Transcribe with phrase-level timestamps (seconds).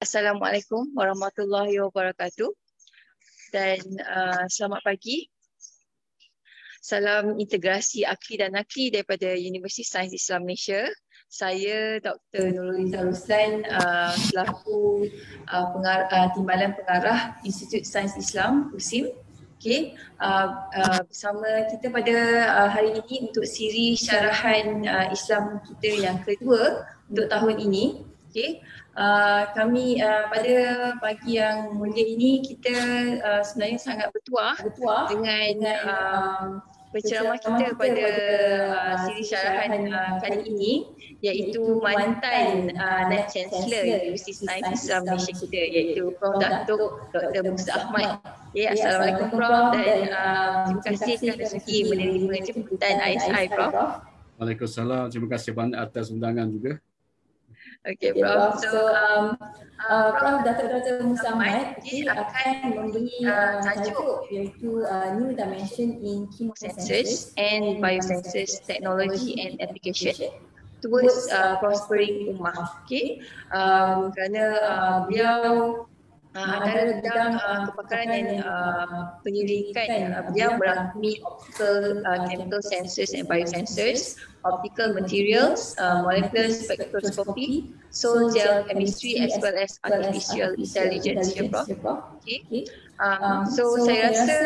[0.00, 2.48] Assalamualaikum warahmatullahi wabarakatuh
[3.52, 5.28] dan uh, selamat pagi.
[6.80, 10.88] Salam integrasi akli dan nakli daripada Universiti Sains Islam Malaysia.
[11.28, 12.48] Saya Dr.
[12.48, 15.04] Nurul Izzah Ruslan uh, selaku
[15.52, 19.12] uh, pengar- uh, Timbalan Pengarah Institut Sains Islam USIM.
[19.60, 22.16] Okay, uh, uh, bersama kita pada
[22.48, 28.09] uh, hari ini untuk siri syarahan uh, Islam kita yang kedua untuk tahun ini.
[28.30, 28.62] Okay,
[28.94, 30.58] uh, kami uh, pada
[31.02, 32.78] pagi yang mulia ini kita
[33.18, 36.46] uh, sebenarnya sangat bertuah, bertuah dengan uh,
[36.94, 38.08] penceramah kita pada
[38.70, 40.72] uh, siri syarahan uh, kali ini
[41.22, 46.38] iaitu mantan uh, Naib Chancellor Universiti Sains Islam Malaysia kita iaitu Prof.
[46.38, 47.42] Datuk Dr.
[47.50, 48.22] Musa Ahmad.
[48.54, 53.74] Ya, Assalamualaikum Prof dan uh, terima kasih kerana sudi menerima jemputan ISI Prof.
[54.38, 55.10] Waalaikumsalam.
[55.14, 56.78] Terima kasih banyak atas undangan juga.
[57.80, 58.60] Okay, Prof.
[58.60, 59.40] So, um,
[59.88, 60.44] uh, Prof.
[60.44, 61.00] Datuk Dr.
[61.08, 68.60] Musa Ahmad dia akan memberi uh, tajuk iaitu uh, New Dimension in Chemosensors and Biosensors
[68.68, 70.12] Technology and Application
[70.84, 72.84] towards uh, prospering ummah.
[72.84, 75.44] Okay, um, kerana uh, beliau
[76.34, 83.10] uh, antara bidang uh, kepakaran dan uh, penyelidikan uh, beliau merangkumi optical uh, chemical sensors
[83.16, 91.34] and biosensors, optical materials, uh, molecular spectroscopy, soil gel chemistry as well as artificial intelligence
[91.34, 91.66] ya Prof.
[92.22, 92.66] Okay.
[93.00, 94.38] Um, so, so saya rasa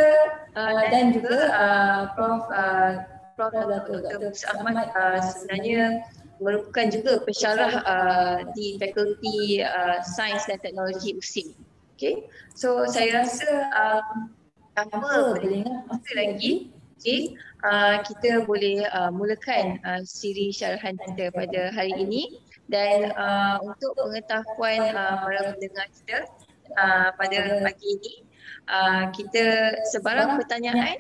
[0.57, 2.43] uh, dan juga uh, Prof.
[2.49, 2.93] Uh,
[3.35, 3.51] Prof.
[3.51, 4.31] Dr.
[4.55, 6.07] Ahmad uh, sebenarnya
[6.39, 11.64] merupakan juga pensyarah uh, di Fakulti uh, Sains dan Teknologi USIM.
[11.95, 12.27] Okay,
[12.59, 14.35] so saya rasa um,
[14.75, 21.71] tanpa berlengah masa lagi, okay, uh, kita boleh uh, mulakan uh, siri syarahan kita pada
[21.71, 22.43] hari ini.
[22.67, 26.19] Dan uh, untuk pengetahuan uh, para pendengar kita
[26.75, 28.15] uh, pada pagi ini,
[28.67, 30.99] uh, kita sebarang pertanyaan.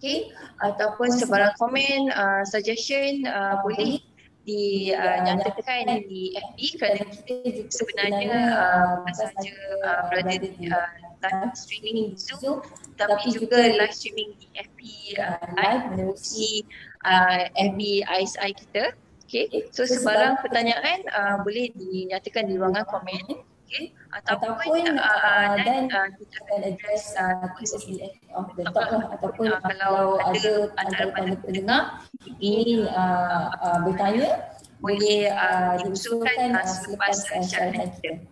[0.00, 0.32] okay,
[0.64, 4.00] ataupun sebarang komen, uh, suggestion uh, boleh
[4.44, 10.90] dinyatakan uh, di FB kerana kita juga sebenarnya uh, bukan sahaja uh, berada di uh,
[11.20, 12.64] live streaming Zoom
[12.96, 14.80] tapi juga live streaming di FB
[15.20, 16.64] uh, live menerusi
[17.04, 18.96] uh, FB ISI kita.
[19.30, 19.46] Okay.
[19.70, 23.94] So sebarang pertanyaan uh, boleh dinyatakan di ruangan komen okay.
[24.10, 29.54] ataupun, ataupun uh, dan uh, kita akan address uh, question of the talk lah ataupun
[29.54, 32.02] uh, kalau ada antara pendengar
[32.42, 34.50] ingin uh, uh, bertanya
[34.82, 38.26] boleh uh, diusulkan uh, selepas uh, syarahan kita.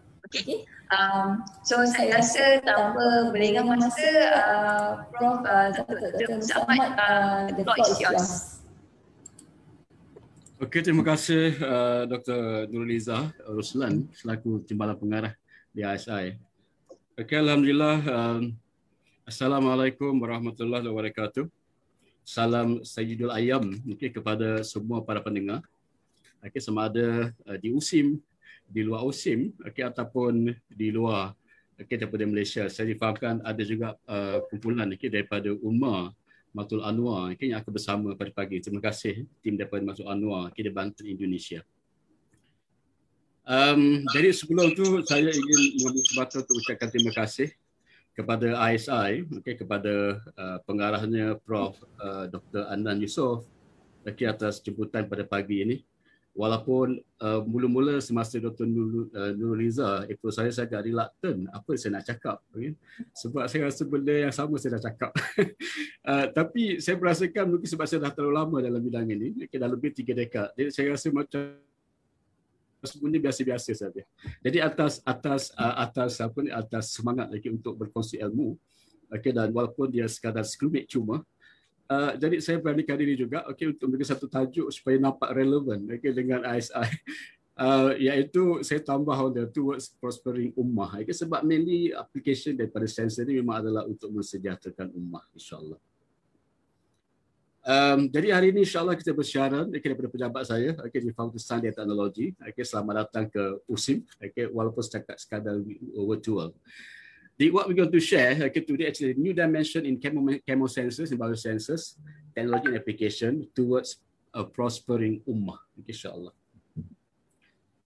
[0.89, 5.45] Um, so saya rasa tanpa berlengah masa, uh, Prof.
[5.45, 6.41] Uh, Dr.
[6.41, 8.58] Musa Ahmad, uh, the floor is yours.
[10.59, 12.67] Okey, terima kasih uh, Dr.
[12.67, 15.31] Nurliza Ruslan selaku Timbalan Pengarah
[15.71, 16.35] di ISI.
[17.15, 18.03] Okey, Alhamdulillah.
[18.03, 18.59] Um,
[19.23, 21.47] Assalamualaikum warahmatullahi wabarakatuh.
[22.27, 25.63] Salam Sayyidul Ayam okay, kepada semua para pendengar.
[26.43, 28.19] Okay, sama ada uh, di USIM,
[28.67, 31.39] di luar USIM okay, ataupun di luar
[31.79, 32.67] okay, daripada Malaysia.
[32.67, 36.11] Saya difahamkan ada juga uh, kumpulan okay, daripada UMA
[36.57, 38.59] Matul Anwar okay, yang akan bersama pada pagi.
[38.59, 41.61] Terima kasih tim daripada Matul Anwar okay, di Banten, Indonesia.
[43.49, 47.49] Um, jadi sebelum tu saya ingin mengambil kesempatan untuk ucapkan terima kasih
[48.13, 51.81] kepada ISI, okay, kepada uh, pengarahnya Prof.
[51.97, 52.69] Uh, Dr.
[52.69, 53.49] Andan Yusof
[54.05, 55.77] okay, atas jemputan pada pagi ini.
[56.39, 58.63] Walaupun uh, mula-mula semasa Dr.
[58.63, 62.39] Nur, uh, Nurliza ikut saya, saya agak reluctant apa saya nak cakap.
[62.55, 62.79] Okay?
[63.11, 65.11] Sebab saya rasa benda yang sama saya dah cakap.
[66.15, 69.67] uh, tapi saya merasakan mungkin sebab saya dah terlalu lama dalam bidang ini, okay, dah
[69.67, 70.55] lebih tiga dekad.
[70.55, 71.43] Jadi saya rasa macam
[72.87, 74.03] semuanya biasa-biasa saja.
[74.39, 78.55] Jadi atas atas uh, atas apa ni atas semangat lagi untuk berkongsi ilmu.
[79.11, 81.27] Okey dan walaupun dia sekadar sekelumit cuma
[81.89, 86.13] uh, jadi saya beranikan diri juga okey untuk memberi satu tajuk supaya nampak relevan okey
[86.13, 86.89] dengan ISI.
[87.59, 91.01] Uh, iaitu saya tambah on the towards prospering ummah.
[91.03, 95.81] Okay, sebab mainly application daripada sensor ini memang adalah untuk mensejahterakan ummah insyaAllah.
[97.69, 101.61] Um, jadi hari ini insyaAllah kita bersyarat okay, daripada pejabat saya okay, di Fakultas Sains
[101.61, 102.33] dan Teknologi.
[102.41, 105.61] Okay, selamat datang ke USIM okay, walaupun setakat sekadar
[105.93, 106.57] virtual.
[107.39, 111.21] The, what we're going to share okay, today actually new dimension in chemo, chemosensors and
[111.21, 111.95] biosensors,
[112.35, 114.03] technology and application towards
[114.35, 115.59] a prospering ummah.
[115.79, 116.35] Okay, insyaAllah.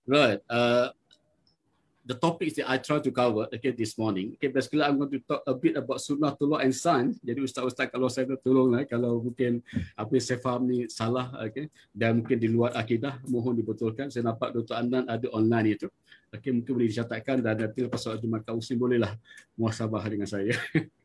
[0.06, 0.40] Right.
[0.48, 0.88] Uh,
[2.02, 4.34] the topics that I try to cover okay this morning.
[4.36, 7.14] Okay, basically I'm going to talk a bit about sunnatullah and sign.
[7.22, 9.62] Jadi ustaz-ustaz kalau saya tolonglah kalau mungkin
[9.94, 14.10] apa yang saya faham ni salah okay dan mungkin di luar akidah mohon dibetulkan.
[14.10, 14.74] Saya nampak Dr.
[14.74, 15.86] Andan ada online itu.
[16.32, 19.12] Okay, mungkin boleh dicatatkan dan nanti lepas soal Jumat Kausim bolehlah
[19.54, 20.56] muasabah dengan saya.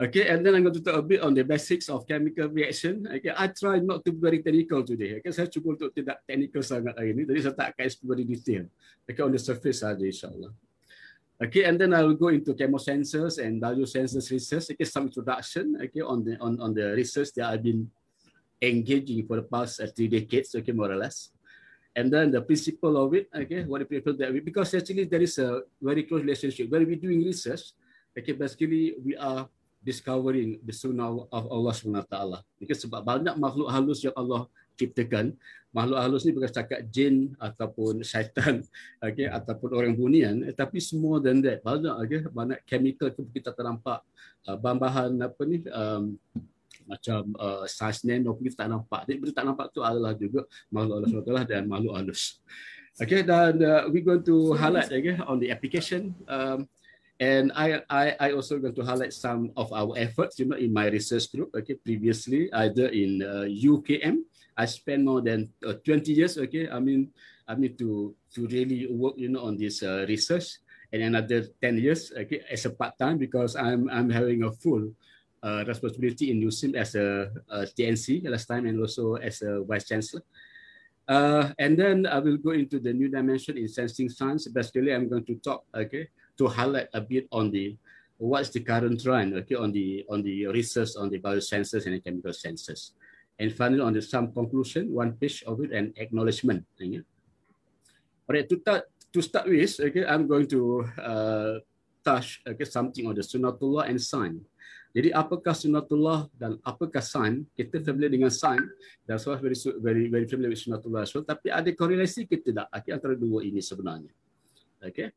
[0.00, 3.04] Okay, and then I'm going to talk a bit on the basics of chemical reaction.
[3.04, 5.20] Okay, I try not to be very technical today.
[5.20, 7.28] Okay, saya cuba untuk tidak technical sangat hari ini.
[7.28, 8.64] Jadi saya tak akan explore very detail.
[9.04, 10.56] Okay, on the surface saja insyaAllah.
[11.36, 14.72] Okay, and then I will go into chemosensors and value sensors research.
[14.72, 15.76] Okay, some introduction.
[15.76, 17.84] Okay, on the on on the research that I've been
[18.64, 20.56] engaging for the past uh, three decades.
[20.56, 21.28] Okay, more or less.
[21.92, 23.28] And then the principle of it.
[23.36, 26.72] Okay, what the people that we because actually there is a very close relationship.
[26.72, 27.76] When we're doing research,
[28.16, 29.44] okay, basically we are
[29.80, 32.16] discovering the sunnah of Allah SWT.
[32.60, 34.44] Mungkin sebab banyak makhluk halus yang Allah
[34.76, 35.32] ciptakan.
[35.70, 38.60] Makhluk halus ni bukan setakat jin ataupun syaitan
[39.04, 40.44] okay, ataupun orang bunian.
[40.44, 41.64] Eh, tapi semua dan that.
[41.64, 44.04] Banyak, okay, banyak chemical kita ternampak.
[44.44, 46.16] Uh, bahan-bahan apa ni, um,
[46.88, 49.00] macam uh, saiz nano pun kita tak nampak.
[49.08, 52.42] Jadi kita tak nampak tu adalah juga makhluk Allah SWT dan makhluk halus.
[53.00, 56.12] Okay, dan uh, we going to highlight okay, on the application.
[56.28, 56.68] Um,
[57.20, 60.72] And I, I, I also going to highlight some of our efforts, you know, in
[60.72, 61.52] my research group.
[61.54, 64.24] Okay, previously either in uh, UKM,
[64.56, 66.38] I spent more than uh, 20 years.
[66.38, 67.12] Okay, I mean,
[67.46, 71.76] I mean to to really work, you know, on this uh, research, and another 10
[71.78, 74.88] years, okay, as a part time because I'm I'm having a full
[75.42, 79.88] uh, responsibility in USIM as a, a TNC last time and also as a vice
[79.88, 80.22] chancellor.
[81.08, 84.46] Uh, and then I will go into the new dimension in sensing science.
[84.48, 86.08] Basically, I'm going to talk, okay,
[86.40, 87.76] to highlight a bit on the
[88.16, 92.00] what's the current trend okay on the on the research on the biosensors and the
[92.00, 92.96] chemical sensors.
[93.40, 97.04] And finally on the some conclusion one page of it and acknowledgement okay.
[98.24, 101.60] alright to start to start with okay i'm going to uh,
[102.04, 104.44] touch okay something on the sunatullah and sign
[104.92, 108.60] jadi apakah sunatullah dan apakah sign kita familiar dengan sign
[109.08, 112.92] dan so very very very familiar with sunatullah so tapi ada korelasi ke tidak okay,
[112.92, 114.12] antara dua ini sebenarnya.
[114.84, 115.16] Okay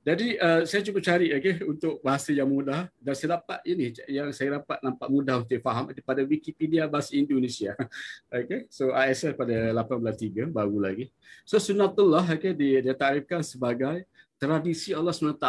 [0.00, 4.32] jadi uh, saya cuba cari okay, untuk bahasa yang mudah dan saya dapat ini yang
[4.32, 7.76] saya dapat nampak mudah untuk faham daripada Wikipedia bahasa Indonesia.
[8.32, 8.64] okay.
[8.72, 11.12] So ISL pada 18.3 baru lagi.
[11.44, 14.08] So sunatullah okay, dia, dia tarifkan sebagai
[14.40, 15.44] tradisi Allah SWT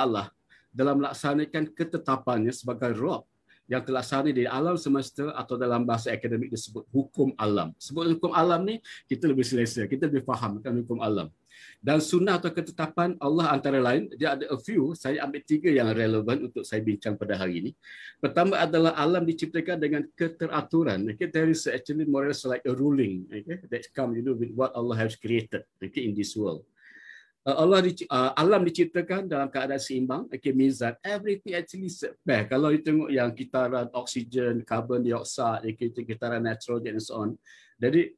[0.67, 3.23] dalam melaksanakan ketetapannya sebagai roh
[3.71, 7.71] yang terlaksana di alam semesta atau dalam bahasa akademik disebut hukum alam.
[7.79, 11.31] Sebut hukum alam ni kita lebih selesa, kita lebih faham kan hukum alam.
[11.81, 15.89] Dan sunnah atau ketetapan Allah antara lain, dia ada a few, saya ambil tiga yang
[15.89, 17.71] relevan untuk saya bincang pada hari ini.
[18.21, 21.09] Pertama adalah alam diciptakan dengan keteraturan.
[21.17, 24.37] Okay, there is actually more or less like a ruling okay, that come you know,
[24.37, 26.61] with what Allah has created okay, in this world.
[27.41, 31.89] Uh, Allah uh, alam diciptakan dalam keadaan seimbang okay that everything actually
[32.21, 37.33] back kalau you tengok yang kitaran oksigen carbon dioxide okay, kitaran nitrogen and so on
[37.81, 38.13] jadi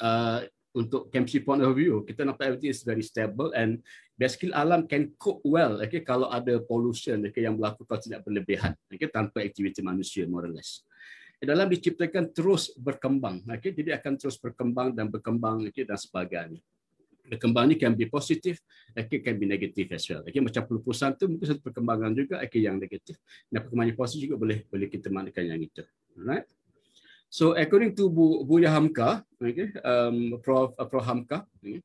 [0.00, 3.84] uh, untuk chemistry point of view kita nampak everything is very stable and
[4.16, 8.72] basically alam can cope well okay kalau ada pollution okay yang berlaku kalau tidak berlebihan
[8.88, 10.84] okay tanpa aktiviti manusia more or less.
[11.42, 16.64] Dalam diciptakan terus berkembang okay jadi akan terus berkembang dan berkembang okay dan sebagainya.
[17.22, 18.64] Berkembang ni can be positif
[18.96, 22.64] okay can be negatif as well okay macam pelupusan tu mungkin satu perkembangan juga okay
[22.64, 23.20] yang negatif.
[23.52, 25.84] Dan perkembangan positif juga boleh boleh kita maknakan yang itu
[26.16, 26.48] alright
[27.32, 31.80] So according to Bu Buya Hamka, okay, um, Prof uh, Prof Hamka, okay,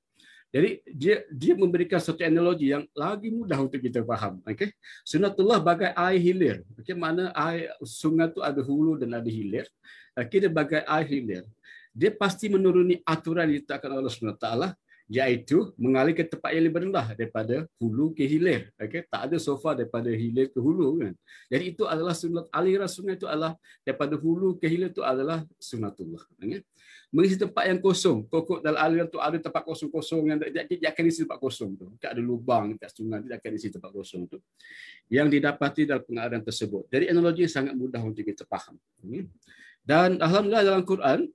[0.51, 4.43] jadi dia dia memberikan satu analogi yang lagi mudah untuk kita faham.
[4.43, 4.75] Okay,
[5.07, 6.57] sunatullah bagai air hilir.
[6.83, 9.71] Okay, mana air sungai itu ada hulu dan ada hilir.
[10.19, 11.43] Okay, bagai air hilir.
[11.95, 14.75] Dia pasti menuruni aturan yang ditetapkan Allah Subhanahu Taala
[15.07, 18.67] iaitu mengalir ke tempat yang lebih rendah daripada hulu ke hilir.
[18.75, 19.07] Okay?
[19.07, 20.99] Tak ada sofa daripada hilir ke hulu.
[20.99, 21.15] Kan?
[21.47, 23.55] Jadi itu adalah sunat aliran sungai itu adalah
[23.87, 26.19] daripada hulu ke hilir itu adalah sunatullah.
[26.43, 26.59] Okay?
[27.07, 28.27] Mengisi tempat yang kosong.
[28.27, 31.87] Pokok dalam aliran itu ada tempat kosong-kosong yang dia akan isi tempat kosong tu.
[32.03, 34.43] Tak ada lubang tak sungai dia akan isi tempat kosong tu.
[35.07, 36.83] Yang didapati dalam pengadaan tersebut.
[36.91, 38.75] Jadi analogi sangat mudah untuk kita faham.
[38.99, 39.23] Okay?
[39.87, 41.31] Dan alhamdulillah dalam Quran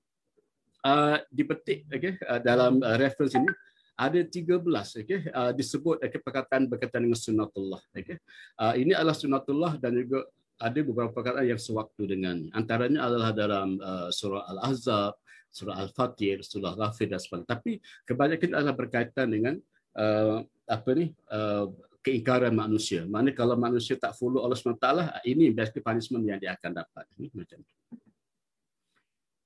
[0.87, 3.51] uh, dipetik okay, uh, dalam uh, reference ini
[3.99, 4.63] ada 13
[5.03, 8.19] okay, uh, disebut okay, perkataan berkaitan dengan sunnatullah okay.
[8.59, 10.27] uh, ini adalah sunnatullah dan juga
[10.63, 15.19] ada beberapa perkataan yang sewaktu dengan antaranya adalah dalam uh, surah al-ahzab
[15.53, 17.73] surah al-fatir surah ghafir dan sebagainya tapi
[18.07, 19.55] kebanyakan adalah berkaitan dengan
[19.99, 21.69] uh, apa ni uh,
[22.03, 23.07] keingkaran manusia.
[23.07, 24.89] Mana kalau manusia tak follow Allah SWT,
[25.23, 27.07] ini basically punishment yang dia akan dapat.
[27.17, 27.75] Ini macam tu.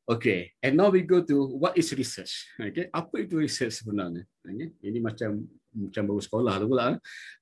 [0.06, 2.46] Okay, and now we go to what is research.
[2.54, 4.22] Okay, apa itu research sebenarnya?
[4.46, 4.70] Okay.
[4.78, 6.94] Ini macam macam baru sekolah tu pula.
[6.94, 6.98] Eh.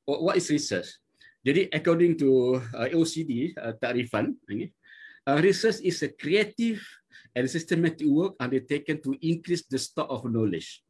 [0.09, 0.97] What is research?
[1.45, 4.73] Jadi according to uh, OECD uh, takrifan, okay,
[5.29, 6.81] uh, research is a creative
[7.37, 10.81] and systematic work undertaken to increase the stock of knowledge.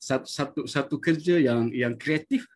[0.00, 2.48] Satu satu, satu kerja yang yang kreatif,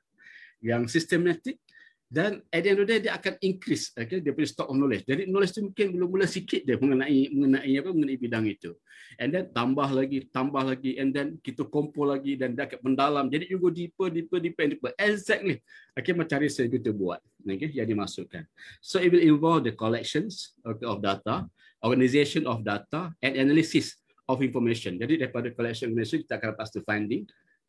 [0.65, 1.61] yang sistematik
[2.09, 4.77] dan at the end of the day dia akan increase okay, dia punya stock of
[4.77, 5.05] knowledge.
[5.09, 8.73] Jadi knowledge tu mungkin mula-mula sikit dia mengenai mengenai apa mengenai bidang itu.
[9.19, 13.25] And then tambah lagi, tambah lagi and then kita kumpul lagi dan dia akan mendalam.
[13.31, 14.91] Jadi you go deeper, deeper, deeper, deeper.
[14.99, 15.63] Exactly.
[15.95, 17.23] Okay, macam research kita buat.
[17.47, 18.47] Okay, yang dimasukkan.
[18.83, 21.47] So it will involve the collections okay, of data,
[21.85, 23.95] organization of data and analysis
[24.27, 24.97] of information.
[24.99, 27.23] Jadi daripada collection information kita akan lepas finding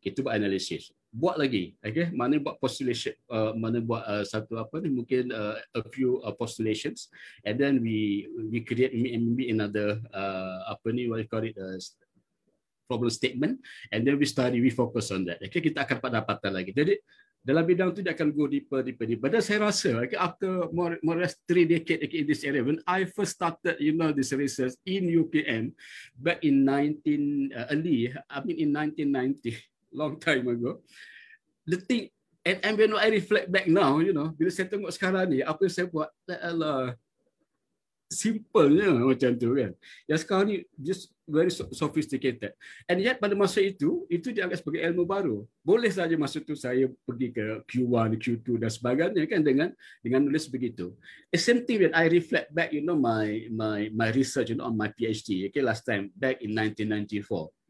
[0.05, 2.11] kita buat analisis buat lagi okay?
[2.11, 6.35] Mana buat postulation uh, mana buat uh, satu apa ni mungkin uh, a few uh,
[6.35, 7.07] postulations.
[7.47, 11.79] And then we we create maybe another uh, apa ni what you call it uh,
[12.91, 13.63] problem statement.
[13.95, 15.39] And then we study we focus on that.
[15.39, 16.75] Okay kita akan dapat dapatan lagi.
[16.75, 16.99] Jadi
[17.45, 19.31] dalam bidang tu dia akan go deeper deeper deeper.
[19.31, 22.83] Dan saya rasa okay, after more more less three decade okay, in this area when
[22.83, 25.71] I first started you know this research in UKM
[26.19, 30.83] back in 19 uh, early I mean in 1990 long time ago.
[31.65, 32.11] The thing,
[32.43, 35.65] and, and when I reflect back now, you know, bila saya tengok sekarang ni, apa
[35.65, 36.93] yang saya buat, adalah
[38.05, 39.71] simplenya macam tu kan.
[40.05, 42.53] Yang sekarang ni just very sophisticated.
[42.85, 45.37] And yet pada masa itu, itu dianggap sebagai ilmu baru.
[45.65, 49.69] Boleh saja masa itu saya pergi ke Q1, Q2 dan sebagainya kan dengan
[50.05, 50.93] dengan nulis begitu.
[51.33, 54.69] The same thing when I reflect back, you know, my my my research you know,
[54.69, 57.64] on my PhD, okay, last time back in 1994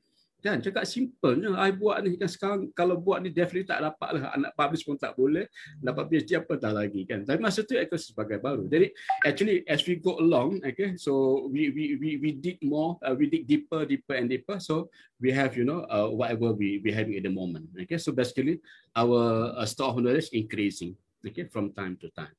[0.46, 0.62] kan?
[0.62, 2.30] Cakap simple je I buat ni kan?
[2.30, 4.30] Sekarang kalau buat ni definitely tak dapat lah.
[4.38, 5.50] Anak publish pun tak boleh.
[5.82, 7.26] Dapat PhD apa tak lagi kan?
[7.26, 8.70] Tapi masa tu aku sebagai baru.
[8.70, 8.94] Jadi
[9.26, 13.26] actually as we go along okay so we we we we dig more uh, we
[13.26, 14.62] dig deeper deeper and deeper.
[14.62, 17.98] So we have you know uh, whatever we we having at the moment okay?
[17.98, 18.62] So basically
[18.94, 20.94] our uh, stock of knowledge increasing
[21.26, 22.38] okay from time to time.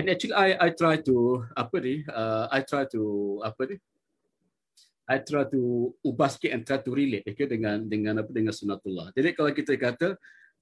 [0.00, 3.02] And actually I I try to apa ni uh, I try to
[3.44, 3.76] apa ni
[5.10, 9.10] I try to ubah sikit and try to relate okay, dengan dengan apa dengan sunatullah.
[9.10, 10.14] Jadi kalau kita kata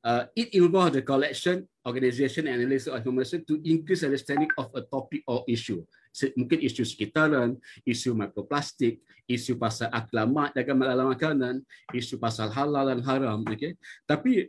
[0.08, 4.82] uh, it involve the collection, organization and analysis of information to increase understanding of a
[4.88, 5.84] topic or issue.
[6.16, 11.62] So, mungkin isu sekitaran, isu mikroplastik, isu pasal aklamat dalam makanan,
[11.92, 13.44] isu pasal halal dan haram.
[13.46, 13.76] Okay?
[14.08, 14.48] Tapi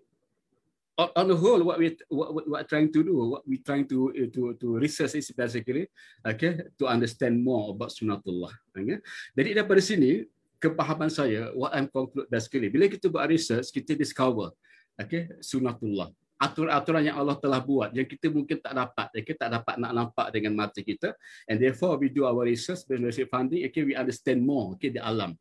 [1.00, 4.12] on the whole what we what, what, what trying to do what we trying to
[4.12, 5.88] uh, to to research is basically
[6.28, 9.00] okay to understand more about sunatullah okay?
[9.32, 10.28] Jadi daripada sini
[10.60, 14.52] kepahaman saya what i'm conclude basically bila kita buat research kita discover
[15.00, 19.76] okay sunatullah aturan-aturan yang Allah telah buat yang kita mungkin tak dapat okay, tak dapat
[19.80, 21.16] nak nampak dengan mata kita
[21.48, 25.36] and therefore we do our research based funding okay we understand more okay the alam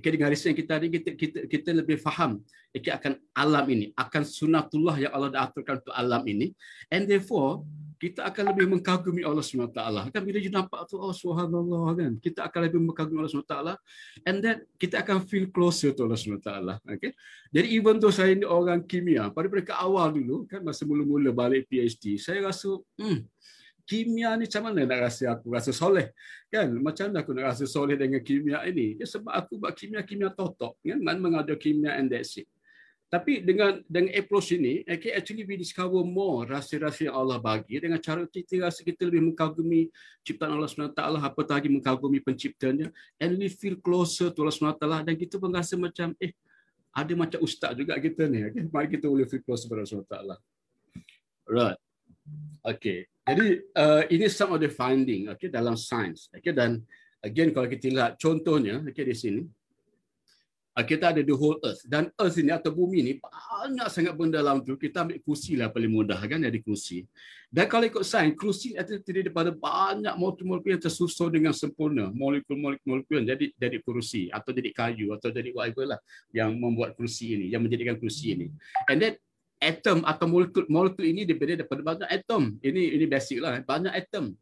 [0.00, 2.40] Okay, dengan riset kita ada, kita, kita, kita lebih faham
[2.72, 6.56] okay, akan alam ini, akan sunatullah yang Allah dah aturkan untuk alam ini.
[6.88, 7.68] And therefore,
[8.00, 9.76] kita akan lebih mengagumi Allah SWT.
[10.08, 12.12] Kan bila kita nampak tu, oh subhanallah kan.
[12.16, 13.56] Kita akan lebih mengagumi Allah SWT.
[14.24, 16.80] And then kita akan feel closer to Allah SWT.
[16.96, 17.12] Okay?
[17.52, 21.68] Jadi even tu saya ni orang kimia, pada mereka awal dulu, kan masa mula-mula balik
[21.68, 23.20] PhD, saya rasa, hmm,
[23.90, 26.14] kimia ni macam mana nak rasa aku rasa soleh?
[26.46, 26.70] Kan?
[26.78, 28.94] Macam mana aku nak rasa soleh dengan kimia ini?
[29.02, 31.02] Ya, sebab aku buat kimia kimia totok kan?
[31.02, 32.46] Man mengada kimia and that's it.
[33.10, 37.98] Tapi dengan dengan approach ini okay, actually we discover more rahsia-rahsia yang Allah bagi dengan
[37.98, 39.90] cara kita rasa kita lebih mengagumi
[40.22, 42.86] ciptaan Allah SWT apa lagi mengagumi penciptanya
[43.18, 46.30] and we feel closer to Allah SWT dan kita pun rasa macam eh
[46.94, 48.62] ada macam ustaz juga kita ni okay?
[48.70, 50.14] mari kita boleh feel closer to Allah SWT
[51.50, 51.89] right
[52.60, 56.28] Okay, jadi uh, ini some of the finding okay, dalam sains.
[56.28, 56.84] Okay, dan
[57.24, 59.40] again kalau kita lihat contohnya okay, di sini,
[60.76, 61.80] uh, kita ada the whole earth.
[61.88, 64.76] Dan earth ini atau bumi ini banyak sangat benda dalam tu.
[64.76, 67.08] Kita ambil kursi lah paling mudah kan, jadi kursi.
[67.48, 72.12] Dan kalau ikut sains, kursi itu terdiri daripada banyak molekul-molekul yang tersusun dengan sempurna.
[72.12, 76.00] Molekul-molekul jadi jadi kursi atau jadi kayu atau jadi whatever lah
[76.30, 78.46] yang membuat kursi ini, yang menjadikan kursi ini.
[78.84, 79.14] And then
[79.60, 82.56] atom atau molekul molekul ini daripada daripada banyak atom.
[82.64, 84.32] Ini ini basic lah, banyak atom.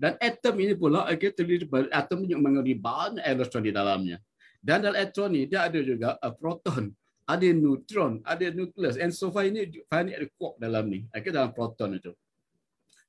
[0.00, 4.16] Dan atom ini pula okay, terdiri daripada atom yang mengandung banyak elektron di dalamnya.
[4.62, 6.94] Dan dalam elektron ini dia ada juga a proton,
[7.28, 8.96] ada neutron, ada nukleus.
[8.96, 11.04] And so far ini find ada quark dalam ni.
[11.12, 12.16] Okay, dalam proton itu.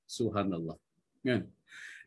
[0.03, 0.75] Subhanallah.
[1.23, 1.47] Kan?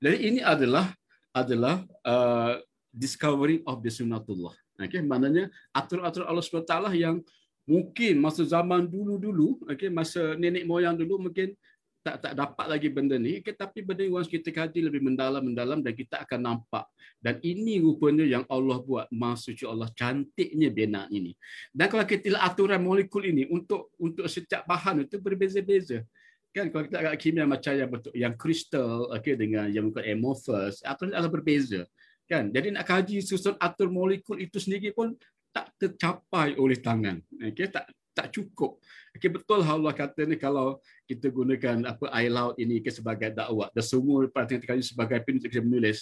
[0.02, 0.92] Jadi ini adalah
[1.32, 2.60] adalah uh,
[2.92, 4.52] discovery of the sunnatullah.
[4.74, 7.22] Okay, maknanya atur-atur Allah SWT yang
[7.64, 11.56] mungkin masa zaman dulu-dulu okey masa nenek moyang dulu mungkin
[12.04, 15.80] tak tak dapat lagi benda ni okay, tapi benda ni once kita kaji lebih mendalam-mendalam
[15.80, 16.84] dan kita akan nampak.
[17.16, 19.08] Dan ini rupanya yang Allah buat.
[19.08, 21.32] Maksudnya Allah cantiknya bina ini.
[21.72, 26.04] Dan kalau kita lihat aturan molekul ini untuk untuk setiap bahan itu berbeza-beza.
[26.52, 30.84] Kan kalau kita agak kimia macam yang betul yang kristal okey dengan yang bukan amorphous
[30.84, 31.88] aturan adalah berbeza.
[32.28, 35.16] Kan jadi nak kaji susun atur molekul itu sendiri pun
[35.54, 38.78] tak tercapai oleh tangan okey tak tak cukup.
[39.10, 40.78] Okay, betul Allah kata ni kalau
[41.10, 45.50] kita gunakan apa air laut ini ke sebagai dakwah dan semua perhatian kali sebagai penulis
[45.50, 45.98] kita menulis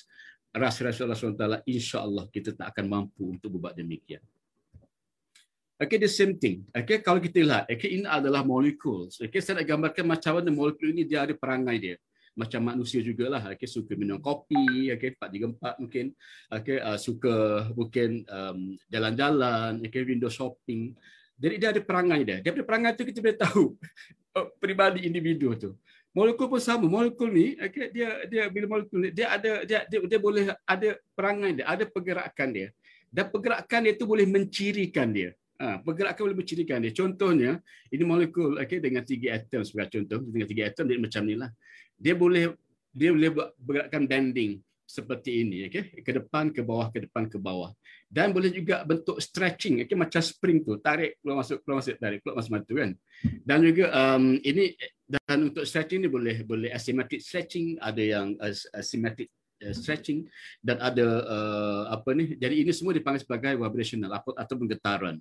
[0.53, 4.21] rasa-rasa Allah SWT, insya-Allah kita tak akan mampu untuk buat demikian.
[5.81, 6.63] Okay, the same thing.
[6.71, 9.09] Okay, kalau kita lihat, okay, ini adalah molekul.
[9.09, 11.97] Okay, saya nak gambarkan macam mana molekul ini dia ada perangai dia.
[12.33, 13.53] Macam manusia jugalah.
[13.53, 16.07] Okay, suka minum kopi, okay, 4 3 4 mungkin.
[16.49, 18.59] Okay, uh, suka mungkin um,
[18.89, 20.97] jalan-jalan, okay, window shopping.
[21.37, 22.39] Jadi dia ada perangai dia.
[22.41, 23.65] Dia ada perangai tu kita boleh tahu
[24.39, 25.71] oh, peribadi individu tu.
[26.13, 26.85] Molekul pun sama.
[26.89, 30.89] Molekul ni okay, dia dia bila molekul ni dia ada dia, dia dia boleh ada
[31.17, 32.69] perangai dia, ada pergerakan dia.
[33.13, 35.37] Dan pergerakan dia tu boleh mencirikan dia.
[35.63, 36.91] Ha, pergerakan boleh mencirikan dia.
[36.91, 37.61] Contohnya,
[37.93, 40.19] ini molekul okay, dengan tiga atom sebagai contoh.
[40.27, 41.51] Dengan tiga atom dia macam ni lah.
[42.03, 42.51] Dia boleh
[42.91, 47.73] dia boleh bergerakan bending seperti ini okey ke depan ke bawah ke depan ke bawah.
[48.13, 52.19] Dan boleh juga bentuk stretching okey macam spring tu tarik keluar masuk keluar masuk tarik
[52.21, 52.91] keluar masuk mata kan?
[53.47, 54.75] Dan juga um, ini
[55.07, 58.37] dan untuk stretching ni boleh boleh asymmetric stretching ada yang
[58.77, 59.33] asymmetric
[59.65, 60.29] uh, stretching
[60.61, 62.37] dan ada uh, apa ni?
[62.37, 65.17] Jadi ini semua dipanggil sebagai vibrational atau getaran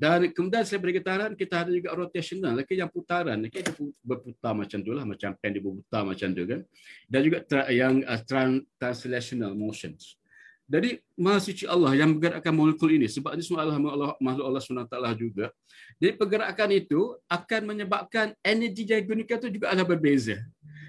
[0.00, 3.36] dan kemudian selain bergetaran, kita ada juga rotational, lagi yang putaran.
[3.44, 6.60] Okay, dia berputar macam tu lah, macam pen dia berputar macam tu kan.
[7.04, 10.16] Dan juga tra- yang uh, trans- translational motions.
[10.64, 13.76] Jadi, Maha Suci Allah yang bergerakkan molekul ini, sebab ini semua Allah,
[14.22, 15.52] makhluk Allah SWT juga.
[16.00, 20.40] Jadi, pergerakan itu akan menyebabkan energi yang digunakan itu juga adalah berbeza.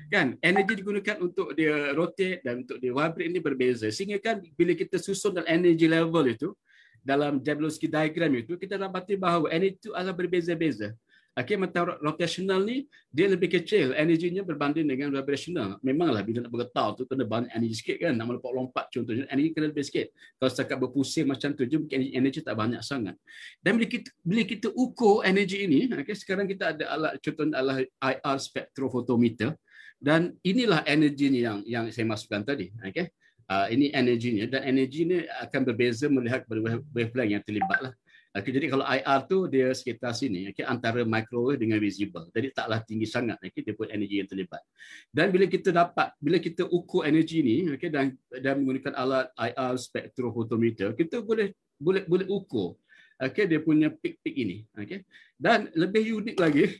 [0.07, 0.39] Kan?
[0.39, 3.91] Energi digunakan untuk dia rotate dan untuk dia vibrate ini berbeza.
[3.91, 6.55] Sehingga kan bila kita susun dalam energy level itu,
[7.01, 10.93] dalam Jablonski diagram itu kita dapati bahawa energi itu adalah berbeza-beza.
[11.31, 15.79] Okey, macam rotational ni dia lebih kecil energinya berbanding dengan vibrational.
[15.79, 19.71] Memanglah bila nak bergetar tu kena banyak energi sikit kan, nak melompat-lompat contohnya energi kena
[19.71, 20.11] lebih sikit.
[20.11, 23.15] Kalau setakat berpusing macam tu je mungkin energi tak banyak sangat.
[23.63, 27.77] Dan bila kita bila kita ukur energi ini, okey sekarang kita ada alat contohnya adalah
[27.79, 29.55] IR spectrophotometer
[30.03, 33.07] dan inilah energinya yang yang saya masukkan tadi, okey.
[33.51, 36.47] Uh, ini energinya dan energi ini akan berbeza melihat
[36.95, 37.93] wavelength yang terlibat lah.
[38.31, 42.31] Okay, jadi kalau IR tu dia sekitar sini, okay, antara microwave dengan visible.
[42.31, 44.63] Jadi taklah tinggi sangat, okay, dia pun energi yang terlibat.
[45.11, 49.75] Dan bila kita dapat, bila kita ukur energi ini, okay, dan dan menggunakan alat IR
[49.75, 52.79] spectrophotometer, kita boleh boleh boleh ukur,
[53.19, 55.03] okay, dia punya peak-peak ini, okay.
[55.35, 56.71] Dan lebih unik lagi,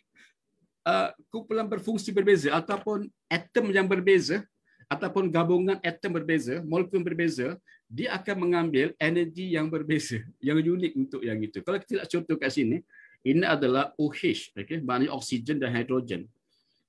[0.88, 4.48] uh, kumpulan berfungsi berbeza ataupun atom yang berbeza,
[4.92, 7.56] ataupun gabungan atom berbeza, molekul berbeza,
[7.88, 11.64] dia akan mengambil energi yang berbeza, yang unik untuk yang itu.
[11.64, 12.84] Kalau kita lihat contoh kat sini,
[13.24, 14.84] ini adalah OH, okay?
[14.84, 16.28] maknanya oksigen dan hidrogen.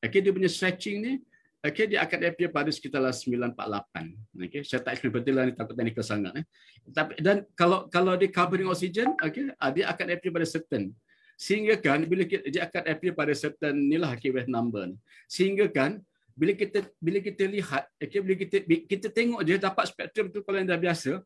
[0.03, 1.13] Okay, dia punya stretching ni,
[1.63, 4.51] okay, dia akan appear pada sekitar 948.
[4.51, 4.61] Okay?
[4.67, 6.43] Saya tak explain betul lah, ni takut teknikal sangat.
[6.43, 6.45] Eh?
[6.91, 10.91] Tapi, dan kalau kalau dia carbon dengan oksigen, okay, ah, dia akan appear pada certain.
[11.39, 14.91] Sehingga kan, bila dia akan appear pada certain ni lah, okay, number.
[15.31, 20.33] Sehingga kan, bila kita bila kita lihat okay, bila kita kita tengok dia dapat spektrum
[20.33, 21.21] tu kalau yang dah biasa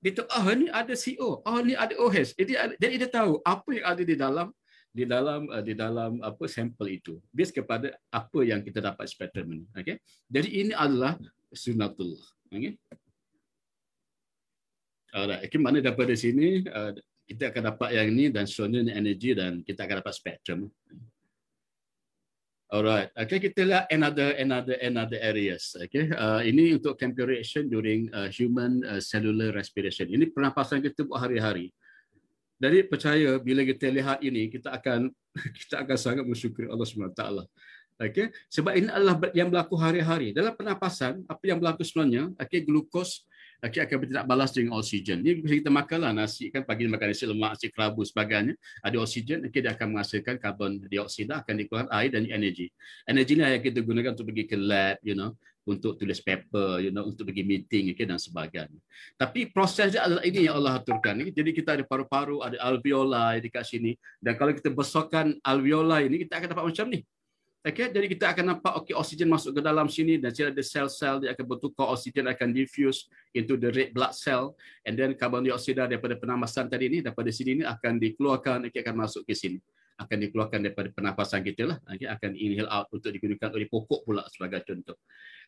[0.00, 3.40] dia tu ah oh, ni ada CO oh ni ada OH jadi jadi dia tahu
[3.44, 4.48] apa yang ada di dalam
[4.90, 7.22] di dalam uh, di dalam apa sampel itu.
[7.30, 9.96] Based kepada apa yang kita dapat spektrum ini okey
[10.26, 11.14] jadi ini adalah
[11.52, 12.74] sunnatullah okey
[15.10, 16.94] Alright, okay, mana daripada sini uh,
[17.26, 20.60] kita akan dapat yang ini dan seterusnya energi dan kita akan dapat spektrum.
[22.70, 25.74] Alright, okay kita lihat another another another areas.
[25.74, 27.26] Okay, uh, ini untuk chemical
[27.66, 30.06] during uh, human uh, cellular respiration.
[30.06, 31.74] Ini pernafasan kita buat hari-hari.
[32.62, 35.10] Jadi percaya bila kita lihat ini kita akan
[35.66, 37.22] kita akan sangat bersyukur Allah SWT.
[37.98, 40.30] Okay, sebab ini adalah yang berlaku hari-hari.
[40.30, 43.26] Dalam pernafasan, apa yang berlaku sebenarnya, okay, glukos
[43.60, 45.20] okay, akan tidak balas dengan oksigen.
[45.20, 48.56] Ini bisa kita makanlah nasi kan pagi makan nasi lemak, nasi kerabu sebagainya.
[48.80, 52.72] Ada oksigen, dia akan menghasilkan karbon dioksida, akan dikeluarkan air dan energi.
[53.04, 55.36] Energi ini yang kita gunakan untuk pergi ke lab, you know,
[55.68, 58.80] untuk tulis paper, you know, untuk pergi meeting okay, dan sebagainya.
[59.20, 61.20] Tapi proses dia adalah ini yang Allah aturkan.
[61.20, 63.92] Jadi kita ada paru-paru, ada alveoli dekat sini.
[64.16, 67.00] Dan kalau kita besarkan alveoli ini, kita akan dapat macam ni.
[67.60, 71.20] Okay, jadi kita akan nampak okay, oksigen masuk ke dalam sini dan sini ada sel-sel
[71.20, 73.04] dia akan bertukar oksigen akan diffuse
[73.36, 74.56] into the red blood cell
[74.88, 79.04] and then karbon dioksida daripada penamasan tadi ini daripada sini ini akan dikeluarkan okay, akan
[79.04, 79.60] masuk ke sini.
[80.00, 81.78] Akan dikeluarkan daripada pernafasan kita lah.
[81.84, 84.96] Okay, akan inhale out untuk digunakan oleh pokok pula sebagai contoh.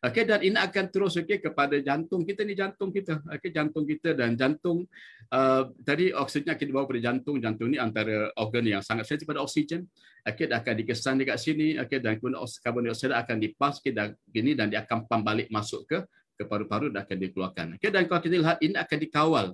[0.02, 3.24] Okay, dan ini akan terus okay, kepada jantung kita ni jantung kita.
[3.32, 4.84] Okay, jantung kita dan jantung
[5.32, 7.36] uh, tadi oksigen akan dibawa pada jantung.
[7.40, 9.88] Jantung ni antara organ yang sangat sensitif pada oksigen.
[10.22, 11.80] Okay, dan akan dikesan dekat sini.
[11.80, 15.48] Okay, dan kemudian karbon dioksida akan dipas okay, dan gini dan dia akan pam balik
[15.48, 16.04] masuk ke
[16.36, 17.66] ke paru-paru dan akan dikeluarkan.
[17.80, 19.46] Okay, dan kalau kita lihat ini akan dikawal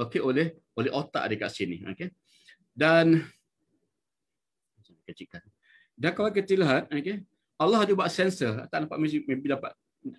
[0.00, 1.82] okay, oleh oleh otak dekat sini.
[1.92, 2.12] Okay.
[2.76, 3.24] Dan
[5.06, 5.42] kecilkan.
[5.96, 7.24] Dan kalau kita lihat, okay,
[7.56, 8.68] Allah ada buat sensor.
[8.68, 9.72] Tak nampak maybe dapat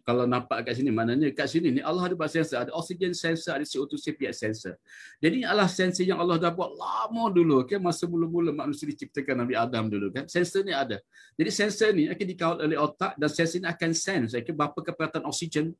[0.04, 3.56] kalau nampak kat sini maknanya kat sini ni Allah ada buat sensor ada oksigen sensor
[3.56, 4.76] ada CO2 CPS sensor
[5.23, 7.80] jadi adalah sensor yang Allah dah buat lama dulu okay?
[7.80, 11.00] masa mula-mula manusia diciptakan Nabi Adam dulu kan sensor ni ada
[11.39, 14.52] jadi sensor ni akan dikawal oleh otak dan sensor ni akan sense okay?
[14.52, 15.71] berapa kepekatan oksigen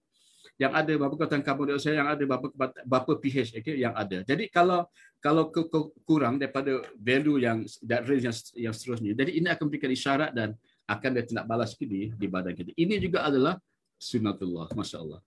[0.58, 2.48] yang ada berapa kepekatan karbon dioksida yang ada berapa
[2.86, 3.78] berapa pH okay?
[3.78, 4.89] yang ada jadi kalau
[5.22, 9.63] kalau ke, ke, kurang daripada value yang that range yang, yang seterusnya jadi ini akan
[9.70, 10.58] memberikan isyarat dan
[10.89, 13.62] akan dia tindak balas di, di badan kita ini juga adalah
[13.98, 15.20] sunatullah masya-Allah.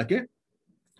[0.00, 0.24] Okey.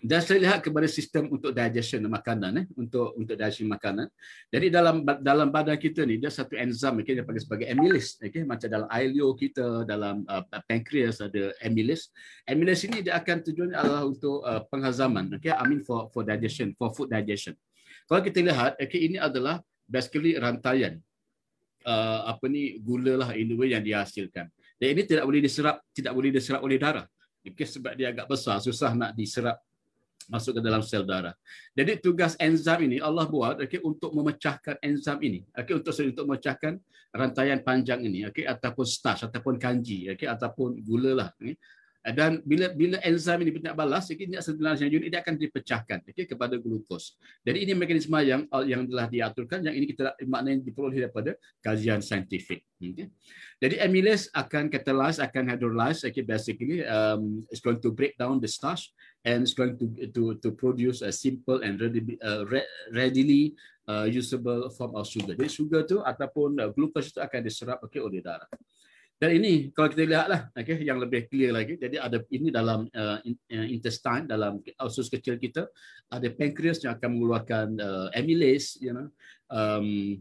[0.03, 4.11] Dan saya lihat kepada sistem untuk digestion makanan eh untuk untuk digestion makanan.
[4.51, 8.43] Jadi dalam dalam badan kita ni dia satu enzim okey dia panggil sebagai amylase okey
[8.43, 12.11] macam dalam ileo kita dalam uh, pancreas ada amylase.
[12.51, 16.75] Amylase ini dia akan tujuannya adalah untuk uh, penghazaman okey I mean for for digestion
[16.75, 17.55] for food digestion.
[18.11, 20.99] Kalau kita lihat okey ini adalah basically rantaian
[21.87, 24.51] uh, apa ni gula lah in the way yang dihasilkan.
[24.83, 27.07] Dan ini tidak boleh diserap, tidak boleh diserap oleh darah.
[27.43, 29.62] Okay, sebab dia agak besar, susah nak diserap
[30.31, 31.35] masuk ke dalam sel darah.
[31.75, 35.41] Jadi tugas enzim ini Allah buat okay, untuk memecahkan enzim ini.
[35.55, 36.79] Okay, untuk untuk memecahkan
[37.13, 41.29] rantaian panjang ini, okay, ataupun starch, ataupun kanji, okay, ataupun gula lah.
[41.37, 41.57] Okay
[42.03, 46.59] dan bila bila enzim ini tidak balas ini sebenarnya unit dia akan dipecahkan okey kepada
[46.59, 47.15] glukos.
[47.47, 52.67] Jadi ini mekanisme yang yang telah diaturkan yang ini kita maknanya diperoleh daripada kajian saintifik.
[52.83, 53.07] Okay.
[53.62, 58.51] Jadi amylase akan catalyze akan hydrolyze okay basically um, it's going to break down the
[58.51, 58.91] starch
[59.23, 62.43] and it's going to to to produce a simple and readily uh,
[62.91, 63.55] readily
[63.87, 65.38] uh, usable form of sugar.
[65.38, 68.51] Jadi sugar tu ataupun uh, glucose itu akan diserap okay oleh darah.
[69.23, 71.79] Dan ini kalau kita lihatlah okay, yang lebih clear lagi.
[71.79, 75.71] Jadi ada ini dalam uh, uh, intestine dalam usus kecil kita
[76.11, 79.07] ada pancreas yang akan mengeluarkan uh, amylase you know
[79.47, 80.19] um,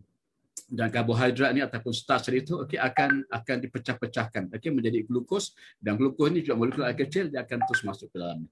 [0.69, 6.29] dan karbohidrat ni ataupun starch itu okey akan akan dipecah-pecahkan okey menjadi glukos dan glukos
[6.29, 8.45] ni juga molekul air kecil dia akan terus masuk ke dalam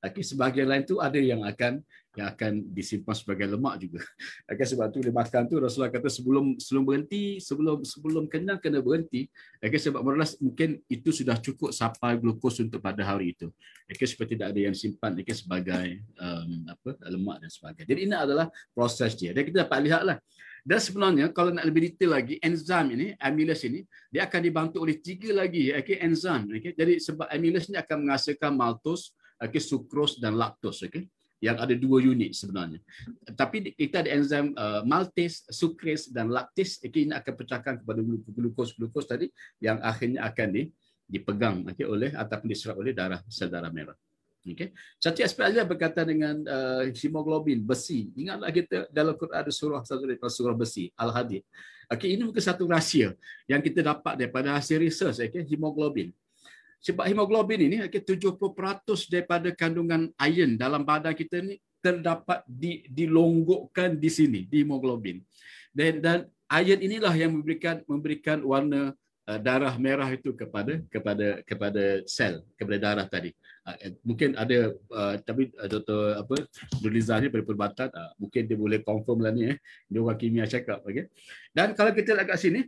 [0.00, 1.84] Okay, sebahagian lain tu ada yang akan
[2.18, 4.00] yang akan disimpan sebagai lemak juga.
[4.50, 8.82] Okay, sebab tu dia makan tu Rasulullah kata sebelum sebelum berhenti, sebelum sebelum kenyang kena
[8.82, 9.30] berhenti.
[9.62, 13.52] Okay, sebab merelas mungkin itu sudah cukup sampai glukos untuk pada hari itu.
[13.86, 17.88] Okay, supaya tidak ada yang simpan okay, sebagai um, apa lemak dan sebagainya.
[17.92, 19.30] Jadi ini adalah proses dia.
[19.30, 20.18] Dan kita dapat lihatlah.
[20.60, 23.80] Dan sebenarnya kalau nak lebih detail lagi, enzim ini, amylase ini,
[24.12, 26.52] dia akan dibantu oleh tiga lagi okay, enzim.
[26.52, 26.76] Okay.
[26.76, 31.08] Jadi sebab amylase ini akan menghasilkan maltose, okay, sucrose dan lactose okay,
[31.40, 32.78] yang ada dua unit sebenarnya.
[33.32, 39.08] Tapi kita ada enzim uh, maltase, sucrase dan lactase okay, ini akan pecahkan kepada glukos-glukos
[39.08, 40.62] tadi yang akhirnya akan di,
[41.08, 43.96] dipegang okay, oleh ataupun diserap oleh darah sel darah merah.
[44.40, 44.72] Okay.
[44.96, 48.08] Satu aspek lagi berkaitan dengan uh, hemoglobin besi.
[48.16, 51.44] Ingatlah kita dalam Quran ada surah satu daripada surah besi Al-Hadid.
[51.92, 53.12] Okay, ini mungkin satu rahsia
[53.44, 56.08] yang kita dapat daripada hasil research okay, hemoglobin.
[56.80, 58.40] Sebab hemoglobin ini okay, 70%
[59.12, 65.20] daripada kandungan iron dalam badan kita ni terdapat di dilonggokkan di sini di hemoglobin.
[65.76, 68.96] Dan dan iron inilah yang memberikan memberikan warna
[69.28, 73.36] uh, darah merah itu kepada kepada kepada sel kepada darah tadi.
[73.68, 76.16] Uh, mungkin ada uh, tapi Dr.
[76.16, 76.48] apa
[76.80, 79.56] Duliza ni pada perbatan mungkin dia boleh confirm lah ni eh.
[79.84, 81.12] Dia orang kimia cakap okey.
[81.52, 82.64] Dan kalau kita lihat kat sini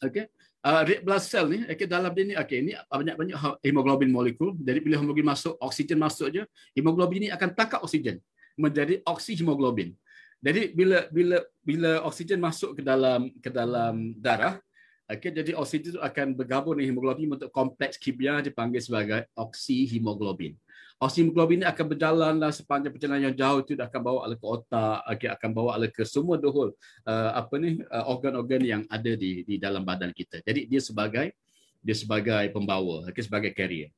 [0.00, 0.32] okey
[0.64, 4.56] uh, red blood cell ni okay, dalam dia ni okay, ni banyak-banyak hemoglobin molekul.
[4.58, 6.42] Jadi bila hemoglobin masuk oksigen masuk je
[6.74, 8.22] hemoglobin ni akan tangkap oksigen
[8.58, 9.94] menjadi oksihemoglobin
[10.42, 14.58] jadi bila bila bila oksigen masuk ke dalam ke dalam darah
[15.06, 20.58] okay, jadi oksigen itu akan bergabung dengan hemoglobin untuk kompleks kimia dipanggil sebagai oksihemoglobin
[20.98, 25.30] Oksihemoglobin ini akan berjalan lah sepanjang perjalanan yang jauh itu akan bawa ke otak, okay,
[25.30, 26.74] akan bawa ke semua dohol
[27.06, 30.42] uh, apa ni uh, organ-organ yang ada di di dalam badan kita.
[30.42, 31.38] Jadi dia sebagai
[31.78, 33.94] dia sebagai pembawa, okay, sebagai carrier.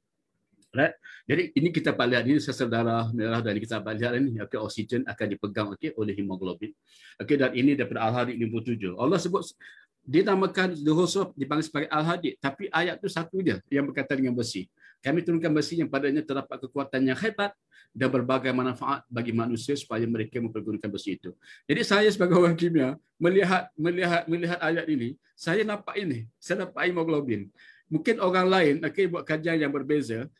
[0.76, 0.92] Right?
[1.24, 5.26] Jadi ini kita lihat ini sel darah merah dan kita lihat ini okay, oksigen akan
[5.32, 6.76] dipegang okay, oleh hemoglobin.
[7.16, 9.00] Okay, dan ini daripada Al-Hadid 57.
[9.00, 9.56] Allah sebut
[10.04, 14.16] dia namakan the whole surah dipanggil sebagai al-hadid tapi ayat tu satu dia yang berkaitan
[14.16, 14.66] dengan besi
[15.00, 17.56] kami turunkan besi yang padanya terdapat kekuatan yang hebat
[17.90, 21.34] dan berbagai manfaat bagi manusia supaya mereka mempergunakan besi itu.
[21.66, 26.86] Jadi saya sebagai orang kimia melihat melihat melihat ayat ini, saya nampak ini, saya nampak
[26.86, 27.50] hemoglobin.
[27.90, 30.30] Mungkin orang lain okay, buat kajian yang berbeza,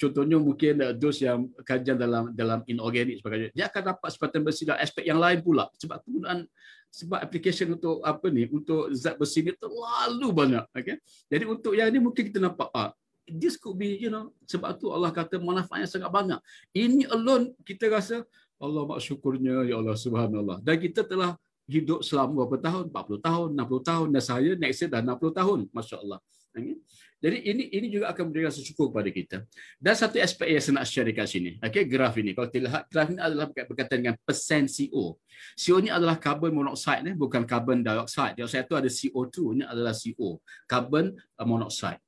[0.00, 4.80] contohnya mungkin dos yang kajian dalam dalam inorganik sebagainya, dia akan dapat sebatan besi dalam
[4.80, 6.48] aspek yang lain pula sebab penggunaan
[6.96, 10.96] sebab application untuk apa ni untuk zat besi ni terlalu banyak okay?
[11.28, 12.88] jadi untuk yang ini mungkin kita nampak ah,
[13.28, 16.38] this could be you know sebab tu Allah kata manfaatnya sangat banyak
[16.72, 18.22] ini alone kita rasa
[18.56, 20.64] Allah mak syukurnya ya Allah subhanallah.
[20.64, 21.36] Dan kita telah
[21.68, 22.84] hidup selama berapa tahun?
[22.88, 24.06] 40 tahun 60 tahun.
[24.16, 26.20] Dan saya next year dah 60 tahun masya-Allah.
[26.56, 26.80] Okay?
[27.20, 29.36] jadi ini ini juga akan memberikan rasa syukur kepada kita.
[29.76, 31.60] Dan satu aspek yang saya nak share dekat sini.
[31.60, 32.32] Okey graf ini.
[32.32, 35.20] Kalau kita lihat graf ini adalah berkaitan dengan persen CO
[35.52, 38.40] CO ni adalah carbon monoxide bukan carbon dioxide.
[38.40, 41.12] Dioxide itu ada CO2 ini adalah CO carbon
[41.44, 42.00] monoxide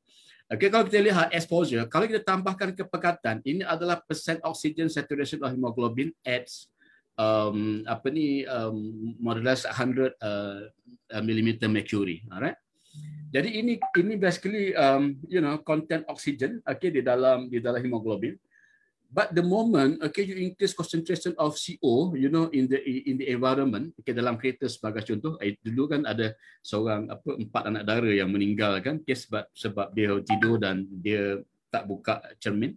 [0.49, 5.53] Okay, kalau kita lihat exposure, kalau kita tambahkan kepekatan, ini adalah percent oxygen saturation of
[5.53, 6.49] hemoglobin at
[7.21, 10.73] um, apa ni um, modulus 100 uh,
[11.21, 12.57] mm mercury, alright?
[13.29, 18.41] Jadi ini ini basically um, you know content oxygen okay di dalam di dalam hemoglobin.
[19.09, 23.33] But the moment okay you increase concentration of CO you know in the in the
[23.33, 28.13] environment okay dalam kereta sebagai contoh eh, dulu kan ada seorang apa empat anak dara
[28.13, 31.41] yang meninggal kan okay, sebab sebab dia tidur dan dia
[31.73, 32.77] tak buka cermin.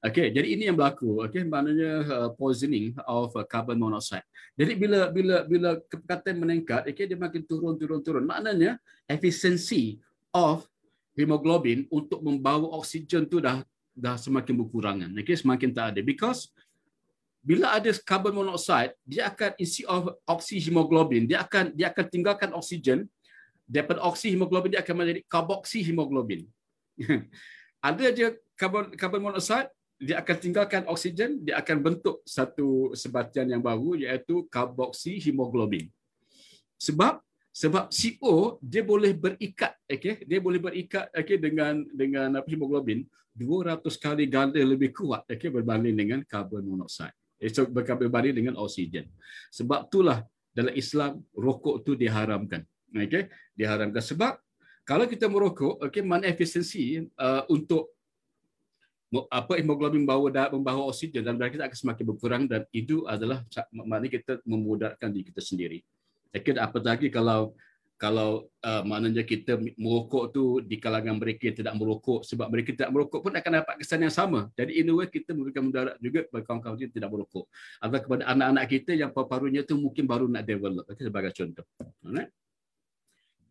[0.00, 1.20] Okay, jadi ini yang berlaku.
[1.28, 4.24] Okay, maknanya uh, poisoning of uh, carbon monoxide.
[4.56, 8.24] Jadi bila bila bila kepekatan meningkat, okay, dia makin turun turun turun.
[8.24, 10.00] Maknanya efisiensi
[10.32, 10.64] of
[11.12, 13.60] hemoglobin untuk membawa oksigen tu dah
[14.00, 15.10] dah semakin berkurangan.
[15.20, 16.00] Okay, semakin tak ada.
[16.00, 16.48] Because
[17.44, 23.08] bila ada carbon monoxide, dia akan isi of oksihemoglobin, dia akan dia akan tinggalkan oksigen
[23.68, 26.48] daripada oksihemoglobin dia akan menjadi karboksihemoglobin.
[27.88, 33.60] ada je carbon carbon monoxide dia akan tinggalkan oksigen, dia akan bentuk satu sebatian yang
[33.60, 35.92] baru iaitu karboksihemoglobin.
[36.80, 43.02] Sebab sebab CO dia boleh berikat okey dia boleh berikat okey dengan dengan apa hemoglobin
[43.34, 47.14] 200 kali ganda lebih kuat okey berbanding dengan karbon monoksida.
[47.40, 49.08] Itu berbanding dengan oksigen.
[49.48, 52.62] Sebab itulah dalam Islam rokok tu diharamkan.
[52.94, 53.26] Okey
[53.58, 54.38] diharamkan sebab
[54.86, 57.90] kalau kita merokok okey mana efisiensi uh, untuk
[59.26, 63.42] apa hemoglobin membawa membawa oksigen dan kita akan semakin berkurang dan itu adalah
[63.74, 65.82] maknanya kita memudaratkan diri kita sendiri.
[66.30, 67.58] Saya apa lagi kalau
[68.00, 72.90] kalau uh, maknanya kita merokok tu di kalangan mereka yang tidak merokok sebab mereka tidak
[72.96, 74.48] merokok pun akan dapat kesan yang sama.
[74.56, 77.44] Jadi in a way kita memberikan mudarat juga kepada kawan-kawan yang tidak merokok.
[77.76, 80.88] Atau kepada anak-anak kita yang paru-parunya tu mungkin baru nak develop.
[80.88, 81.66] Okay, sebagai contoh.
[82.00, 82.32] Alright.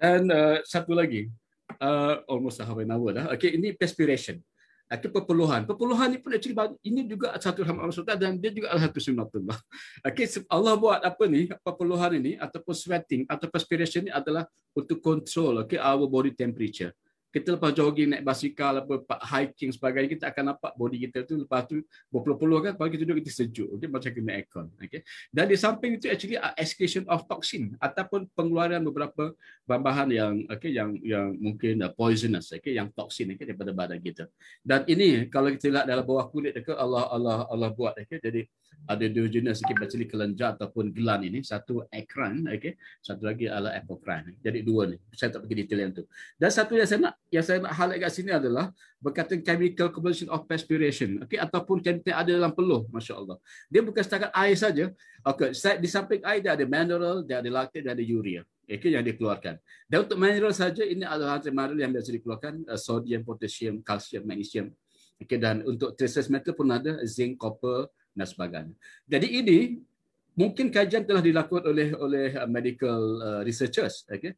[0.01, 1.29] Dan uh, satu lagi,
[1.77, 3.29] uh, almost half an hour dah.
[3.37, 4.41] Okay, ini perspiration
[4.89, 5.69] itu perpuluhan.
[5.69, 9.57] Perpuluhan ini pun actually ini juga satu rahmat Allah dan dia juga satu sunnatullah.
[10.09, 11.45] Okay, Allah buat apa ni?
[11.61, 16.89] Perpuluhan ini ataupun sweating atau perspiration ini adalah untuk control okay, our body temperature
[17.29, 21.61] kita lepas jogging naik basikal apa hiking sebagainya kita akan nampak body kita tu lepas
[21.69, 23.69] tu berpeluh-peluh kan pagi duduk kita sejuk.
[23.77, 24.65] Okey macam kena aircon.
[24.81, 25.05] Okey.
[25.29, 29.37] Dan di samping itu actually excretion of toxin ataupun pengeluaran beberapa
[29.69, 34.25] bahan-bahan yang okey yang yang mungkin uh, poisonous okey yang toksin okey daripada badan kita.
[34.65, 38.17] Dan ini kalau kita lihat dalam bawah kulit dekat Allah Allah Allah buat okey.
[38.17, 38.41] Jadi
[38.89, 41.45] ada dua jenis sikit actually kelenjar ataupun gelan ini.
[41.45, 42.73] Satu ekran okey.
[43.05, 44.39] Satu lagi adalah apocrine.
[44.41, 44.97] Jadi dua ni.
[45.13, 46.03] Saya tak pergi detail yang tu.
[46.39, 50.29] Dan satu yang saya nak yang saya nak highlight kat sini adalah berkaitan chemical composition
[50.33, 51.21] of perspiration.
[51.23, 53.37] Okey ataupun chemical ada dalam peluh masya-Allah.
[53.69, 54.85] Dia bukan setakat air saja.
[55.21, 58.41] Okey di samping air dia ada mineral dia ada lactate dia ada urea.
[58.65, 59.61] Okey yang dikeluarkan.
[59.85, 64.73] Dan untuk mineral saja ini adalah mineral yang biasa dikeluarkan uh, sodium potassium kalsium magnesium.
[65.21, 68.73] Okey dan untuk traces metal pun ada zinc copper dan sebagainya.
[69.05, 69.59] Jadi ini
[70.33, 74.33] mungkin kajian telah dilakukan oleh oleh uh, medical uh, researchers, okay?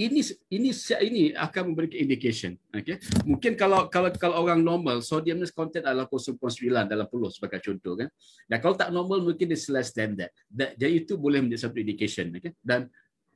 [0.00, 0.72] Ini ini
[1.04, 2.96] ini akan memberikan indication, okay?
[3.28, 6.40] Mungkin kalau kalau kalau orang normal sodium content adalah 0.9
[6.88, 8.08] dalam peluh sebagai contoh kan.
[8.48, 10.32] Dan kalau tak normal mungkin is less than that.
[10.48, 12.56] jadi itu boleh menjadi satu indication, okay?
[12.64, 12.88] Dan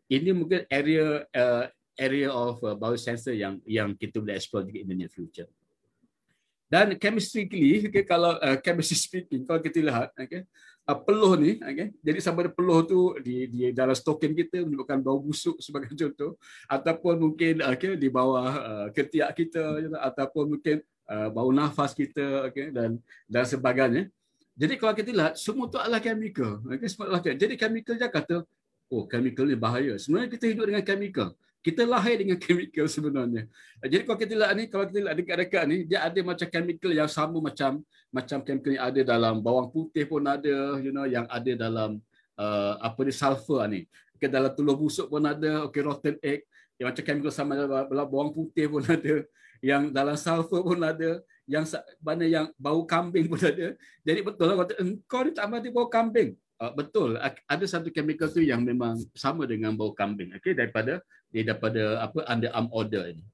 [0.09, 1.69] ini mungkin area uh,
[2.01, 5.53] area of uh, biosensor yang yang kita boleh explore juga in the near future.
[6.65, 10.49] Dan chemistry okay, kalau uh, chemistry speaking, kalau kita lihat, okay,
[10.85, 15.01] uh, peluh ni, okay, jadi sama ada peluh tu di, di dalam stokin kita menyebabkan
[15.01, 16.37] bau busuk sebagai contoh,
[16.69, 22.69] ataupun mungkin okay, di bawah uh, ketiak kita, ataupun mungkin uh, bau nafas kita, okay,
[22.69, 24.13] dan dan sebagainya.
[24.55, 26.63] Jadi kalau kita lihat, semua tu adalah chemical.
[26.71, 27.43] Okay, semua adalah chemical.
[27.43, 28.37] Jadi chemical dia kata,
[28.87, 29.99] oh chemical ni bahaya.
[29.99, 31.35] Sebenarnya kita hidup dengan chemical.
[31.65, 33.49] Kita lahir dengan chemical sebenarnya.
[33.81, 37.09] Jadi kalau kita lihat ni, kalau kita lihat dekat-dekat ni, dia ada macam chemical yang
[37.09, 37.81] sama macam
[38.13, 42.05] macam chemical yang ada dalam bawang putih pun ada, you know, yang ada dalam
[42.37, 43.89] uh, apa ni sulfur ni.
[44.15, 46.45] Okay, dalam telur busuk pun ada, okay, rotten egg,
[46.77, 49.25] yang macam chemical sama dalam bawang putih pun ada,
[49.65, 51.65] yang dalam sulfur pun ada, yang
[52.05, 53.73] mana yang bau kambing pun ada.
[54.05, 56.37] Jadi betul lah engkau ni tak mati bau kambing.
[56.65, 57.21] Uh, betul.
[57.45, 60.33] Ada satu chemical tu yang memang sama dengan bau kambing.
[60.41, 63.25] Okey daripada daripada apa under arm order ini.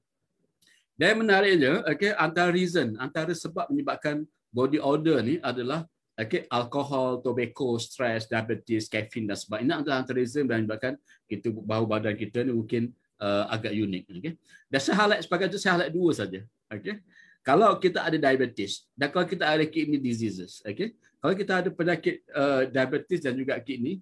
[0.99, 5.87] Dan menariknya okey antara reason antara sebab menyebabkan body order ni adalah
[6.19, 9.79] okey alkohol tobacco stress diabetes caffeine dan sebagainya.
[9.79, 12.91] Antara, antara reason yang menyebabkan kita bau badan kita ni mungkin
[13.23, 14.33] uh, agak unik okey.
[14.67, 16.99] Dan saya highlight sebagai itu saya highlight dua saja okey.
[17.41, 22.25] Kalau kita ada diabetes dan kalau kita ada kidney diseases okey kalau kita ada penyakit
[22.33, 24.01] uh, diabetes dan juga kidney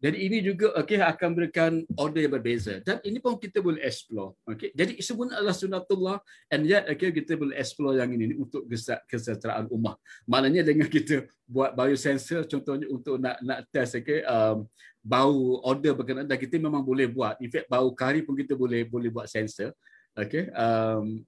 [0.00, 2.80] jadi ini juga okey akan berikan order yang berbeza.
[2.80, 6.16] Dan ini pun kita boleh explore okey jadi semua adalah sunatullah
[6.48, 8.64] and yet okey kita boleh explore yang ini untuk
[9.04, 14.64] kesejahteraan umat maknanya dengan kita buat biosensor contohnya untuk nak nak test okey um,
[15.04, 17.36] bau order berkenaan dan kita memang boleh buat.
[17.44, 19.76] In fact bau kari pun kita boleh boleh buat sensor
[20.16, 21.20] okey um,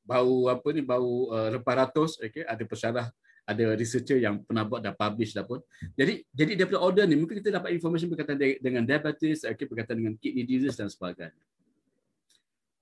[0.00, 0.80] bau apa ni?
[0.80, 3.12] Bau uh, reparatus okey ada pesyarah
[3.46, 5.62] ada researcher yang pernah buat dah publish dah pun.
[5.94, 10.18] Jadi jadi daripada order ni mungkin kita dapat information berkaitan dengan diabetes, okay, berkaitan dengan
[10.18, 11.30] kidney disease dan sebagainya.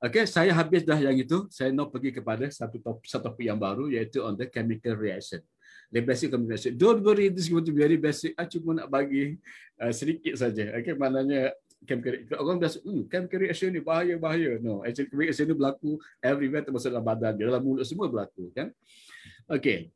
[0.04, 1.48] Okay, saya habis dah yang itu.
[1.48, 5.40] Saya nak pergi kepada satu topik, satu topik yang baru iaitu on the chemical reaction.
[5.88, 6.76] The basic chemical reaction.
[6.76, 8.36] Don't worry, this is going to be very basic.
[8.36, 9.40] Aku cuma nak bagi
[9.80, 10.76] uh, sedikit saja.
[10.76, 11.56] Okay, maknanya
[11.88, 12.36] chemical reaction.
[12.36, 14.60] Orang biasa, hmm, chemical reaction ni bahaya, bahaya.
[14.60, 17.32] No, actually chemical reaction ni berlaku everywhere termasuk dalam badan.
[17.40, 18.52] Dalam mulut semua berlaku.
[18.52, 18.76] Kan?
[19.48, 19.88] Okay,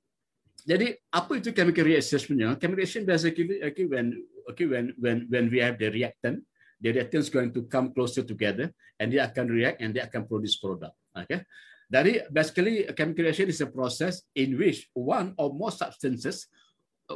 [0.67, 2.19] jadi apa itu chemical reaction?
[2.59, 4.19] Chemical reaction basically okay when
[4.51, 6.43] okay when when when we have the reactant,
[6.83, 10.27] the reactant is going to come closer together and dia akan react and dia akan
[10.27, 10.97] produce product.
[11.15, 11.47] Okay.
[11.89, 16.51] Dari basically chemical reaction is a process in which one or more substances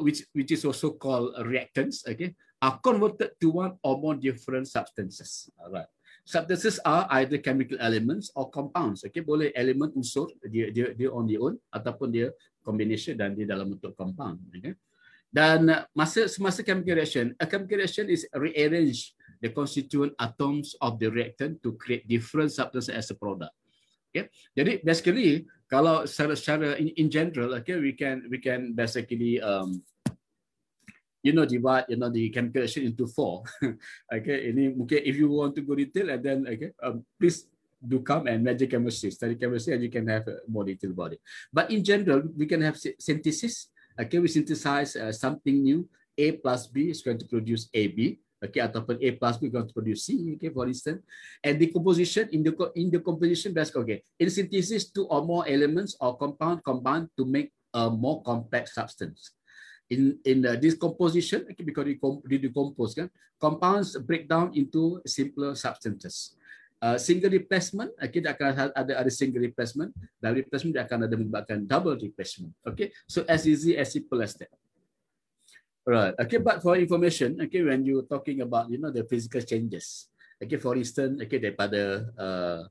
[0.00, 5.50] which which is also called reactants okay are converted to one or more different substances.
[5.60, 5.90] Alright.
[6.22, 9.02] Substances are either chemical elements or compounds.
[9.02, 12.30] Okay, boleh elemen unsur dia dia dia on their own ataupun dia
[12.62, 14.38] combination dan dia dalam bentuk compound.
[14.54, 14.78] Okay?
[15.32, 21.10] Dan masa semasa chemical reaction, a chemical reaction is rearrange the constituent atoms of the
[21.10, 23.52] reactant to create different substances as a product.
[24.12, 24.28] Okay?
[24.52, 29.80] Jadi basically kalau secara secara in, in general, okay, we can we can basically um,
[31.24, 33.40] you know divide you know the chemical reaction into four.
[34.14, 37.48] okay, ini mungkin if you want to go detail and then okay, um, please
[37.82, 41.18] do come and magic chemistry, study chemistry, and you can have a more detailed body.
[41.52, 43.68] But in general, we can have synthesis.
[43.98, 45.88] Okay, we synthesize uh, something new.
[46.16, 48.20] A plus B is going to produce AB.
[48.42, 50.34] Okay, ataupun A plus B is going to produce C.
[50.34, 51.02] Okay, for instance,
[51.42, 53.78] and the composition in the in the composition basket.
[53.86, 58.74] Okay, in synthesis, two or more elements or compound combine to make a more complex
[58.74, 59.34] substance.
[59.92, 61.86] In in the decomposition, okay, because
[62.26, 66.34] we decompose, kan, compounds break down into simpler substances.
[66.82, 69.94] Uh, single replacement okay, dia akan ada ada single replacement.
[70.18, 72.50] Dan replacement dia akan ada menyebabkan double replacement.
[72.66, 72.90] Okay?
[73.06, 74.50] So as easy as simple as that.
[75.82, 80.06] Right okay but for information okay when you talking about you know the physical changes.
[80.38, 82.62] Okay for instance okay daripada uh,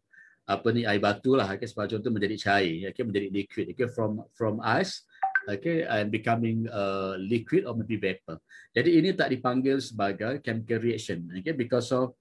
[0.48, 4.24] apa ni air batu lah okay sebagai contoh menjadi cair okay menjadi liquid okay from
[4.36, 5.04] from ice
[5.44, 8.40] okay and becoming uh, liquid or maybe vapor.
[8.72, 12.16] Jadi ini tak dipanggil sebagai chemical reaction okay because of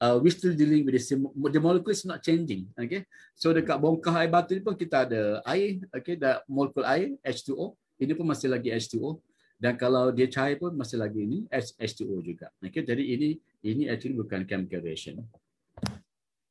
[0.00, 3.04] uh, we still dealing with the same the molecule is not changing okay?
[3.36, 6.16] So dekat bongkah air batu ni pun kita ada air okay?
[6.16, 9.20] Da molekul air H2O ini pun masih lagi H2O
[9.60, 12.80] dan kalau dia cair pun masih lagi ini H2O juga okay?
[12.80, 13.28] Jadi ini
[13.60, 15.20] ini actually bukan chemical reaction.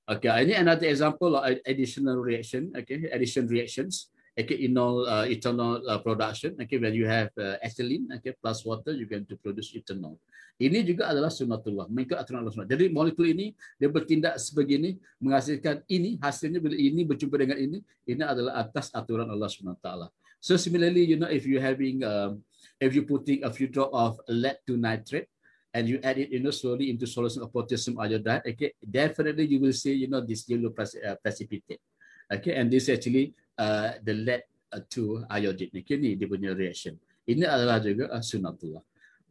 [0.05, 3.09] Okay ini another example of additional reaction okay?
[3.09, 8.63] Addition reactions ethanol uh, ethanol uh, production okay when you have uh, ethylene okay plus
[8.63, 10.15] water you can to produce ethanol
[10.59, 12.67] ini juga adalah sunatullah, mengikut aturan Allah SWT.
[12.67, 18.19] Jadi molekul ini, dia bertindak sebegini, menghasilkan ini, hasilnya bila ini berjumpa dengan ini, ini
[18.27, 19.87] adalah atas aturan Allah SWT.
[20.43, 22.43] So similarly, you know, if you having, um,
[22.75, 25.31] if you putting a few drop of lead to nitrate,
[25.71, 29.63] and you add it, you know, slowly into solution of potassium iodide, okay, definitely you
[29.63, 30.75] will see, you know, this yellow
[31.23, 31.79] precipitate.
[32.27, 35.75] Okay, and this actually uh, the lead uh, to iodide.
[35.75, 36.95] Okay, ini dia punya reaction.
[37.27, 38.81] Ini adalah juga uh, sunatullah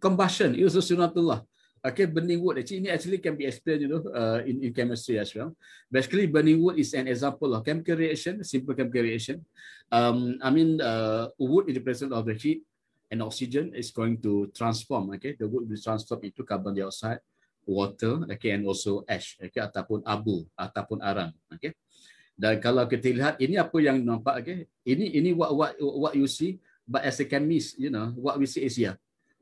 [0.00, 1.42] combustion is a sunnatullah.
[1.78, 5.14] Okay, burning wood actually ini actually can be explained you know uh, in in chemistry
[5.14, 5.54] as well.
[5.86, 9.46] Basically, burning wood is an example of chemical reaction, simple chemical reaction.
[9.86, 12.66] Um, I mean, uh, wood in the presence of the heat
[13.14, 15.14] and oxygen is going to transform.
[15.14, 17.22] Okay, the wood will transform into carbon dioxide,
[17.62, 21.78] water okay, and also ash okay, ataupun abu ataupun arang okay.
[22.38, 26.30] Dan kalau kita lihat ini apa yang nampak okay, ini ini what what what you
[26.30, 28.94] see but as a chemist you know what we see is here.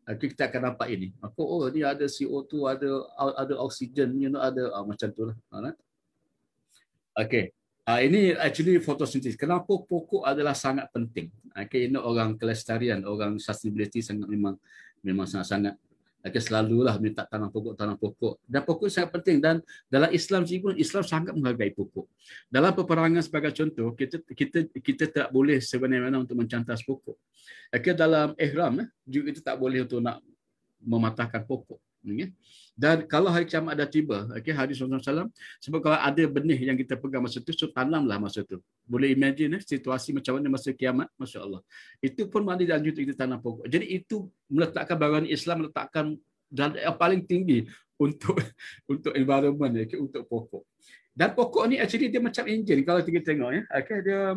[0.07, 1.13] Okay, kita akan nampak ini.
[1.19, 2.91] Apa oh ni ada CO2 ada
[3.37, 5.37] ada oksigen you know ada uh, macam tu lah.
[7.13, 7.53] Okay.
[7.87, 9.39] Uh, ini actually photosynthesis.
[9.39, 11.31] Kenapa pokok adalah sangat penting?
[11.55, 14.59] Okay, ini orang kelestarian, orang sustainability sangat memang
[15.07, 15.79] memang sangat-sangat
[16.25, 18.43] Okay, selalulah minta tanam pokok, tanam pokok.
[18.43, 19.39] Dan pokok sangat penting.
[19.39, 22.07] Dan dalam Islam juga, Islam sangat menghargai pokok.
[22.51, 27.15] Dalam peperangan sebagai contoh, kita kita kita tak boleh sebenarnya untuk mencantas pokok.
[27.71, 30.19] Okay, dalam ihram, eh, juga kita tak boleh untuk nak
[30.83, 31.79] mematahkan pokok.
[32.07, 32.31] Okay.
[32.77, 35.33] Dan kalau hari kiamat ada tiba, okay, hadis Rasulullah SAW,
[35.65, 38.61] sebab kalau ada benih yang kita pegang masa itu, so tanamlah masa itu.
[38.85, 41.65] Boleh imagine eh, situasi macam mana masa kiamat, Masya Allah.
[42.05, 43.65] Itu pun mana dan kita tanam pokok.
[43.65, 46.21] Jadi itu meletakkan bagian Islam, meletakkan
[46.53, 47.65] dan yang paling tinggi
[47.97, 48.37] untuk
[48.93, 50.69] untuk environment, okay, untuk pokok.
[51.17, 53.63] Dan pokok ni actually dia macam enjin kalau kita tengok ya.
[53.73, 54.37] Okay, dia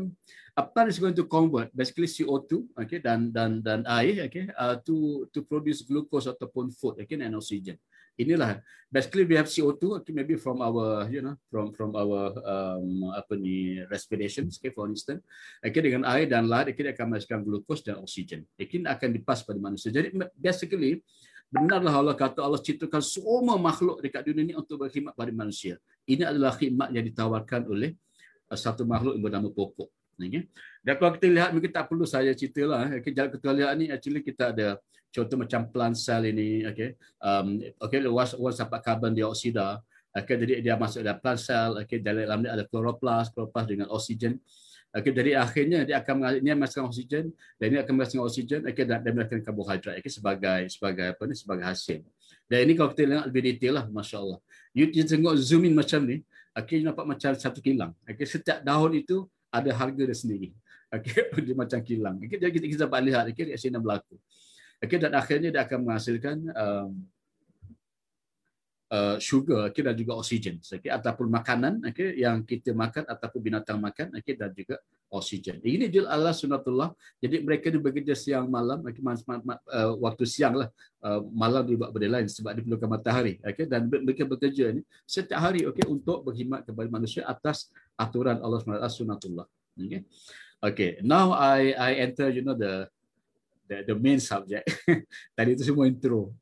[0.59, 5.23] apa is going to convert basically CO2 okay dan dan dan air okay uh, to
[5.31, 7.79] to produce glucose ataupun food okay and oxygen
[8.19, 8.59] inilah.
[8.89, 13.37] Basically we have CO2 okay, maybe from our you know from from our um, apa
[13.37, 15.23] ni respiration okay, for instance.
[15.63, 18.43] Okay, dengan air dan lahat okay, dia akan menghasilkan glucose dan oksigen.
[18.57, 19.93] Okay, akan dipas pada manusia.
[19.93, 21.05] Jadi basically
[21.47, 25.79] benarlah Allah kata Allah ciptakan semua makhluk dekat dunia ini untuk berkhidmat pada manusia.
[26.09, 27.93] Ini adalah khidmat yang ditawarkan oleh
[28.49, 29.89] uh, satu makhluk yang bernama pokok.
[30.19, 30.51] Okay.
[30.83, 34.51] dan kalau kita lihat mungkin tak perlu saya ceritalah okay, jalan lihat ni actually kita
[34.51, 34.75] ada
[35.09, 36.93] contoh macam plant cell ini okey
[37.25, 39.81] um okey once once dapat karbon dioksida
[40.13, 44.37] okey jadi dia masuk dalam plant cell okey dalam dia ada chloroplast chloroplast dengan oksigen.
[44.89, 47.29] Okey jadi akhirnya dia akan ini masukkan oksigen
[47.61, 51.35] dan ini akan masukkan oksigen okey dan dia menghasilkan karbohidrat okey sebagai sebagai apa ni
[51.37, 51.99] sebagai hasil.
[52.49, 54.41] Dan ini kalau kita lihat lebih detail lah masya-Allah.
[54.73, 56.25] You, you tengok zoom in macam ni
[56.57, 57.93] okey nampak macam satu kilang.
[58.09, 60.49] Okey setiap daun itu ada harga dia sendiri.
[60.89, 62.17] Okey dia macam kilang.
[62.17, 64.17] Okey jadi kita kita dapat lihat okey reaksi yang berlaku
[64.79, 66.89] okay, dan akhirnya dia akan menghasilkan um,
[68.89, 73.77] uh, sugar okay, dan juga oksigen okay, ataupun makanan okay, yang kita makan ataupun binatang
[73.79, 75.57] makan okay, dan juga oksigen.
[75.65, 76.93] Ini juga Allah sunatullah.
[77.17, 80.69] Jadi mereka ni bekerja siang malam, okay, ma- ma- ma- uh, waktu siang lah,
[81.01, 83.41] uh, malam dibuat benda lain sebab diperlukan matahari.
[83.41, 88.61] Okay, dan mereka bekerja ni setiap hari okay, untuk berkhidmat kepada manusia atas aturan Allah
[88.89, 89.49] sunatullah.
[89.79, 90.03] Okay.
[90.59, 92.91] Okay, now I I enter you know the
[93.69, 94.65] the, the main subject.
[95.37, 96.33] Tadi itu semua intro.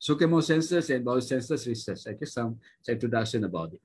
[0.00, 2.08] So chemosensors and biosensors research.
[2.08, 3.84] Okay, some, some introduction about it.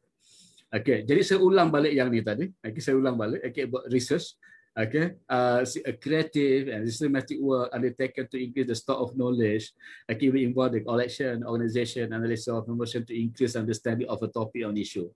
[0.71, 2.49] Okay, jadi saya ulang balik yang ni tadi.
[2.59, 3.43] Okay, saya ulang balik.
[3.51, 4.33] Okay, about research.
[4.75, 9.71] Okay, uh, a creative and systematic work undertaken to increase the stock of knowledge.
[10.03, 14.67] Okay, we involve the collection, organization, analysis of information to increase understanding of a topic
[14.67, 15.07] on issue.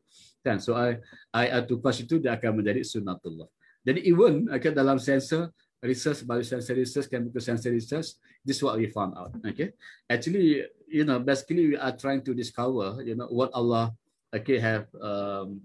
[0.47, 0.63] Kan?
[0.63, 1.03] So I
[1.35, 3.51] I to pass itu dia akan menjadi sunatullah.
[3.83, 5.51] Jadi even okay, dalam sensor
[5.82, 9.32] research, biosensor research, chemical sensor research, this is what we found out.
[9.45, 9.71] Okay,
[10.09, 13.95] actually, you know, basically we are trying to discover, you know, what Allah
[14.34, 15.61] okay have um,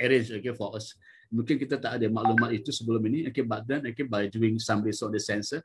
[0.00, 0.94] arranged okay for us.
[1.34, 3.26] Mungkin kita tak ada maklumat itu sebelum ini.
[3.30, 5.62] Okay, but then okay by doing some research on the sensor,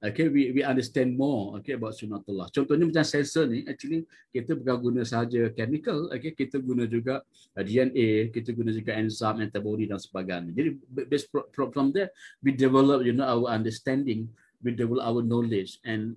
[0.00, 2.48] okay we we understand more okay about sunatullah.
[2.50, 7.20] Contohnya macam sensor ni actually kita bukan guna sahaja chemical okay kita guna juga
[7.52, 10.56] DNA kita guna juga enzim antibody dan sebagainya.
[10.56, 10.70] Jadi
[11.06, 14.26] based from there we develop you know our understanding
[14.64, 16.16] we develop our knowledge and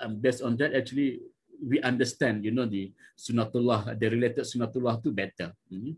[0.00, 1.24] uh, based on that actually
[1.64, 5.56] we understand you know the sunatullah the related sunatullah tu better.
[5.72, 5.96] Mm-hmm.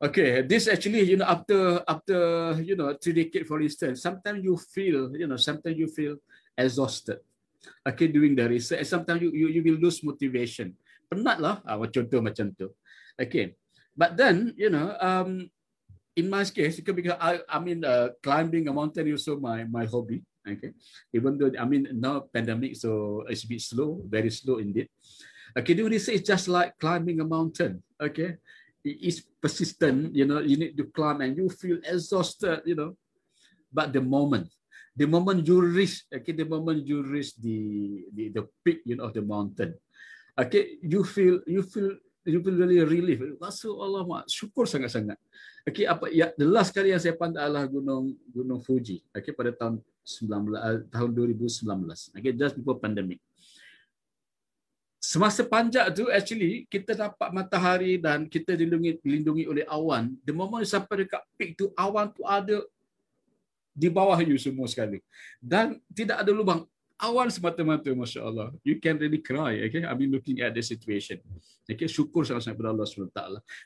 [0.00, 2.16] Okay, this actually, you know, after after
[2.64, 6.16] you know three decades, for instance, sometimes you feel, you know, sometimes you feel
[6.56, 7.20] exhausted.
[7.84, 10.72] Okay, doing the research, sometimes you you, you will lose motivation.
[11.04, 12.72] Penat lah, ah, contoh macam tu.
[13.20, 13.60] Okay,
[13.92, 15.44] but then you know, um,
[16.16, 19.84] in my case, because I I mean, uh, climbing a mountain is also my my
[19.84, 20.24] hobby.
[20.40, 20.72] Okay,
[21.12, 24.88] even though I mean now pandemic, so it's a bit slow, very slow indeed.
[25.52, 27.84] Okay, doing research is just like climbing a mountain.
[28.00, 28.40] Okay,
[28.84, 32.96] is persistent, you know, you need to climb and you feel exhausted, you know.
[33.72, 34.48] But the moment,
[34.96, 39.06] the moment you reach, okay, the moment you reach the the, the peak, you know,
[39.06, 39.76] of the mountain,
[40.34, 43.20] okay, you feel you feel you feel really relief.
[43.38, 45.16] Masuk Allah, syukur sangat-sangat.
[45.64, 49.52] Okay, apa ya the last kali yang saya pandai adalah gunung gunung Fuji, okay, pada
[49.52, 52.16] tahun 19 uh, tahun 2019.
[52.16, 53.20] Okay, just before pandemic
[55.10, 60.62] semasa panjat tu actually kita dapat matahari dan kita dilindungi dilindungi oleh awan the moment
[60.62, 62.62] sampai dekat peak tu awan tu ada
[63.74, 65.02] di bawah you semua sekali
[65.42, 66.62] dan tidak ada lubang
[67.00, 68.52] awan semata-mata Masya Allah.
[68.60, 69.56] You can really cry.
[69.66, 69.88] Okay?
[69.88, 71.16] I mean looking at the situation.
[71.64, 71.88] Okay?
[71.88, 73.20] Syukur sangat-sangat kepada Allah SWT.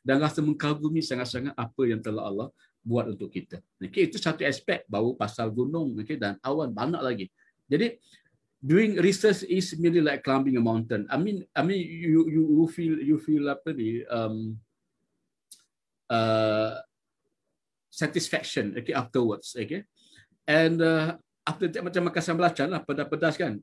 [0.07, 2.49] Dan rasa mengagumi sangat-sangat apa yang telah Allah
[2.87, 3.59] buat untuk kita.
[3.83, 4.07] Okay?
[4.07, 6.15] Itu satu aspek baru pasal gunung okay?
[6.15, 7.27] dan awan banyak lagi.
[7.67, 7.99] Jadi
[8.65, 11.05] doing research is merely like climbing a mountain.
[11.13, 14.57] I mean, I mean you you you feel you feel apa ni um,
[16.09, 16.81] uh,
[17.93, 19.85] satisfaction okay afterwards okay?
[20.49, 23.61] And uh, after that macam makan sambal belacan lah pedas-pedas kan?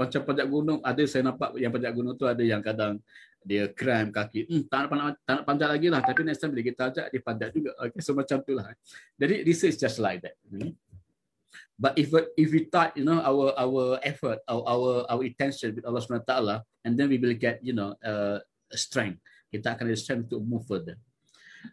[0.00, 2.96] Macam pajak gunung ada saya nampak yang pajak gunung tu ada yang kadang
[3.44, 4.48] dia kram kaki.
[4.48, 7.20] Hmm, tak, nak, tak nak panjat lagi lah tapi next time bila kita ajak dia
[7.20, 7.76] panjat juga.
[7.76, 8.72] Okay, so macam tu lah
[9.20, 10.72] jadi research just like that hmm.
[11.80, 15.88] But if if we start you know our our effort our our, our intention with
[15.88, 16.32] Allah SWT
[16.84, 18.36] and then we will get you know uh,
[18.76, 21.00] strength kita akan ada strength to move further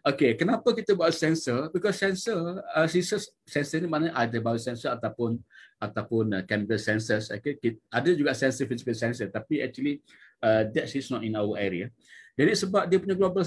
[0.04, 1.72] Okay, kenapa kita buat sensor?
[1.72, 5.40] Because sensor, uh, sensor, sensor ni mana ada biosensor ataupun
[5.80, 7.32] ataupun uh, chemical sensors.
[7.32, 7.56] Okay,
[7.88, 10.04] ada juga sensor physical sensor, tapi actually
[10.44, 11.88] uh, that is not in our area.
[12.36, 13.44] Jadi sebab dia punya global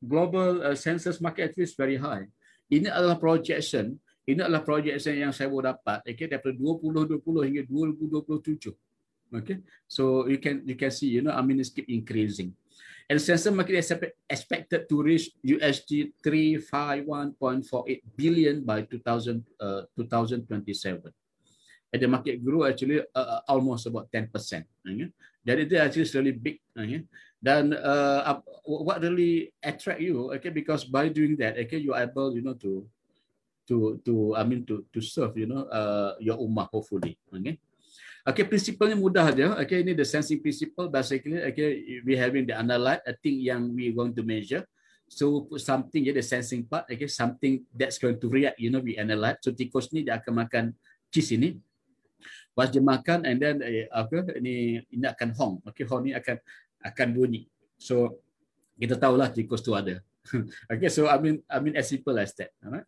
[0.00, 2.30] global uh, sensors market is very high.
[2.70, 3.98] Ini adalah projection.
[4.22, 6.06] Ini adalah projection yang saya boleh dapat.
[6.06, 7.18] Okay, daripada 2020
[7.48, 8.74] hingga 2027.
[9.32, 12.52] Okay, so you can you can see, you know, I mean, it's keep increasing
[13.12, 13.92] and sensor market is
[14.28, 21.12] expected to reach USD 351.48 billion by 2000, uh, 2027.
[21.92, 24.32] And the market grew actually uh, uh almost about 10%.
[24.32, 25.12] Okay?
[25.44, 26.56] That is actually really big.
[26.72, 27.04] Okay?
[27.42, 30.32] Then uh, what really attract you?
[30.38, 32.86] Okay, because by doing that, okay, you are able, you know, to
[33.72, 37.16] to to I mean to to serve, you know, uh, your ummah hopefully.
[37.32, 37.56] Okay.
[38.22, 39.58] Okay, prinsipalnya mudah aja.
[39.66, 40.86] Okay, ini the sensing principle.
[40.86, 44.62] Basically, okay, we having the analyte, a thing yang we going to measure.
[45.10, 48.62] So something ya, the sensing part, okay, something that's going to react.
[48.62, 49.42] You know, we analyze.
[49.42, 50.64] So tikus ni dia akan makan
[51.10, 51.58] cheese ini.
[52.54, 55.54] Pas dia makan, and then eh, apa ini ini akan hong.
[55.74, 56.38] Okay, hong ni akan
[56.78, 57.50] akan bunyi.
[57.74, 58.22] So
[58.78, 59.98] kita tahulah tikus tu ada.
[60.72, 62.54] okay, so I mean I mean as simple as that.
[62.62, 62.86] Alright.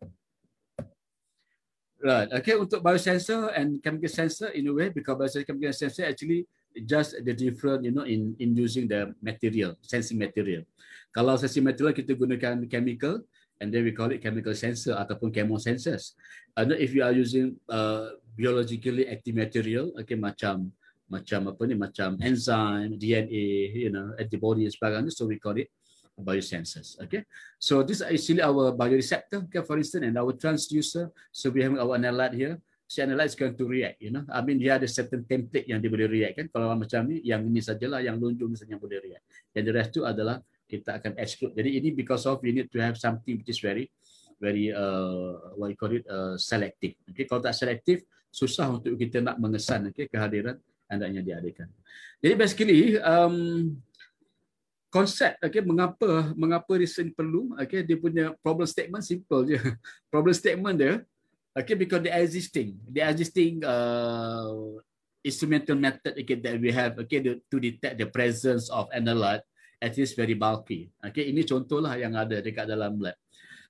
[2.03, 2.27] Right.
[2.27, 6.43] Okay, untuk biosensor and chemical sensor in a way, because biosensor chemical sensor actually
[6.83, 10.67] just the different, you know, in in using the material, sensing material.
[11.15, 13.23] Kalau sensing material kita gunakan chemical,
[13.63, 16.19] and then we call it chemical sensor ataupun chemosensors.
[16.59, 20.75] And if you are using uh, biologically active material, okay, macam
[21.07, 25.71] macam apa ni, macam enzyme, DNA, you know, antibody dan sebagainya, so we call it
[26.15, 26.95] biosensors.
[27.03, 27.27] Okay,
[27.59, 31.11] so this is actually our bioreceptor, okay, for instance, and our transducer.
[31.31, 32.55] So we have our analyte here.
[32.85, 34.23] Si analyte is going to react, you know.
[34.29, 36.47] I mean, dia ada certain template yang dia boleh react kan.
[36.53, 39.25] Kalau macam ni, yang ini sajalah, yang lunjung ni saja yang boleh react.
[39.57, 40.39] And the rest tu adalah
[40.69, 41.57] kita akan exclude.
[41.57, 43.89] Jadi ini because of we need to have something which is very,
[44.37, 46.93] very uh, what you call it, uh, selective.
[47.09, 51.67] Okay, kalau tak selective, susah untuk kita nak mengesan okay, kehadiran hendaknya diadakan.
[52.21, 53.73] Jadi basically, um,
[54.95, 59.59] konsep okey mengapa mengapa research perlu okey dia punya problem statement simple je.
[60.13, 61.03] Problem statement dia
[61.51, 62.79] okey because the existing.
[62.87, 64.79] The existing uh,
[65.19, 69.43] instrumental method okay, that we have okay to detect the presence of analyte
[69.83, 70.87] at least very bulky.
[71.03, 73.19] Okey ini contohlah yang ada dekat dalam lab.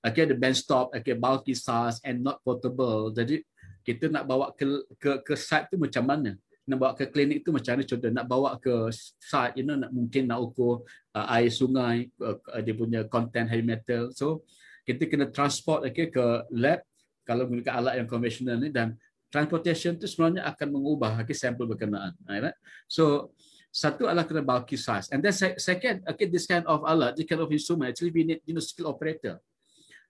[0.06, 3.10] Okey the benchtop okey bulky size and not portable.
[3.10, 3.42] Jadi
[3.82, 4.62] kita nak bawa ke
[4.94, 7.86] ke, ke site tu macam mana nak bawa ke klinik tu macam mana?
[7.86, 8.90] Contoh nak bawa ke
[9.22, 10.82] site you know nak mungkin nak ukur
[11.14, 14.10] uh, air sungai uh, dia punya content heavy metal.
[14.10, 14.42] So
[14.82, 16.82] kita kena transport okay, ke lab.
[17.26, 18.94] Kalau menggunakan alat yang konvensional ni dan
[19.30, 22.54] transportation tu sebenarnya akan mengubah okay, sampel berkenaan right?
[22.86, 23.34] so
[23.74, 25.10] satu adalah kena bulky size.
[25.12, 28.40] And then second okay this kind of alat this kind of instrument actually we need
[28.46, 29.42] you know skill operator.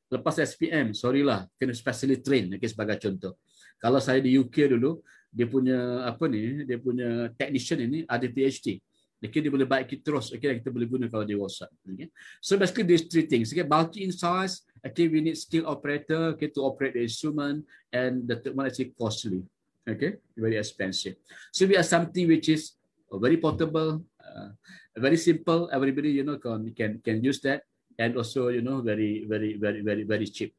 [0.06, 3.40] Lepas SPM sorry lah kena specially train okay, sebagai contoh.
[3.80, 5.02] Kalau saya di UK dulu
[5.36, 8.80] dia punya apa ni dia punya technician ini ada PhD
[9.26, 10.30] okay, dia boleh baiki terus.
[10.32, 12.08] Okay, kita boleh guna kalau dia rosak okay.
[12.38, 13.50] so basically these three things.
[13.50, 14.64] Okay, bulky in size.
[14.80, 19.42] Okay, we need skill operator okay, to operate the instrument and the actually costly.
[19.86, 21.18] Okay very expensive.
[21.54, 22.74] So we have something which is
[23.06, 24.50] very portable uh,
[24.98, 25.70] very simple.
[25.70, 27.66] Everybody you know can can can use that.
[27.96, 30.52] And also you know very very very very very cheap.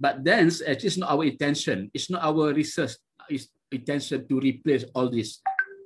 [0.00, 1.92] But then actually it's not our intention.
[1.92, 2.96] It's not our research.
[3.28, 5.40] It's intention to replace all these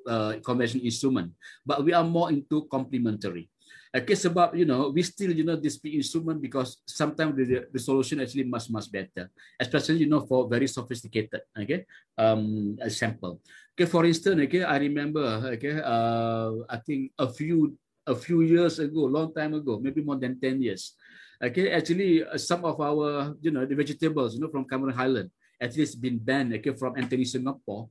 [0.09, 1.33] uh, conventional instrument,
[1.65, 3.49] but we are more into complementary.
[3.95, 8.19] Okay, sebab you know we still you know this instrument because sometimes the, the solution
[8.19, 11.87] actually much much better, especially you know for very sophisticated okay
[12.19, 13.39] um sample.
[13.79, 15.23] Okay, for instance, okay, I remember
[15.55, 20.19] okay uh I think a few a few years ago, long time ago, maybe more
[20.19, 20.99] than ten years.
[21.39, 25.31] Okay, actually uh, some of our you know the vegetables you know from Cameron Highland
[25.61, 27.89] at least been banned okay, from entering Singapore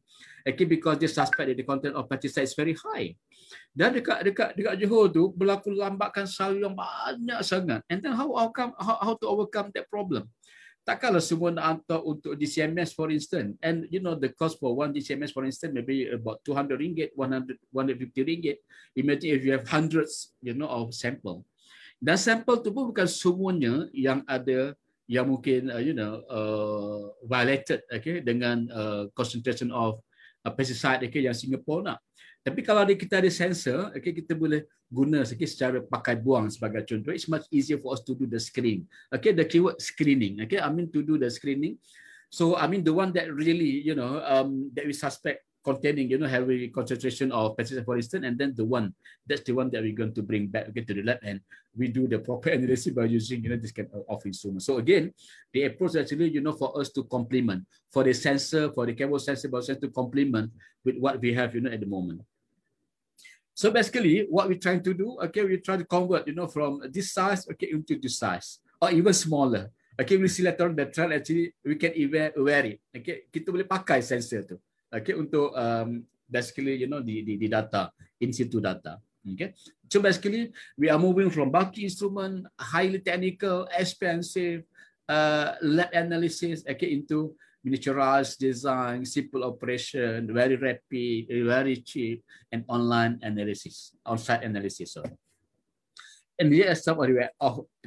[0.48, 3.16] okay, because they suspect that the content of pesticide is very high.
[3.74, 7.82] Dan dekat dekat dekat Johor tu berlaku lambakan salju yang banyak sangat.
[7.90, 10.30] And then how overcome how, how to overcome that problem?
[10.84, 13.56] Takkanlah semua nak hantar untuk DCMS for instance.
[13.64, 17.56] And you know the cost for one DCMS for instance maybe about 200 ringgit, 100
[17.72, 18.58] 150 ringgit.
[19.00, 21.48] Imagine if you have hundreds you know of sample.
[22.04, 24.76] Dan sampel tu pun bukan semuanya yang ada
[25.08, 30.00] yang mungkin uh, you know uh, violated okay dengan uh, concentration of
[30.48, 32.00] uh, pesticide okay, yang Singapore nak.
[32.44, 37.16] Tapi kalau kita ada sensor, okay, kita boleh guna okay, secara pakai buang sebagai contoh.
[37.16, 38.84] It's much easier for us to do the screening.
[39.08, 40.44] Okay, the keyword screening.
[40.44, 41.80] Okay, I mean to do the screening.
[42.28, 46.18] So I mean the one that really, you know, um, that we suspect containing, you
[46.18, 48.94] know, heavy concentration of pesticide, for instance, and then the one
[49.26, 51.40] that's the one that we're going to bring back again to the lab, and
[51.76, 54.62] we do the proper analysis by using, you know, this kind of instrument.
[54.62, 55.14] So again,
[55.54, 59.20] the approach actually, you know, for us to complement for the sensor, for the chemical
[59.20, 60.52] sensor, to complement
[60.84, 62.22] with what we have, you know, at the moment.
[63.54, 66.82] So basically, what we're trying to do, okay, we try to convert, you know, from
[66.90, 69.72] this size, okay, into this size, or even smaller.
[70.00, 72.82] Okay, we see later on the trend actually we can even wear it.
[72.90, 74.58] Okay, kita boleh pakai sensor tu.
[74.94, 77.90] Okay, untuk um, basically, you know, the, the, the data,
[78.22, 79.02] in situ data.
[79.24, 79.56] Okay,
[79.88, 84.68] so basically we are moving from bulky instrument, highly technical, expensive,
[85.08, 87.32] uh, lab analysis, okay, into
[87.64, 92.20] miniaturized design, simple operation, very rapid, very cheap,
[92.52, 95.00] and online analysis, on-site analysis.
[95.00, 95.08] So.
[96.36, 97.08] And here are some of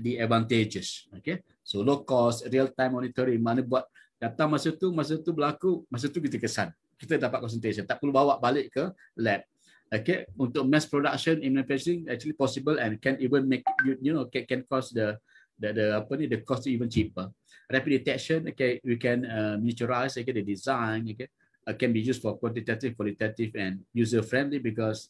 [0.00, 1.04] the advantages.
[1.20, 3.44] Okay, so low cost, real-time monitoring.
[3.44, 3.84] Mana buat
[4.16, 6.72] data masa tu, masa tu berlaku, masa tu kita kesan.
[6.97, 7.84] Kita dapat concentration.
[7.84, 8.84] Tak perlu bawa balik ke
[9.20, 9.44] lab.
[9.86, 14.26] Okay, untuk mass production in manufacturing actually possible and can even make you, you know
[14.26, 15.14] can, can cost the
[15.62, 17.30] the the apa ni the cost even cheaper.
[17.70, 21.30] Rapid detection okay we can uh, miniaturize okay the design okay
[21.70, 25.07] uh, can be used for quantitative qualitative and user friendly because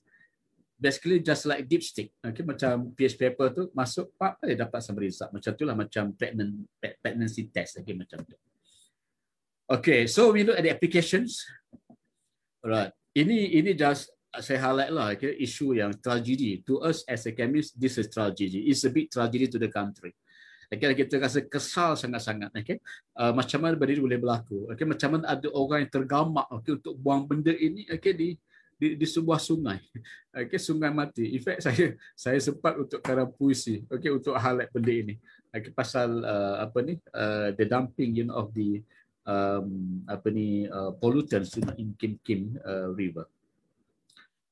[0.76, 5.32] basically just like dipstick okay macam pH paper tu masuk pak boleh dapat sama result.
[5.32, 6.52] Macam tu lah macam pregnant
[7.00, 8.36] pregnancy test okay macam tu.
[9.72, 11.48] Okay so we look at the applications
[12.66, 14.10] alright ini ini just
[14.42, 18.66] saya highlight lah okay, isu yang tragedy to us as a chemist this is tragedy
[18.66, 20.10] it's a big tragedy to the country
[20.66, 22.50] Okay, kita rasa kesal sangat-sangat.
[22.58, 22.82] Okay.
[23.14, 24.66] Uh, macam mana benda ini boleh berlaku?
[24.74, 28.34] Okay, macam mana ada orang yang tergamak okay, untuk buang benda ini okay, di,
[28.74, 29.78] di, di sebuah sungai.
[30.36, 31.32] Okay, sungai mati.
[31.32, 35.14] In fact, saya saya sempat untuk karang puisi okay, untuk highlight benda ini.
[35.54, 38.82] Okay, pasal uh, apa ni uh, the dumping you know, of the
[39.26, 43.26] um, apa ni uh, pollutants in Kim Kim uh, River.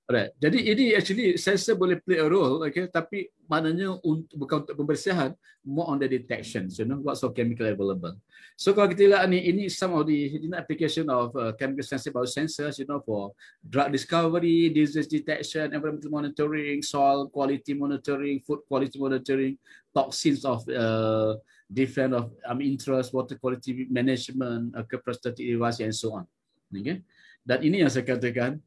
[0.04, 0.36] Alright.
[0.36, 2.84] Jadi ini actually sensor boleh play a role, okay?
[2.92, 5.32] Tapi maknanya untuk, bukan untuk pembersihan,
[5.64, 8.12] more on the detection, you know, what's of chemical available.
[8.52, 12.76] So kalau kita lihat ni, ini some of the application of uh, chemical sensor biosensors,
[12.76, 13.32] you know, for
[13.64, 19.56] drug discovery, disease detection, environmental monitoring, soil quality monitoring, food quality monitoring,
[19.96, 21.40] toxins of uh,
[21.74, 24.86] different of um, interest, water quality management, uh,
[25.34, 26.24] device, and so on.
[26.70, 27.02] Okay?
[27.42, 28.62] Dan ini yang saya katakan,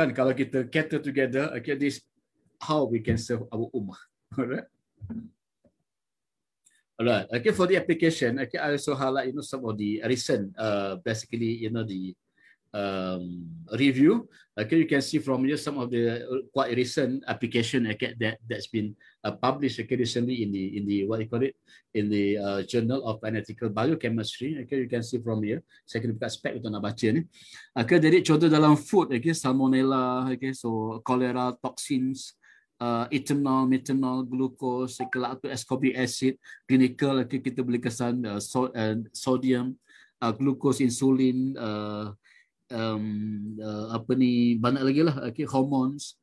[0.00, 2.00] kan kalau kita cater together okay this
[2.62, 3.98] how we can serve our ummah
[4.38, 4.68] alright
[6.96, 10.54] alright okay for the application okay i also highlight you know some of the recent
[10.56, 12.16] uh basically you know the
[12.74, 14.28] um, review.
[14.58, 16.20] Okay, you can see from here some of the
[16.52, 18.92] quite recent application okay, that that's been
[19.24, 21.56] uh, published okay, recently in the in the what you call it
[21.94, 24.60] in the uh, Journal of Analytical Biochemistry.
[24.66, 25.64] Okay, you can see from here.
[25.86, 27.24] Saya kena buka spek untuk nak baca ni.
[27.72, 32.36] Okay, jadi contoh dalam food, okay, salmonella, okay, so cholera toxins,
[32.82, 36.36] uh, ethanol, methanol, glucose, kelak tu ascorbic acid,
[36.68, 39.72] clinical, okay, kita boleh kesan uh, so, uh, sodium,
[40.20, 42.12] uh, glucose, insulin, uh,
[42.70, 43.04] um,
[43.58, 46.16] uh, apa ni banyak lagi lah okay, hormones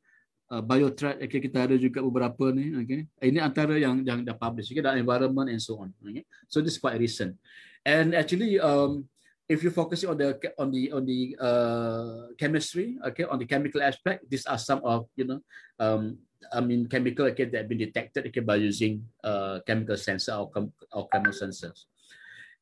[0.50, 3.00] uh, biotrat okay, kita ada juga beberapa ni okay.
[3.22, 6.24] ini antara yang yang dah publish okay, dan environment and so on okay.
[6.48, 7.36] so this is quite recent
[7.84, 9.04] and actually um,
[9.48, 13.80] if you focus on the on the on the uh, chemistry okay on the chemical
[13.80, 15.40] aspect these are some of you know
[15.80, 16.16] um,
[16.52, 20.48] I mean chemical okay, that have been detected okay, by using uh, chemical sensor or,
[20.92, 21.88] or chemical sensors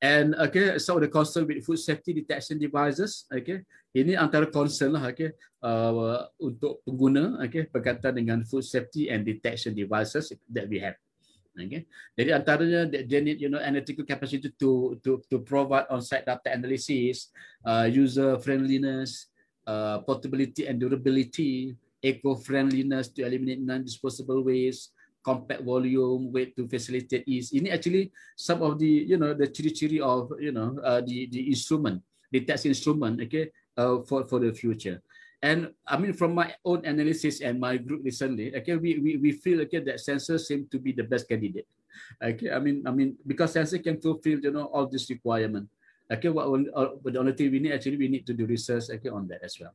[0.03, 3.65] And okay, so the concern with food safety detection devices, okay,
[3.97, 5.33] ini antara concern lah, okay,
[5.65, 11.01] uh, untuk pengguna, okay, berkaitan dengan food safety and detection devices that we have.
[11.57, 11.89] Okay.
[12.13, 17.33] Jadi antaranya they need you know analytical capacity to to to provide on-site data analysis,
[17.65, 19.33] uh, user friendliness,
[19.65, 21.73] uh, portability and durability,
[22.05, 24.93] eco friendliness to eliminate non-disposable waste,
[25.27, 27.51] compact volume, weight to facilitate ease.
[27.51, 31.51] Ini actually some of the you know the ciri-ciri of you know uh, the the
[31.51, 31.99] instrument,
[32.31, 35.03] the test instrument, okay, uh, for for the future.
[35.43, 39.31] And I mean, from my own analysis and my group recently, okay, we we, we
[39.35, 41.67] feel okay that sensors seem to be the best candidate.
[42.23, 45.67] Okay, I mean, I mean, because sensor can fulfill you know all this requirement.
[46.07, 46.47] Okay, what
[47.03, 49.43] but the only thing we need actually we need to do research okay on that
[49.43, 49.75] as well.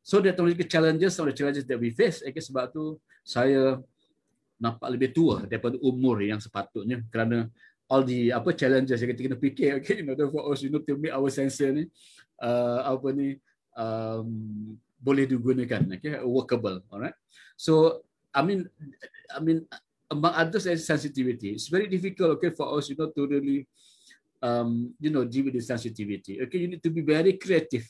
[0.00, 2.94] So the technological challenges or the challenges that we face, okay, sebab tu
[3.26, 3.82] saya
[4.56, 7.48] nampak lebih tua daripada umur yang sepatutnya kerana
[7.86, 10.82] all the apa challenges yang kita kena fikir okay in order for us you know
[10.82, 11.84] to make our sensor ni
[12.42, 13.38] uh, apa ni
[13.78, 14.28] um,
[14.98, 17.14] boleh digunakan okay workable alright?
[17.54, 18.02] So
[18.34, 18.66] i mean
[19.32, 19.64] i mean
[20.10, 23.64] among others as sensitivity it's very difficult okay for us you know to really
[24.42, 26.58] um you know deal with the sensitivity okay?
[26.58, 27.86] You need to be very creative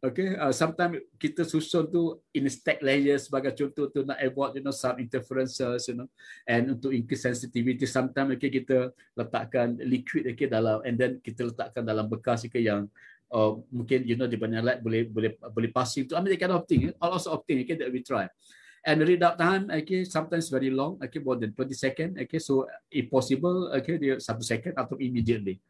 [0.00, 4.64] Okay, uh, sometimes kita susun tu in stack layers sebagai contoh tu nak avoid you
[4.64, 6.08] know some interferences you know
[6.48, 11.84] and untuk increase sensitivity sometimes okay kita letakkan liquid okay dalam and then kita letakkan
[11.84, 12.88] dalam bekas okay yang
[13.28, 16.16] uh, mungkin you know di banyak light boleh boleh boleh passing tu.
[16.16, 18.24] I mean kind of thing all sorts of thing okay that we try.
[18.80, 22.64] And read up time okay sometimes very long okay more than 20 second okay so
[22.88, 25.60] if possible okay dia satu second atau immediately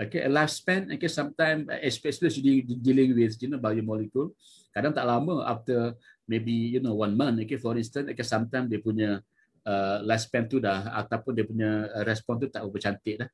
[0.00, 4.32] Okay, a lifespan, okay, sometimes, especially dealing with, you know, biomolecule,
[4.72, 5.92] kadang tak lama after
[6.24, 9.20] maybe, you know, one month, okay, for instance, okay, sometimes dia punya
[9.68, 13.28] uh, lifespan tu dah, ataupun dia punya uh, respon tu tak bercantik dah.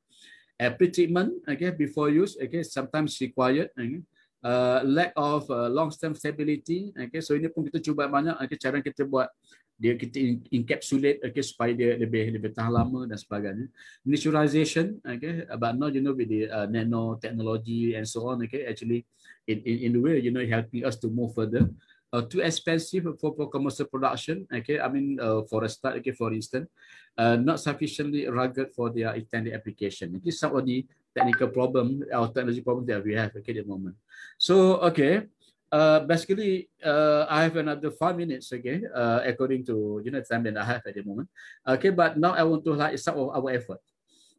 [0.59, 4.03] Uh, pre-treatment, okay, before use, okay, sometimes required, okay,
[4.43, 8.83] uh, lack of uh, long-term stability, okay, so ini pun kita cuba banyak, okay, cara
[8.83, 9.31] kita buat
[9.77, 13.67] dia kita encapsulate okay supaya dia lebih lebih tahan lama dan sebagainya.
[14.03, 18.65] Miniaturization okay but now you know with the uh, nano technology and so on okay
[18.65, 19.05] actually
[19.45, 21.69] in in in the way you know helping us to move further.
[22.15, 26.15] Uh, too expensive for, for commercial production okay i mean uh, for a start okay
[26.15, 26.71] for instance
[27.19, 30.17] uh, not sufficiently rugged for their intended application.
[30.21, 33.69] Okay some of the technical problem or technology problem that we have okay at the
[33.69, 33.97] moment.
[34.39, 35.25] So okay
[35.73, 40.45] uh, basically, uh, I have another five minutes, okay, uh, according to you know time
[40.47, 41.29] that I have at the moment.
[41.67, 43.83] Okay, but now I want to highlight some of our effort.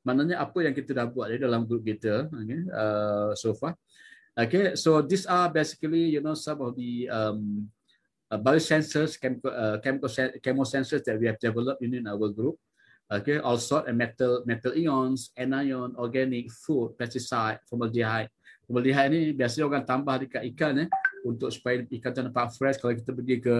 [0.08, 3.76] Maknanya apa yang kita dah buat dalam grup kita, okay, uh, so far.
[4.38, 7.68] Okay, so these are basically you know some of the um,
[8.30, 10.10] uh, biosensors, chemical, uh, chemical
[10.40, 12.56] chemosensors that we have developed in our group.
[13.08, 18.28] Okay, all sort of metal, metal ions, anion, organic, food, pesticide, formaldehyde.
[18.68, 20.88] Formaldehyde ni biasanya orang tambah dekat ikan eh,
[21.28, 23.56] untuk supaya ikan tu nampak fresh kalau kita pergi ke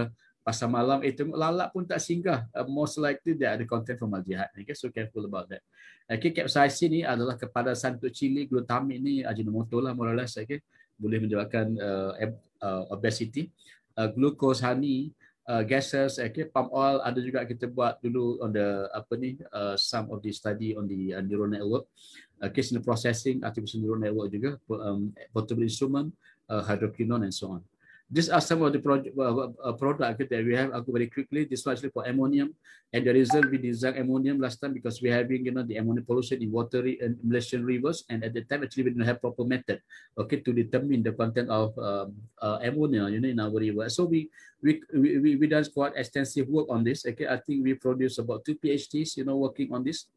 [0.48, 2.48] pasar malam eh tengok lalat pun tak singgah.
[2.56, 4.48] Uh, most likely dia ada content formaldehyde.
[4.56, 5.60] Okay so careful about that.
[6.08, 10.64] Okay capsaicin ni adalah kepadasan untuk cili glutamate ni ajinomoto lah more or less okay.
[10.96, 12.16] Boleh menyebabkan uh,
[12.64, 13.52] uh, obesity.
[13.92, 15.12] Uh, glucose honey
[15.52, 16.48] uh, gases okay.
[16.48, 20.32] Palm oil ada juga kita buat dulu on the apa ni uh, some of the
[20.32, 21.92] study on the uh, neural network.
[22.40, 26.08] Okay signal processing artificial neural network juga um, portable instrument.
[26.08, 27.64] uh, hydroquinone and so on.
[28.08, 30.72] These are some of the project, uh, uh, product that we have.
[30.72, 31.44] I'll go very quickly.
[31.44, 32.56] This was actually for ammonium,
[32.96, 36.08] and the reason we designed ammonium last time because we're having you know the ammonia
[36.08, 39.44] pollution in watery and Malaysian rivers, and at the time actually we didn't have proper
[39.44, 39.84] method,
[40.16, 43.92] okay, to determine the content of um, uh, ammonia, you know, in our river.
[43.92, 44.32] So we
[44.64, 47.04] we we we done quite extensive work on this.
[47.04, 50.08] Okay, I think we produced about two PhDs, you know, working on this.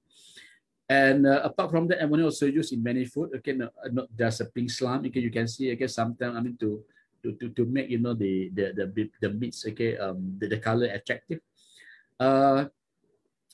[0.90, 3.30] And uh, apart from that, ammonia also used in many food.
[3.38, 5.06] Okay, no, uh, not just a pink slime.
[5.06, 5.70] Okay, you can see.
[5.70, 6.82] Okay, sometimes I mean to
[7.22, 9.62] to to to make you know the the the the meats.
[9.70, 11.46] Okay, um, the, the color attractive.
[12.18, 12.66] Uh,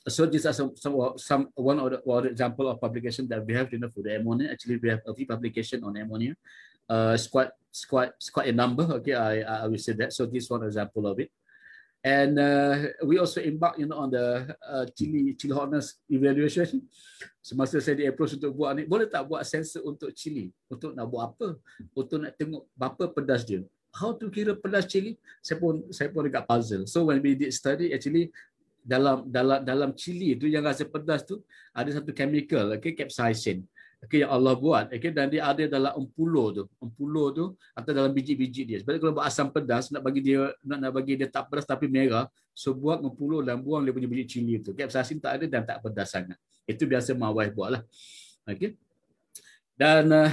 [0.09, 3.53] so these are some some some one of the one example of publication that we
[3.53, 4.49] have you know for the ammonia.
[4.49, 6.33] Actually, we have a few publication on ammonia.
[6.89, 8.81] Uh, it's quite it's quite it's quite a number.
[8.97, 10.09] Okay, I I will say that.
[10.09, 11.29] So this one example of it.
[12.05, 16.85] And uh, we also embark you know, on the uh, chili, chili hotness evaluation.
[17.41, 20.53] Semasa saya di approach untuk buat ni, boleh tak buat sensor untuk chili?
[20.69, 21.57] Untuk nak buat apa?
[21.97, 23.65] Untuk nak tengok berapa pedas dia.
[23.97, 25.17] How to kira pedas chili?
[25.41, 26.85] Saya pun saya pun dekat puzzle.
[26.85, 28.29] So when we did study, actually
[28.87, 31.43] dalam dalam dalam chili tu yang rasa pedas tu
[31.75, 33.67] ada satu chemical, okay, capsaicin
[34.03, 34.93] okay, yang Allah buat.
[34.93, 36.63] Okay, dan dia ada dalam empulo tu.
[36.77, 38.77] Empulo tu atau dalam biji-biji dia.
[38.81, 41.89] Sebab kalau buat asam pedas nak bagi dia nak, nak bagi dia tak pedas tapi
[41.89, 44.73] merah so buat empulo dan buang dia punya biji cili tu.
[44.77, 46.37] Capsaicin tak ada dan tak pedas sangat.
[46.67, 47.83] Itu biasa mawai buat lah
[48.47, 48.79] okay.
[49.75, 50.31] dan uh,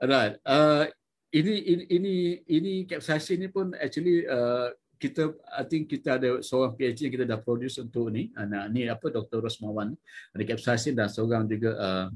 [0.00, 0.88] right uh,
[1.32, 2.14] ini ini ini
[2.48, 7.26] ini capsaicin ni pun actually uh, kita I think kita ada seorang PhD yang kita
[7.26, 8.30] dah produce untuk ni.
[8.38, 9.42] Anak ni apa Dr.
[9.42, 9.98] Rosmawan.
[10.30, 12.06] Ada capsaicin dan seorang juga uh,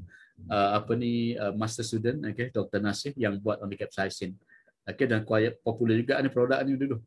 [0.45, 4.37] uh, apa ni uh, master student okay Dr Nasif yang buat on the capsaicin
[4.85, 7.01] okay dan quite popular juga ni produk ni dulu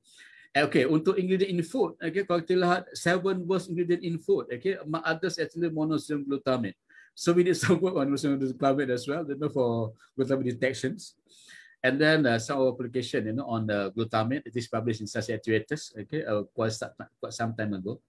[0.51, 4.83] Okay, untuk ingredient in food, okay, kalau kita lihat seven worst ingredient in food, okay,
[4.83, 6.75] among others actually monosodium glutamate.
[7.15, 11.15] So we did some work on monosodium glutamate as well, you know, for glutamate detections.
[11.87, 15.31] And then uh, some application, you know, on the glutamate, it is published in Science
[15.31, 16.75] Actuators, okay, uh, quite,
[17.23, 18.03] quite some time ago.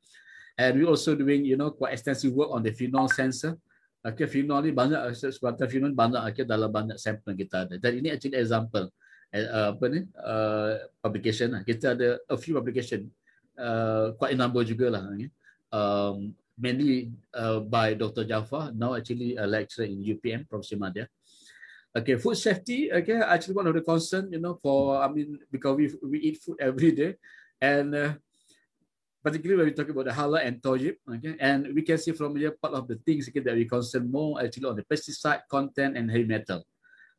[0.58, 3.54] And we also doing, you know, quite extensive work on the phenol sensor.
[4.02, 7.76] Okay, phenol ni banyak, sebab phenol banyak okay, dalam banyak sampel kita ada.
[7.78, 8.90] Dan ini actually example
[9.30, 11.62] uh, apa ni uh, publication lah.
[11.62, 13.06] Kita ada a few publication
[13.62, 15.06] uh, quite a number juga lah.
[15.70, 18.26] Um, mainly uh, by Dr.
[18.26, 21.06] Jafar, now actually a lecturer in UPM, Professor Madya.
[21.94, 25.76] Okay, food safety, okay, actually one of the concern, you know, for, I mean, because
[25.76, 27.20] we, we eat food every day,
[27.60, 28.16] and uh,
[29.24, 32.36] particularly when we talk about the halal and toyib, okay, and we can see from
[32.36, 35.98] here part of the things okay, that we concern more actually on the pesticide content
[35.98, 36.66] and heavy metal.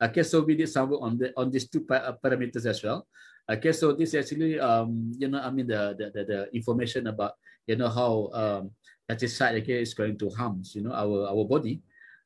[0.03, 3.07] Okay, so we did some work on the on these two parameters as well.
[3.47, 7.39] Okay, so this actually um you know I mean the the the, the information about
[7.71, 8.75] you know how um
[9.07, 11.79] pesticide okay is going to harm you know our our body.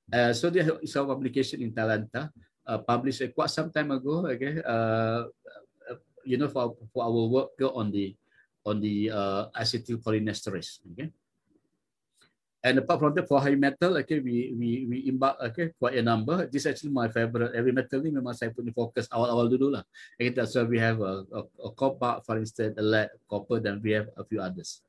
[0.08, 2.30] Uh, so there is a publication in Talanta
[2.64, 4.24] uh, published uh, quite some time ago.
[4.24, 5.28] Okay, uh,
[5.84, 8.16] uh you know for for our work on the
[8.66, 10.82] on the uh, acetylcholinesterase.
[10.92, 11.14] Okay.
[12.66, 16.02] And apart from that, for heavy metal, okay, we we we embark okay quite a
[16.02, 16.50] number.
[16.50, 17.54] This is actually my favorite.
[17.54, 19.86] Heavy metal ni memang saya punya fokus awal-awal dulu lah.
[20.18, 23.78] Okay, that's why we have a, a, a copper, for instance, a lead, copper, then
[23.78, 24.82] we have a few others.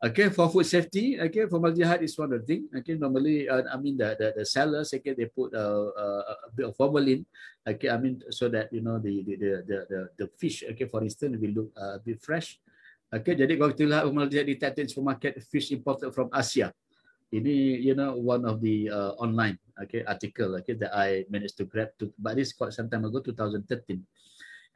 [0.00, 2.66] Okay, for food safety, okay, formaldehyde is one of the thing.
[2.80, 6.50] Okay, normally, uh, I mean the, the the sellers, okay, they put a, a, a
[6.56, 7.28] bit of formalin,
[7.62, 11.04] okay, I mean so that you know the the the the, the fish, okay, for
[11.04, 12.56] instance, will look uh, a bit fresh.
[13.12, 16.72] Okay, jadi kalau kita lihat formaldehyde detected in supermarket, fish imported from Asia.
[17.32, 21.64] Ini you know one of the uh, online okay article okay that I managed to
[21.64, 23.64] grab to but this quite some time ago 2013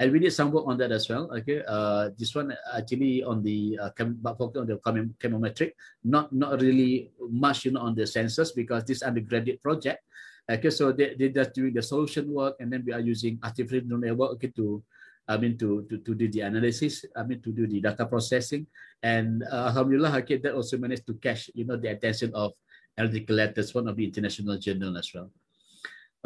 [0.00, 1.60] and we did some work on that as well okay.
[1.68, 6.32] Uh, this one actually on the uh, chem- but focus on the chem- chemometric not
[6.32, 10.00] not really much you know on the sensors because this undergraduate project.
[10.48, 13.84] Okay so they they just doing the solution work and then we are using artificial
[13.84, 14.80] neural network okay to
[15.26, 18.66] I mean to to to do the analysis, I mean to do the data processing,
[19.02, 22.54] and uh, Alhamdulillah, okay, that also managed to catch you know the attention of
[22.96, 25.28] Analytical Letters, one of the international journal as well.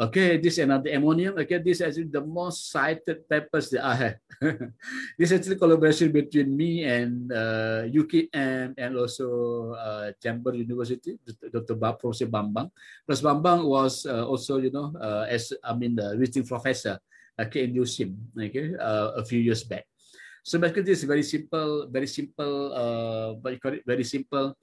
[0.01, 1.37] Okay, this is another ammonium.
[1.37, 4.17] Okay, this is the most cited papers that I have.
[5.13, 11.21] this is actually collaboration between me and uh, UKM and also uh, Chamber University,
[11.53, 11.77] Dr.
[11.77, 12.73] Bab, Professor Bambang.
[13.05, 16.97] Professor Bambang was uh, also, you know, uh, as I mean, the visiting professor
[17.39, 19.85] okay, in USIM okay, uh, a few years back.
[20.41, 24.57] So basically, this is very simple, very simple, uh, what you call it, very simple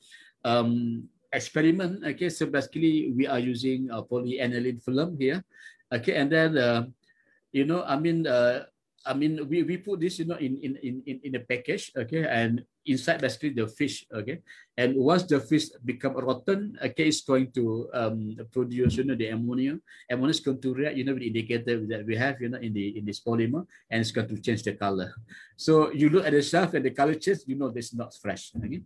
[0.45, 2.03] um, experiment.
[2.03, 5.45] Okay, so basically, we are using a polyaniline film here.
[5.93, 6.83] Okay, and then, uh,
[7.53, 8.67] you know, I mean, uh,
[9.07, 10.77] I mean, we, we put this, you know, in, in,
[11.07, 14.41] in, in a package, okay, and inside basically the fish, okay,
[14.77, 19.29] and once the fish become rotten, okay, it's going to um, produce, you know, the
[19.29, 19.79] ammonia.
[20.11, 22.59] Ammonia is going to react, you know, with the indicator that we have, you know,
[22.59, 25.15] in the in this polymer, and it's going to change the color.
[25.57, 28.15] So you look at the shelf and the color change, you know, this is not
[28.15, 28.53] fresh.
[28.57, 28.83] Okay.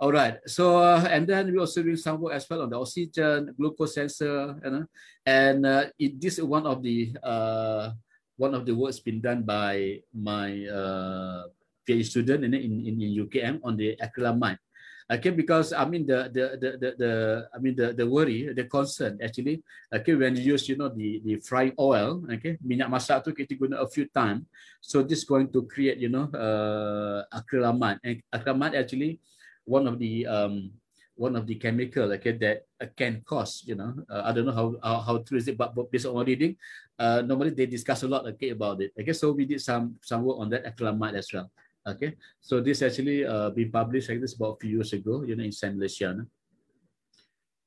[0.00, 0.38] All right.
[0.46, 3.94] So uh, and then we also doing some work as well on the oxygen, glucose
[3.94, 4.86] sensor, you know,
[5.26, 7.90] and uh, it, this is one of the uh,
[8.38, 11.50] one of the works been done by my uh,
[11.82, 14.62] PhD student in, in, in UKM on the acrylamide.
[15.08, 17.12] Okay, because I mean the the the the, the
[17.48, 21.24] I mean the the worry, the concern actually, okay, when you use you know the
[21.24, 24.44] the frying oil, okay, minyak masak tu kita guna a few times,
[24.84, 29.16] so this going to create you know uh, acrylamide, and acrylamide actually
[29.64, 30.76] one of the um,
[31.18, 34.54] one of the chemical okay that uh, can cause you know uh, i don't know
[34.54, 36.54] how, how how true is it but, based on reading
[36.98, 39.12] uh, normally they discuss a lot okay about it okay.
[39.12, 41.50] So we did some some work on that acrylamide as well
[41.86, 42.14] okay.
[42.40, 45.44] So this actually uh, been published like this about a few years ago you know
[45.44, 46.26] in San Malaysia no?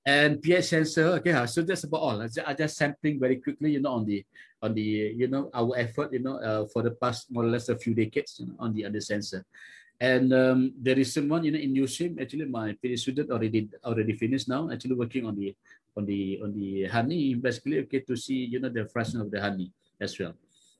[0.06, 2.18] and pH sensor okay so that's about all.
[2.24, 4.26] I just sampling very quickly you know on the
[4.62, 7.70] on the you know our effort you know uh, for the past more or less
[7.70, 9.46] a few decades you know, on the other sensor
[10.02, 14.18] and um, the recent one, you know, in USIM, actually my PhD student already already
[14.18, 15.54] finished now, actually working on the
[15.94, 19.38] on the on the honey, basically okay to see, you know, the fraction of the
[19.38, 19.70] honey
[20.02, 20.34] as well.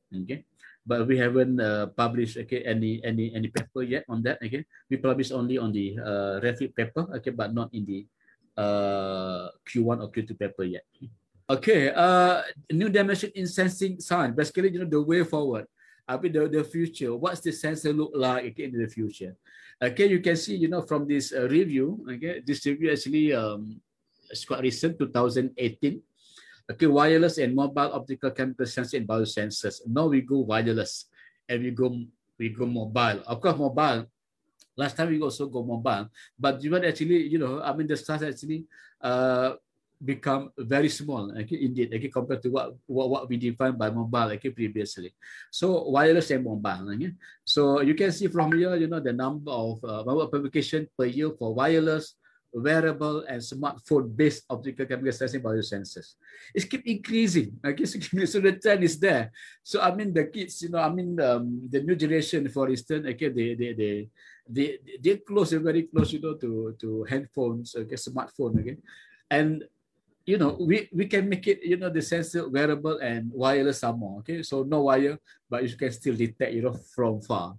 [0.10, 0.42] Okay.
[0.82, 4.42] But we haven't uh, published okay any any any paper yet on that.
[4.42, 7.06] Okay, we published only on the uh, Refit paper.
[7.22, 8.02] Okay, but not in the
[8.58, 10.82] uh, Q1 or Q2 paper yet.
[11.46, 12.42] Okay, uh,
[12.74, 14.34] new dimension in sensing science.
[14.34, 15.70] Basically, you know, the way forward.
[16.08, 19.36] I mean, the, the future, what's the sensor look like okay, in the future?
[19.82, 23.82] Okay, you can see, you know, from this uh, review, okay, this review actually um,
[24.30, 26.02] is quite recent, 2018.
[26.72, 29.82] Okay, wireless and mobile optical chemical sensor and biosensors.
[29.88, 31.06] Now we go wireless
[31.50, 31.92] and we go
[32.38, 33.22] we go mobile.
[33.28, 34.06] Of course, mobile.
[34.78, 38.24] Last time we also go mobile, but even actually, you know, I mean, the stars
[38.24, 38.66] actually
[39.02, 39.60] uh,
[40.04, 44.34] become very small, okay, indeed, okay, compared to what, what, what we defined by mobile,
[44.34, 45.14] okay, previously.
[45.52, 47.14] So wireless and mobile, okay.
[47.46, 51.06] So you can see from here, you know, the number of uh, mobile publication per
[51.06, 52.16] year for wireless,
[52.54, 56.16] wearable and smartphone-based optical chemical sensing biosensors.
[56.54, 57.58] It keep increasing.
[57.64, 59.32] Okay, so, so the trend is there.
[59.64, 63.08] So I mean the kids, you know, I mean um, the new generation, for instance,
[63.08, 64.10] okay, they they they
[64.48, 68.78] they they close, They very close, you know, to to handphones, okay, smartphone, okay,
[69.32, 69.64] and
[70.26, 74.20] you know we we can make it you know the sensor wearable and wireless somehow
[74.20, 74.44] okay?
[74.44, 75.18] So no wire
[75.50, 77.56] but you can still detect you know from far.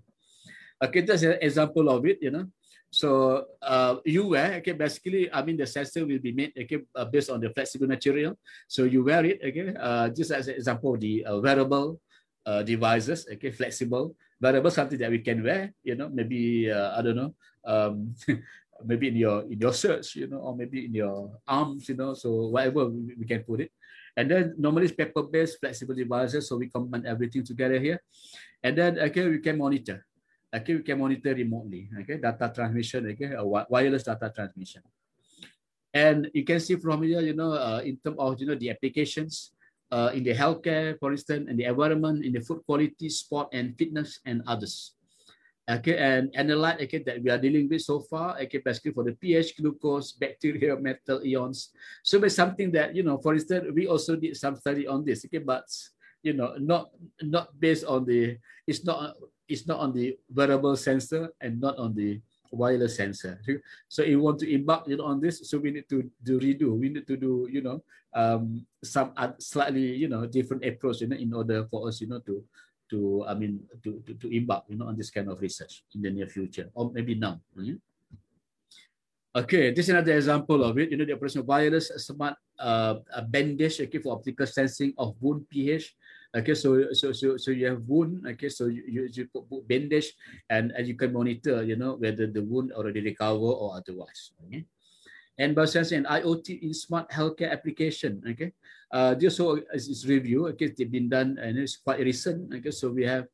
[0.82, 2.46] Okay that's an example of it you know?
[2.92, 7.08] So uh, you wear, okay, basically, I mean, the sensor will be made, okay, uh,
[7.08, 8.36] based on the flexible material.
[8.68, 11.98] So you wear it, okay, uh, just as an example, the uh, wearable
[12.44, 17.00] uh, devices, okay, flexible, wearable, something that we can wear, you know, maybe, uh, I
[17.00, 17.34] don't know,
[17.64, 18.14] um,
[18.84, 22.14] maybe in your in your shirts, you know, or maybe in your arms, you know,
[22.14, 23.72] so whatever we, we can put it.
[24.16, 28.02] And then normally it's paper-based flexible devices, so we combine everything together here.
[28.62, 30.04] And then, okay, we can monitor
[30.52, 34.82] okay, we can monitor remotely, okay, data transmission, okay, wireless data transmission.
[35.92, 38.70] And you can see from here, you know, uh, in terms of, you know, the
[38.70, 39.52] applications
[39.90, 43.76] uh, in the healthcare, for instance, in the environment, in the food quality, sport and
[43.76, 44.94] fitness and others.
[45.70, 49.14] Okay, and analyte, okay, that we are dealing with so far, okay, basically for the
[49.14, 51.70] pH, glucose, bacteria, metal ions.
[52.02, 55.24] So it's something that, you know, for instance, we also did some study on this,
[55.24, 55.70] okay, but,
[56.22, 56.90] you know, not
[57.22, 59.14] not based on the, it's not
[59.46, 63.40] it's not on the wearable sensor and not on the wireless sensor.
[63.88, 66.40] So if you want to embark you know, on this, so we need to do
[66.40, 66.76] redo.
[66.76, 67.82] We need to do, you know,
[68.14, 72.20] um, some slightly, you know, different approach, you know, in order for us, you know,
[72.20, 72.44] to,
[72.92, 76.02] to I mean, to, to, to embark, you know, on this kind of research in
[76.02, 77.40] the near future, or maybe now.
[77.56, 77.80] Yeah?
[79.32, 80.92] Okay, this is another example of it.
[80.92, 83.00] You know, the operation of wireless smart uh,
[83.32, 85.96] bandage okay, for optical sensing of wound pH
[86.32, 88.24] Okay, so so so so you have wound.
[88.24, 90.16] Okay, so you you, you put, put bandage
[90.48, 94.32] and and you can monitor, you know, whether the wound already recover or otherwise.
[94.48, 94.64] Okay.
[95.38, 98.22] And biosensing and IoT in smart healthcare application.
[98.26, 98.52] Okay,
[98.92, 100.48] uh, this also is, is review.
[100.48, 102.52] Okay, it's been done and it's quite recent.
[102.52, 103.26] Okay, so we have.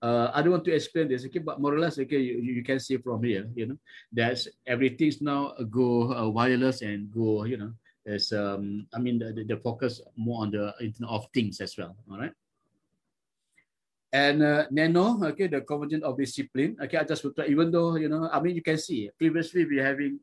[0.00, 2.62] Uh, I don't want to explain this, okay, but more or less, okay, you, you
[2.62, 3.78] can see from here, you know,
[4.12, 7.72] that everything's now go uh, wireless and go, you know,
[8.06, 11.96] is um, I mean the, the, focus more on the Internet of Things as well.
[12.10, 12.32] All right.
[14.12, 16.76] And uh, nano, okay, the convergence of discipline.
[16.80, 19.66] Okay, I just would try, even though you know, I mean, you can see previously
[19.66, 20.20] we having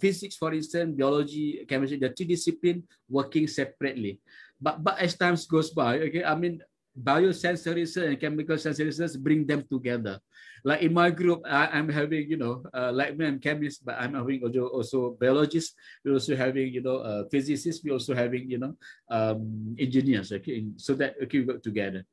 [0.00, 4.20] physics, for instance, biology, chemistry, the two discipline working separately.
[4.60, 6.60] But but as times goes by, okay, I mean,
[6.98, 10.18] biosensor research and chemical sensor research bring them together.
[10.64, 13.94] Like in my group, I, am having, you know, uh, like me, I'm chemist, but
[13.94, 15.74] I'm having also, also biologists.
[16.04, 17.82] We're also having, you know, uh, physicists.
[17.84, 18.74] We're also having, you know,
[19.10, 20.32] um, engineers.
[20.32, 22.04] Okay, so that okay, we work together.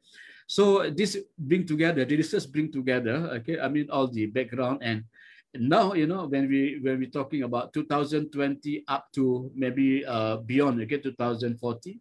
[0.47, 3.41] So this bring together, the research bring together.
[3.41, 5.03] Okay, I mean all the background and
[5.59, 10.81] now you know when we when we're talking about 2020 up to maybe uh, beyond
[10.81, 11.99] okay 2040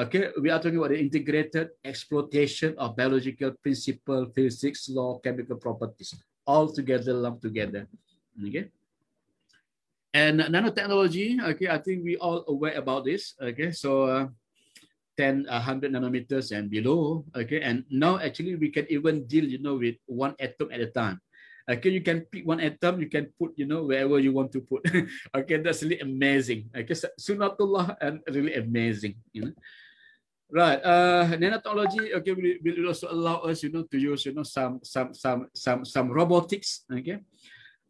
[0.00, 6.16] Okay, we are talking about the integrated exploitation of biological principle, physics, law, chemical properties,
[6.48, 7.84] all together, lumped together.
[8.40, 8.72] Okay.
[10.16, 13.36] And nanotechnology, okay, I think we all aware about this.
[13.36, 14.26] Okay, so uh,
[15.20, 17.28] 10, 100 nanometers and below.
[17.36, 20.88] Okay, and now actually we can even deal, you know, with one atom at a
[20.88, 21.20] time.
[21.70, 24.60] Okay, you can pick one atom, you can put, you know, wherever you want to
[24.60, 24.82] put.
[25.34, 26.66] okay, that's really amazing.
[26.74, 29.54] Okay, so sunatullah and really amazing, you know.
[30.50, 30.82] Right.
[30.82, 34.82] Uh, nanotechnology okay will, will also allow us, you know, to use, you know, some
[34.82, 36.82] some some some some robotics.
[36.90, 37.22] Okay.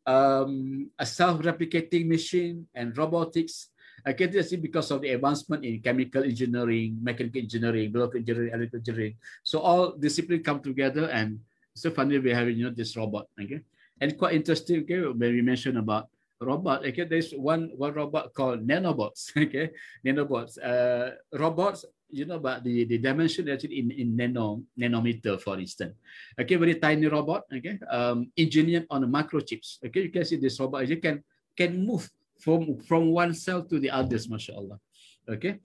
[0.05, 3.73] Um, a self-replicating machine and robotics.
[4.05, 8.81] Okay, this is because of the advancement in chemical engineering, mechanical engineering, biological engineering, electrical
[8.81, 9.15] engineering.
[9.43, 11.41] So all disciplines come together, and
[11.73, 13.29] so finally we're having, you know, this robot.
[13.41, 13.61] Okay,
[14.01, 14.83] and quite interesting.
[14.83, 16.09] Okay, when we mentioned about
[16.41, 16.85] robot.
[16.87, 19.33] Okay, there's one one robot called nanobots.
[19.37, 19.71] Okay,
[20.05, 20.57] nanobots.
[20.57, 25.95] Uh, robots you know about the, the dimension actually in, in nano nanometer, for instance.
[26.39, 29.79] Okay, very tiny robot, okay, um, engineered on microchips.
[29.85, 31.23] Okay, you can see this robot, you can
[31.57, 32.09] can move
[32.41, 34.81] from, from one cell to the others, mashallah.
[35.29, 35.61] Okay.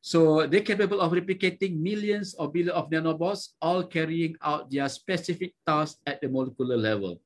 [0.00, 5.54] So they're capable of replicating millions or billions of nanobots, all carrying out their specific
[5.66, 7.20] tasks at the molecular level.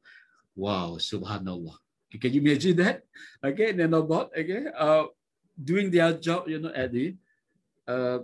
[0.55, 1.77] Wow, subhanallah.
[2.21, 3.03] Can you imagine that?
[3.41, 5.09] Okay, nanobot, okay, uh,
[5.57, 7.17] doing their job, you know, at the
[7.89, 8.19] uh,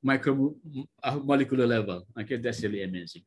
[0.00, 2.08] micromolecular level.
[2.16, 3.22] Okay, that's really amazing.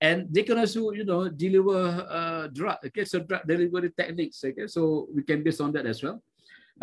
[0.00, 2.76] and they can also, you know, deliver uh, drug.
[2.84, 4.44] Okay, so drug delivery techniques.
[4.44, 6.20] Okay, so we can base on that as well.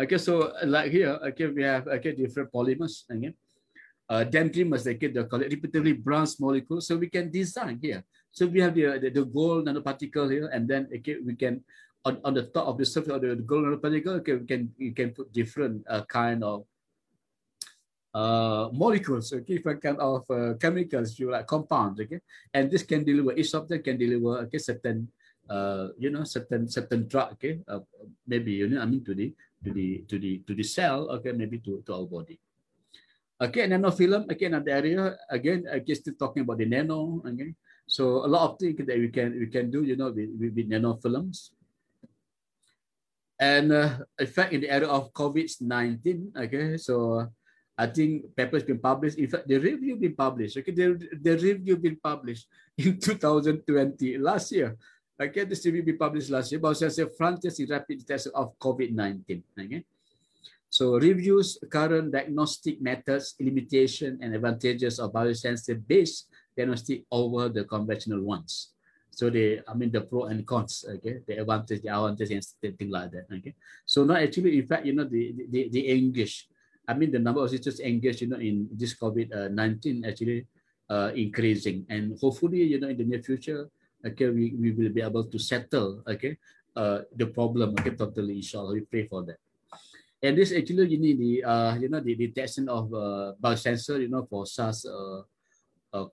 [0.00, 3.34] Okay, so like here, okay, we have okay different polymers again.
[4.08, 6.86] Uh, dendrimers, okay, they call it repeatedly branched molecules.
[6.86, 8.04] So we can design here.
[8.32, 11.64] So we have the, the, the gold nanoparticle here, and then okay, we can
[12.04, 14.90] on, on the top of the surface of the gold nanoparticle, okay, we can we
[14.92, 16.66] can put different uh, kind of
[18.12, 22.20] uh, molecules, okay, different kind of uh, chemicals, you like compounds, okay,
[22.52, 23.32] and this can deliver.
[23.32, 25.08] Each of them can deliver, okay, certain,
[25.48, 27.80] uh, you know, certain certain drug, okay, uh,
[28.26, 29.32] maybe you know, I mean, to the
[29.64, 32.38] to the to the to the cell, okay, maybe to to our body.
[33.44, 37.52] Okay, nanofilm, okay, another area, again, I guess still talking about the nano, okay.
[37.84, 40.56] So a lot of things that we can we can do, you know, with, with,
[40.56, 41.52] with nanofilms.
[43.36, 47.28] And uh, in fact, in the area of COVID-19, okay, so
[47.76, 49.18] I think papers been published.
[49.18, 50.56] In fact, the review been published.
[50.56, 54.72] Okay, the, the review been published in 2020, last year.
[55.20, 56.62] Okay, this review been published last year.
[56.62, 59.42] But says frontiers in rapid detection of COVID-19.
[59.60, 59.84] Okay.
[60.74, 66.26] So reviews current diagnostic methods, limitation and advantages of biosensor-based
[66.58, 68.74] diagnostic over the conventional ones.
[69.14, 72.42] So they, I mean, the pro and cons, okay, the advantage, the advantage, and
[72.74, 73.54] things like that, okay.
[73.86, 76.50] So not actually, in fact, you know, the the, the English,
[76.90, 80.50] I mean, the number of sisters engaged, you know, in this COVID-19 actually
[80.90, 83.70] uh, increasing, and hopefully, you know, in the near future,
[84.02, 86.34] okay, we, we will be able to settle, okay,
[86.74, 89.38] uh, the problem, okay, totally, inshallah, we pray for that.
[90.24, 94.08] And this actually, you need the, uh, you know, the detection of uh, biosensor, you
[94.08, 95.20] know, for SARS uh,
[95.92, 96.04] uh,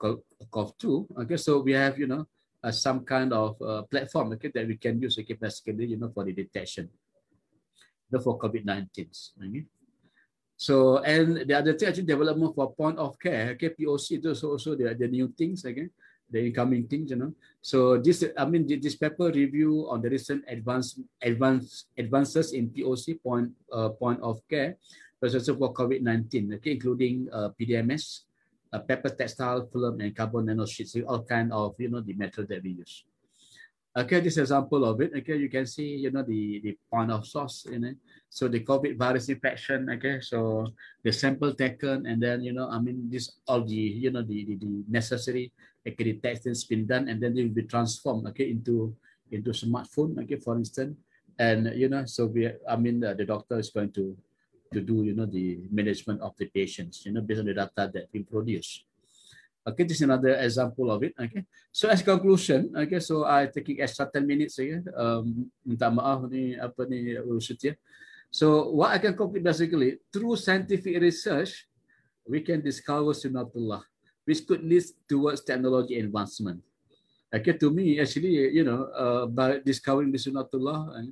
[0.51, 1.15] CoV-2.
[1.23, 2.27] Okay, so we have, you know,
[2.61, 6.11] uh, some kind of uh, platform okay, that we can use okay, basically, you know,
[6.13, 9.07] for the detection you know, for COVID-19.
[9.47, 9.65] Okay?
[10.57, 14.75] So, and the other thing, actually, development for point of care, okay, POC, those also
[14.75, 15.89] the, the new things, again,
[16.31, 17.33] the incoming things, you know.
[17.61, 23.21] So this, I mean, this paper review on the recent advance, advance, advances in POC,
[23.21, 24.77] point, uh, point of care,
[25.21, 28.21] also for COVID-19, okay, including uh, PDMS,
[28.73, 32.63] uh, paper textile film and carbon nanosheets, all kind of, you know, the method that
[32.63, 33.03] we use.
[33.91, 37.27] Okay, this example of it, okay, you can see, you know, the, the point of
[37.27, 37.93] source, you know,
[38.29, 40.65] so the COVID virus infection, okay, so
[41.03, 44.45] the sample taken and then, you know, I mean, this all the, you know, the,
[44.45, 45.51] the, the necessary,
[45.85, 48.95] text has been done and then it will be transformed, okay, into,
[49.31, 50.97] into smartphone, okay, for instance.
[51.39, 54.15] And, you know, so we, I mean, uh, the doctor is going to
[54.71, 57.91] to do, you know, the management of the patients, you know, based on the data
[57.91, 58.83] that we produce.
[59.67, 61.13] Okay, this is another example of it.
[61.19, 64.81] Okay, so as conclusion, okay, so I taking extra 10 minutes saja.
[64.97, 67.77] Um, minta maaf ni apa ni Setia.
[68.31, 71.67] So what I can conclude basically through scientific research,
[72.25, 73.85] we can discover sunatullah,
[74.25, 76.61] which could lead towards technology advancement.
[77.31, 81.07] Okay, to me actually, you know, uh, by discovering the sunatullah,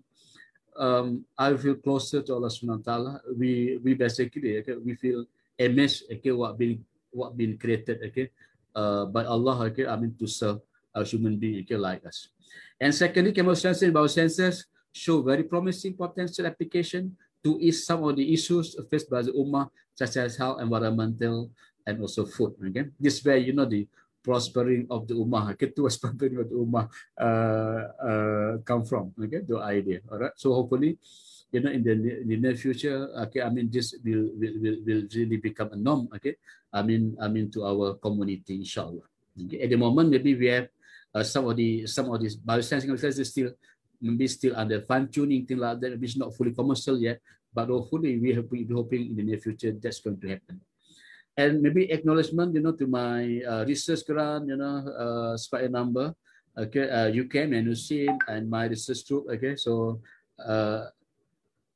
[0.76, 3.14] um, I feel closer to Allah Subhanahu wa Taala.
[3.36, 5.24] We we basically okay, we feel
[5.56, 8.32] amazed okay what being what been created okay
[8.76, 10.60] uh, by Allah okay I mean to serve
[10.96, 12.32] a human being okay like us.
[12.80, 18.16] And secondly, chemical sensors and biosensors show very promising potential application to ease some of
[18.16, 21.52] the issues faced by the ummah such as health, environmental,
[21.86, 22.56] and also food.
[22.60, 23.88] Okay, this way you know the
[24.24, 25.56] prospering of the ummah.
[25.56, 26.86] Okay, to prospering of the ummah
[27.18, 29.12] uh, uh, come from.
[29.16, 30.00] Okay, the idea.
[30.12, 30.36] All right.
[30.36, 30.98] So hopefully,
[31.52, 35.04] you know, in the, in the near future, okay, I mean, this will, will will
[35.10, 36.10] really become a norm.
[36.16, 36.36] Okay,
[36.72, 39.06] I mean, I mean to our community, inshallah.
[39.34, 39.64] Okay.
[39.64, 40.68] At the moment, maybe we have
[41.16, 43.52] uh, some of the some of these biosensing is still
[44.02, 45.90] maybe still under fine tuning, thing like that.
[45.96, 47.20] Maybe it's not fully commercial yet,
[47.54, 50.62] but hopefully we have we hoping in the near future that's going to happen
[51.40, 56.12] and maybe acknowledgement, you know, to my uh, research grant, you know, uh, spike number,
[56.52, 60.04] okay, uh, UCAM and USIM and my research group, okay, so
[60.36, 60.92] uh,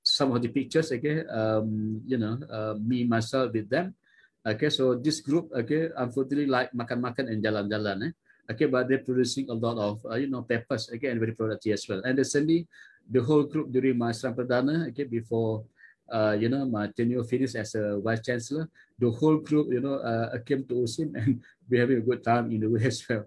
[0.04, 3.96] some of the pictures, okay, um, you know, uh, me, myself with them,
[4.44, 8.14] okay, so this group, okay, unfortunately like makan-makan and jalan-jalan, eh,
[8.52, 11.80] okay, but they're producing a lot of, uh, you know, papers, okay, and very productive
[11.80, 12.04] as well.
[12.04, 12.68] And recently,
[13.08, 15.64] the whole group during my Pradana, okay, before
[16.12, 19.96] uh, you know, my tenure finished as a vice chancellor, the whole group, you know,
[19.96, 23.26] uh, came to OSIM and we're having a good time in the way as well.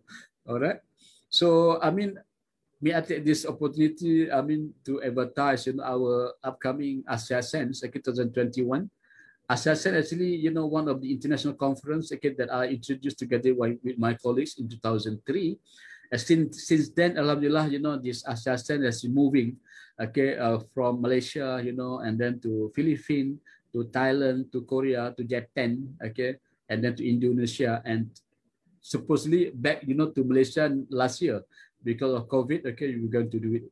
[0.49, 0.81] All right.
[1.29, 2.19] So, I mean,
[2.81, 7.95] may I take this opportunity, I mean, to advertise, you know, our upcoming Sense, like
[7.95, 8.91] 2021.
[9.49, 13.55] Asia Sense actually, you know, one of the international conference okay, that I introduced together
[13.55, 15.59] with my colleagues in 2003.
[16.13, 19.57] And since, since then, Alhamdulillah, you know, this Sense is moving
[20.01, 23.41] okay, uh, from Malaysia, you know, and then to Philippines,
[23.73, 26.37] to Thailand, to Korea, to Japan, okay,
[26.69, 28.09] and then to Indonesia, and
[28.81, 31.43] supposedly back, you know, to Malaysia last year
[31.83, 32.67] because of COVID.
[32.75, 33.67] Okay, we're going to do it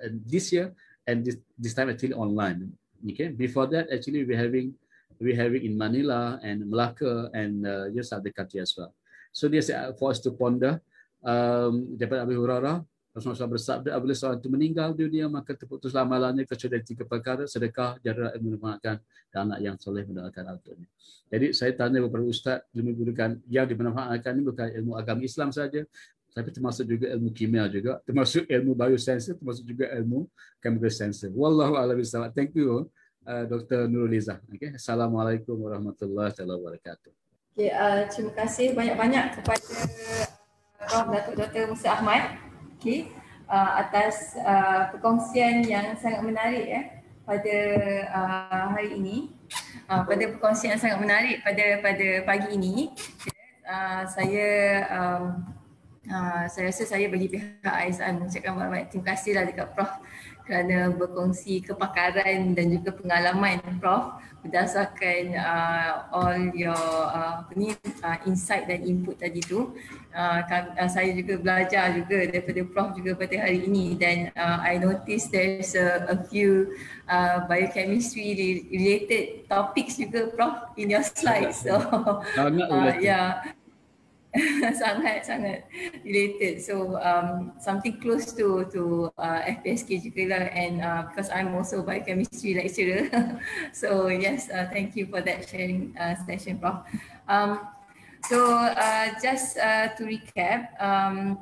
[0.00, 0.74] and this year
[1.06, 2.70] and this this time actually online.
[3.02, 4.74] Okay, before that actually we're having
[5.18, 8.94] we're having in Manila and Malacca and uh, just other country as well.
[9.34, 10.78] So this uh, for us to ponder
[11.22, 12.82] um, daripada Abu Hurairah
[13.16, 18.36] Rasulullah bersabda apabila seorang itu meninggal dunia maka terputuslah amalannya kecuali tiga perkara sedekah jarak
[18.36, 18.96] yang memanfaatkan
[19.32, 20.88] dan anak yang soleh mendoakan autornya.
[21.28, 25.82] Jadi saya tanya kepada ustaz ilmu gunakan yang dimanfaatkan ini bukan ilmu agama Islam saja
[26.28, 30.28] tapi termasuk juga ilmu kimia juga termasuk ilmu biosensor termasuk juga ilmu
[30.62, 31.32] chemical sensor.
[31.34, 32.30] Wallahu a'lam bishawab.
[32.36, 32.86] Thank you
[33.28, 33.88] uh, Dr.
[33.90, 34.40] Nuruliza.
[34.52, 34.76] Okay.
[34.76, 37.12] Assalamualaikum warahmatullahi wabarakatuh.
[37.58, 39.66] Okay, uh, terima kasih banyak-banyak kepada
[40.78, 41.06] Prof.
[41.10, 41.62] Datuk Dr.
[41.68, 42.47] Musa Ahmad
[42.78, 43.10] okay,
[43.50, 46.82] uh, atas uh, perkongsian yang sangat menarik ya
[47.26, 47.56] pada
[48.14, 49.34] uh, hari ini.
[49.88, 52.92] Uh, pada perkongsian yang sangat menarik pada pada pagi ini.
[53.68, 54.48] Uh, saya
[54.88, 55.24] um,
[56.08, 59.92] uh, saya rasa saya bagi pihak AISAN mengucapkan banyak terima kasihlah dekat Prof
[60.48, 66.78] kerana berkongsi kepakaran dan juga pengalaman Prof berdasarkan uh, all your
[67.10, 67.74] uh, ni,
[68.04, 69.74] uh, insight dan input tadi tu.
[70.14, 74.78] Uh, uh, saya juga belajar juga daripada Prof juga pada hari ini dan uh, I
[74.80, 76.74] notice there's a, a few
[77.10, 81.66] uh, biochemistry related topics juga Prof in your slides.
[81.66, 81.78] So,
[82.38, 83.57] uh, yeah.
[84.82, 85.64] sangat sangat
[86.04, 86.60] related.
[86.60, 90.44] So um, something close to to uh, FPSK juga lah.
[90.52, 93.08] And uh, because I'm also biochemistry lecturer.
[93.72, 96.84] So yes uh, thank you for that sharing uh, session Prof.
[97.28, 97.60] Um,
[98.26, 101.38] so uh, just uh, to recap um,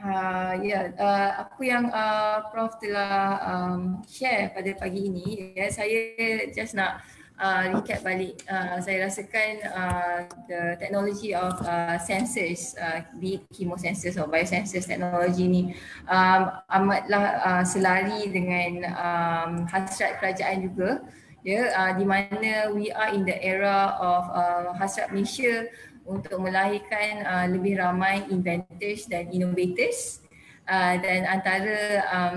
[0.00, 6.14] uh, yeah uh, apa yang uh, Prof telah um, share pada pagi ini ya saya
[6.52, 7.02] just nak
[7.38, 8.38] uh, recap balik.
[8.46, 14.86] Uh, saya rasakan uh, the technology of uh, sensors, uh, be it chemosensors or biosensors
[14.86, 15.62] technology ni
[16.06, 21.02] um, amatlah uh, selari dengan um, hasrat kerajaan juga.
[21.44, 25.68] Ya, yeah, uh, di mana we are in the era of uh, hasrat Malaysia
[26.08, 30.24] untuk melahirkan uh, lebih ramai inventors dan innovators
[30.68, 32.36] uh, dan antara um,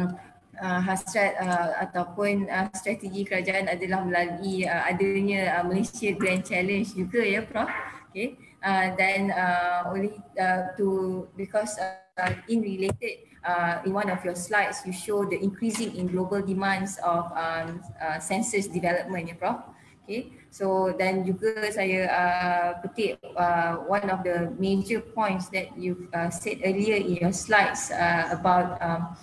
[0.61, 6.87] uh, hasrat uh, ataupun uh, strategi kerajaan adalah melalui uh, adanya uh, Malaysia Grand Challenge
[6.93, 7.69] juga ya Prof.
[8.09, 8.37] Okay.
[8.57, 14.33] Uh, dan uh, oleh uh, to because uh, in related uh, in one of your
[14.33, 19.61] slides you show the increasing in global demands of um, uh, census development ya Prof.
[20.07, 20.31] Okay.
[20.47, 26.31] So dan juga saya uh, petik uh, one of the major points that you uh,
[26.31, 29.13] said earlier in your slides uh, about um,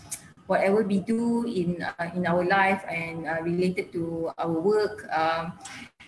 [0.47, 5.57] whatever we do in uh, in our life and uh, related to our work um,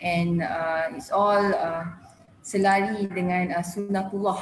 [0.02, 1.84] and uh, it's all uh,
[2.44, 4.40] selari dengan uh, sunnatullah.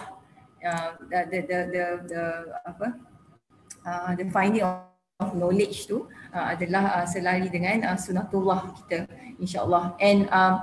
[0.65, 2.23] Uh, the, the the the
[2.67, 2.89] apa?
[3.85, 4.81] Uh, the finding of,
[5.37, 6.05] knowledge tu
[6.35, 9.09] uh, adalah uh, selari dengan uh, sunnatullah kita
[9.41, 9.97] insyaallah.
[10.03, 10.61] And um,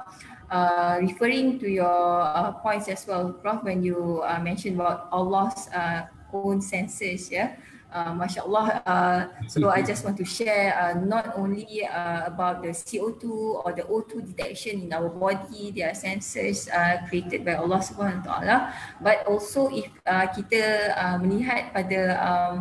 [0.51, 5.71] uh, referring to your uh, points as well prof when you uh, mentioned about Allah's
[5.71, 6.05] uh,
[6.35, 7.55] own senses yeah
[7.91, 12.72] uh, mashallah uh, so i just want to share uh, not only uh, about the
[12.72, 13.23] co2
[13.61, 18.72] or the o2 detection in our body their sensors uh, created by Allah Subhanahu taala
[19.03, 22.55] but also if uh, kita uh, melihat pada um,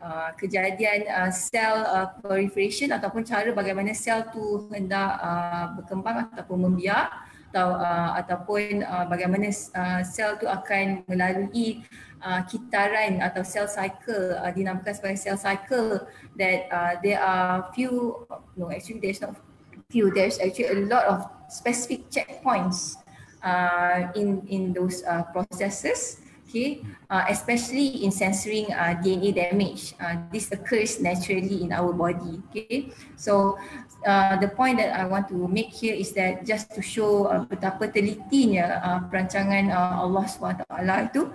[0.00, 6.58] uh, kejadian uh, cell uh, proliferation ataupun cara bagaimana sel tu hendak uh, berkembang ataupun
[6.70, 7.10] membiak
[7.50, 11.80] atau uh, ataupun uh, bagaimana uh, sel tu akan melalui
[12.22, 16.04] uh, kitaran atau cell cycle uh, dinamakan sebagai cell cycle
[16.36, 18.24] that uh, there are few
[18.56, 19.36] no actually there's not
[19.88, 21.18] few there's actually a lot of
[21.48, 22.98] specific checkpoints
[23.42, 26.82] uh, in in those uh, processes okay?
[27.10, 32.90] Uh, especially in censoring uh, DNA damage uh, this occurs naturally in our body okay?
[33.14, 33.58] So
[34.06, 37.42] Uh, the point that I want to make here is that just to show uh,
[37.42, 40.62] betapa telitinya uh, perancangan uh, Allah SWT
[41.10, 41.26] itu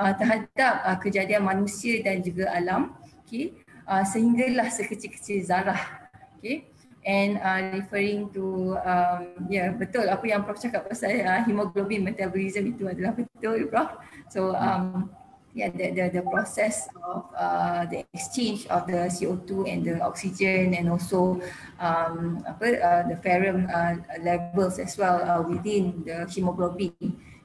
[0.00, 3.52] uh, terhadap uh, kejadian manusia dan juga alam okay?
[3.84, 6.08] Uh, sehinggalah sekecil-kecil zarah
[6.40, 6.64] okay?
[7.00, 12.04] And uh, referring to um, ya yeah, betul apa yang prof cakap pasal uh, hemoglobin
[12.04, 13.96] metabolism itu adalah betul prof.
[14.28, 15.08] So um
[15.56, 20.76] yeah the the the process of uh, the exchange of the CO2 and the oxygen
[20.76, 21.40] and also
[21.80, 26.92] um apa uh, the ferrum uh, levels as well uh, within the hemoglobin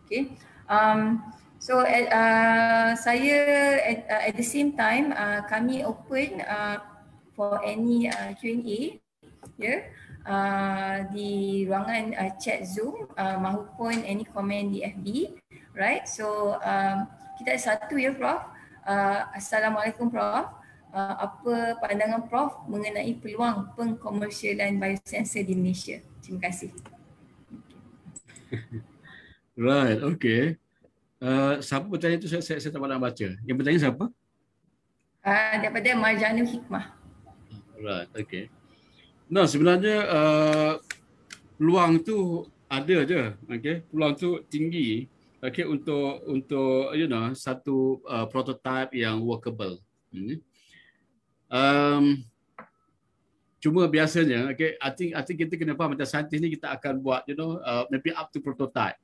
[0.04, 0.36] okay?
[0.68, 1.24] Um
[1.66, 3.38] So uh, saya
[3.82, 6.78] at, uh, at the same time uh, kami open uh,
[7.34, 9.02] for any uh, Q&A
[9.58, 9.90] yeah,
[10.30, 15.42] uh, di ruangan uh, chat Zoom uh, maupun any comment di FB
[15.74, 17.10] right so um,
[17.42, 18.46] kita ada satu ya Prof.
[18.86, 20.46] Uh, Assalamualaikum Prof.
[20.94, 25.98] Uh, apa pandangan Prof mengenai peluang pengkomersialan biosensor di Malaysia?
[26.22, 26.70] Terima kasih.
[29.56, 30.60] Right, okay.
[31.22, 33.28] Uh, siapa bertanya itu saya, saya, saya tak nak baca.
[33.48, 34.06] Yang bertanya siapa?
[35.26, 36.86] Uh, daripada Marjanul Hikmah.
[37.80, 38.52] Right, okay.
[39.32, 40.74] Nah sebenarnya uh,
[41.58, 43.82] peluang tu ada je, okay.
[43.90, 45.10] Peluang tu tinggi,
[45.42, 49.82] okay untuk untuk you know satu uh, prototype yang workable.
[50.14, 50.40] Hmm.
[51.46, 52.04] Um,
[53.62, 57.02] cuma biasanya, okay, I think I think kita kena faham macam saintis ni kita akan
[57.02, 58.98] buat, you know, uh, maybe up to prototype.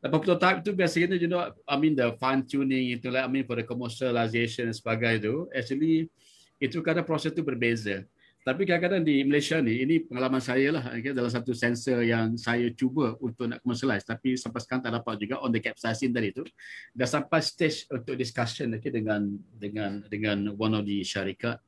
[0.00, 3.44] Lepas prototype tu biasanya, you know, I mean the fine tuning itu lah, I mean
[3.44, 6.08] for the commercialization dan sebagainya tu, actually
[6.56, 8.08] itu kadang proses tu berbeza.
[8.40, 12.72] Tapi kadang-kadang di Malaysia ni, ini pengalaman saya lah okay, dalam satu sensor yang saya
[12.72, 16.48] cuba untuk nak commercialize tapi sampai sekarang tak dapat juga on the capsaicin tadi tu.
[16.96, 21.60] Dah sampai stage untuk discussion okay, dengan dengan dengan one of the syarikat.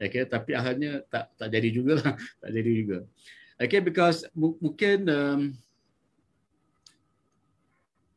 [0.00, 2.16] Okay, tapi akhirnya tak tak jadi juga lah.
[2.40, 2.98] tak jadi juga.
[3.60, 5.40] Okay, because mungkin um,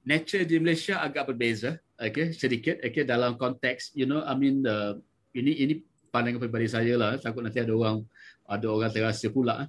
[0.07, 1.75] nature di Malaysia agak berbeza.
[1.99, 2.79] Okay, sedikit.
[2.79, 4.95] Okay, dalam konteks, you know, I mean, uh,
[5.35, 5.73] ini ini
[6.09, 8.01] pandangan pribadi saya lah takut nanti ada orang
[8.47, 9.67] ada orang terasa pula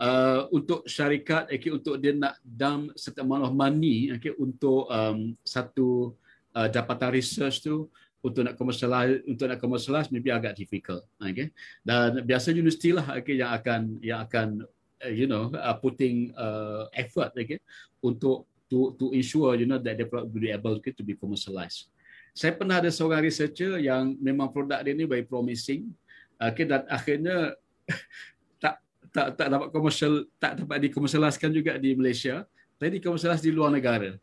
[0.00, 5.36] uh, untuk syarikat okay, untuk dia nak dam certain amount of money okay, untuk um,
[5.44, 6.16] satu
[6.56, 7.86] uh, dapatan research tu
[8.24, 11.52] untuk nak commercialize untuk nak commercialize maybe agak difficult okay.
[11.84, 14.64] dan biasa universiti lah okay, yang akan yang akan
[15.04, 17.60] uh, you know uh, putting uh, effort okay,
[18.00, 21.86] untuk to to ensure you know that they will be able okay, to be commercialized.
[22.34, 25.94] Saya pernah ada seorang researcher yang memang produk dia ni very promising.
[26.34, 27.54] Okay, dan akhirnya
[28.62, 28.82] tak
[29.14, 32.42] tak tak dapat komersial tak dapat dikomersialiskan juga di Malaysia.
[32.74, 34.18] Tapi dikomersialisasi di luar negara.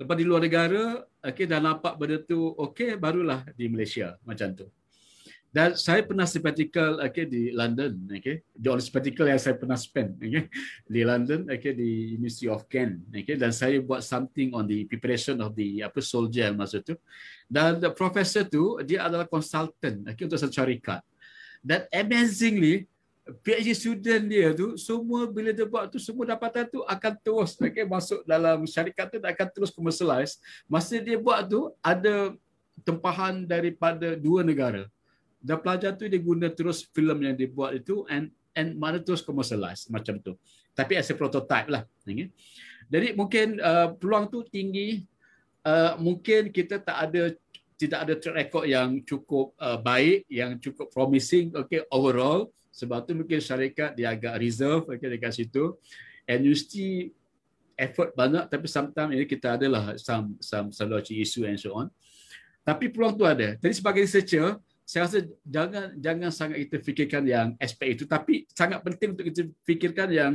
[0.00, 4.66] Lepas di luar negara okay, dah nampak benda tu okey barulah di Malaysia macam tu
[5.50, 8.06] dan saya pernah sabbatical okay, di London.
[8.06, 8.46] Okay.
[8.54, 10.46] The only sabbatical yang saya pernah spend okay,
[10.86, 13.10] di London, okay, di University of Kent.
[13.10, 13.34] Okay.
[13.34, 16.94] Dan saya buat something on the preparation of the apa soldier masa tu.
[17.50, 21.02] Dan the professor tu, dia adalah consultant okay, untuk satu syarikat.
[21.58, 22.86] Dan amazingly,
[23.42, 27.82] PhD student dia tu, semua bila dia buat tu, semua dapatan tu akan terus okay,
[27.82, 30.38] masuk dalam syarikat tu dan akan terus commercialize.
[30.70, 32.38] Masa dia buat tu, ada
[32.86, 34.86] tempahan daripada dua negara
[35.40, 39.24] dan pelajar tu dia guna terus filem yang dia buat itu and and mana terus
[39.24, 40.36] commercialize macam tu.
[40.76, 41.82] Tapi as a prototype lah.
[42.04, 42.28] Okay.
[42.90, 45.04] Jadi mungkin uh, peluang tu tinggi.
[45.60, 47.36] Uh, mungkin kita tak ada
[47.76, 52.48] tidak ada track record yang cukup uh, baik, yang cukup promising okay, overall.
[52.72, 55.76] Sebab tu mungkin syarikat dia agak reserve okay, dekat situ.
[56.28, 57.12] And you still
[57.80, 61.88] effort banyak tapi sometimes ini kita adalah some some some issue and so on.
[62.60, 63.56] Tapi peluang tu ada.
[63.56, 64.60] Jadi sebagai researcher,
[64.90, 68.10] saya rasa jangan jangan sangat kita fikirkan yang aspek itu.
[68.10, 70.32] Tapi sangat penting untuk kita fikirkan yang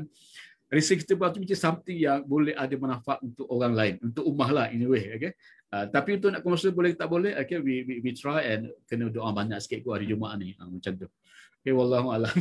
[0.72, 4.66] risiko kita buat itu something yang boleh ada manfaat untuk orang lain untuk ummah lah
[4.72, 5.36] in a way okay?
[5.70, 9.12] Uh, tapi untuk nak komersial boleh tak boleh okay we, we we try and kena
[9.12, 10.56] doa banyak sikit ku hari Jumaat ni.
[10.56, 11.08] Uh, macam tu.
[11.60, 12.38] Okay wallahu alam.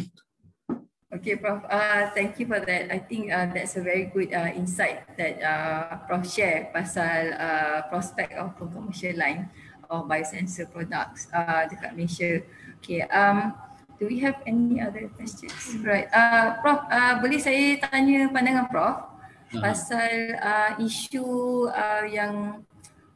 [1.15, 1.63] Okay, Prof.
[1.71, 2.91] Uh, thank you for that.
[2.91, 7.87] I think uh, that's a very good uh, insight that uh, Prof share pasal uh,
[7.87, 9.47] prospect of commercial line
[9.95, 12.43] of biosensor products uh, dekat Malaysia.
[12.83, 13.55] Okay, um,
[13.99, 15.55] do we have any other questions?
[15.81, 18.97] Right, uh, Prof, uh, boleh saya tanya pandangan Prof
[19.55, 19.63] uh-huh.
[19.63, 21.27] pasal uh, isu
[21.71, 22.61] uh, yang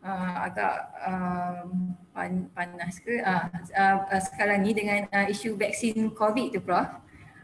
[0.01, 0.75] uh, agak
[1.05, 6.89] um, pan, panas ke uh, uh, sekarang ni dengan uh, isu vaksin COVID tu Prof.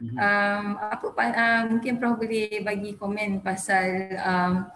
[0.04, 0.18] Uh-huh.
[0.18, 4.70] Um, apa uh, mungkin Prof boleh bagi komen pasal um,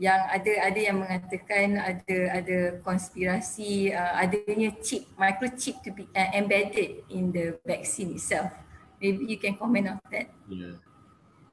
[0.00, 6.32] yang ada ada yang mengatakan ada ada konspirasi uh, adanya chip microchip to be uh,
[6.32, 8.48] embedded in the vaccine itself
[8.96, 10.80] maybe you can comment on that yeah.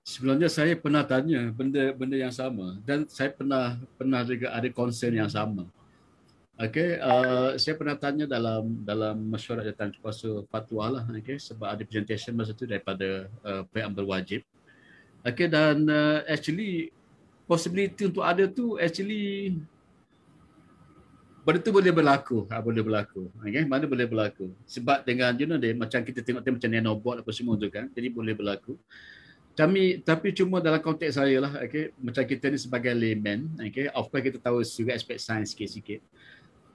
[0.07, 5.19] sebenarnya saya pernah tanya benda benda yang sama dan saya pernah pernah juga ada concern
[5.19, 5.67] yang sama
[6.57, 11.85] Okay, uh, saya pernah tanya dalam dalam mesyuarat jawatan kuasa fatwa lah, okay, sebab ada
[11.85, 14.41] presentation masa tu daripada uh, pihak berwajib.
[15.21, 16.89] Okay, dan uh, actually
[17.47, 19.55] possibility untuk ada tu actually
[21.47, 23.63] benda tu boleh berlaku ha, boleh berlaku okay?
[23.63, 27.31] mana boleh berlaku sebab dengan you know dia, macam kita tengok dia macam nanobot apa
[27.31, 28.75] semua tu kan jadi boleh berlaku
[29.55, 31.95] kami tapi cuma dalam konteks saya lah okay?
[32.03, 33.87] macam kita ni sebagai layman okay?
[33.95, 36.03] of course kita tahu juga aspek sains sikit-sikit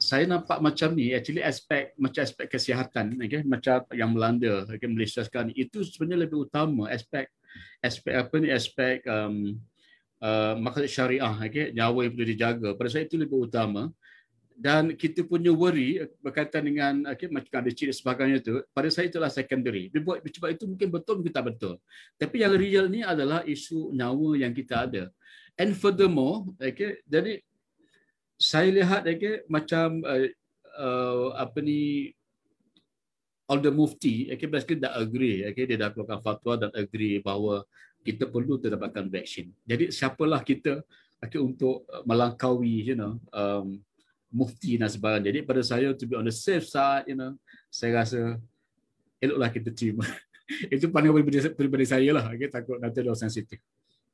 [0.01, 3.45] saya nampak macam ni actually aspek macam aspek kesihatan okay?
[3.45, 4.89] macam yang melanda okay?
[4.89, 7.29] Malaysia sekarang ni itu sebenarnya lebih utama aspek
[7.85, 9.61] aspek apa ni aspek um,
[10.23, 11.75] uh, maksud syariah okay?
[11.75, 12.69] nyawa yang perlu dijaga.
[12.79, 13.91] Pada saya itu lebih utama.
[14.53, 19.27] Dan kita punya worry berkaitan dengan okay, macam ada ciri sebagainya tu pada saya itulah
[19.27, 19.91] secondary.
[19.91, 21.83] Dia buat sebab itu mungkin betul mungkin tak betul.
[22.15, 25.11] Tapi yang real ni adalah isu nyawa yang kita ada.
[25.59, 27.43] And furthermore okay, jadi
[28.39, 30.31] saya lihat okay, macam uh,
[30.79, 32.13] uh, apa ni
[33.51, 37.67] all the mufti okay, basically dah agree okay, dia dah keluarkan fatwa dan agree bahawa
[38.03, 40.83] kita perlu terdapatkan vaksin jadi siapalah kita
[41.23, 43.79] okay, untuk melangkaui you know um,
[44.33, 45.29] mufti dan sebagainya.
[45.29, 47.37] Jadi pada saya to be on the safe side, you know,
[47.69, 48.41] saya rasa
[49.21, 50.09] eloklah kita terima.
[50.75, 52.33] Itu pandangan pribadi, pribadi saya lah.
[52.33, 53.61] Okay, takut nanti ada sensitif.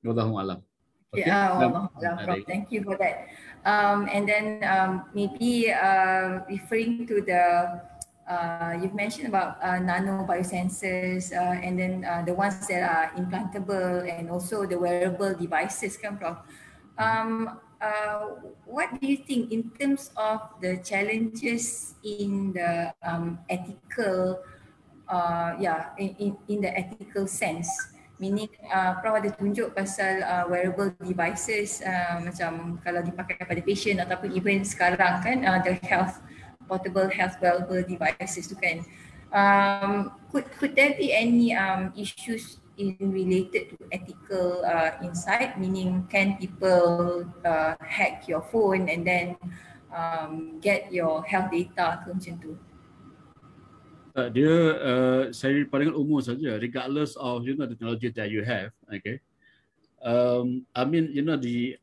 [0.03, 0.61] Wallahu alam.
[1.09, 1.25] Okay.
[1.25, 3.33] Yeah, Allah, Allah, Thank you for that.
[3.65, 7.81] Um, and then um, maybe uh, referring to the
[8.29, 13.11] uh, you've mentioned about uh, nano biosensors uh, and then uh, the ones that are
[13.17, 16.37] implantable and also the wearable devices, kan, Prof?
[16.99, 24.45] Um, uh, what do you think in terms of the challenges in the um, ethical,
[25.09, 27.73] uh, yeah, in, in, in the ethical sense?
[28.21, 31.79] Meaning, uh, Prof ada tunjuk pasal wearable devices
[32.19, 36.19] macam kalau dipakai pada patient ataupun even sekarang kan the health
[36.69, 38.85] portable health wearable devices tu kan.
[39.33, 46.07] Um, could could there be any um, issues in related to ethical uh, insight, meaning
[46.09, 49.37] can people uh, hack your phone and then
[49.91, 52.53] um, get your health data ke macam tu?
[54.19, 54.51] Uh, dia
[54.83, 59.23] uh, saya paling umum saja regardless of you know the technology that you have okay
[60.03, 61.79] um, I mean you know di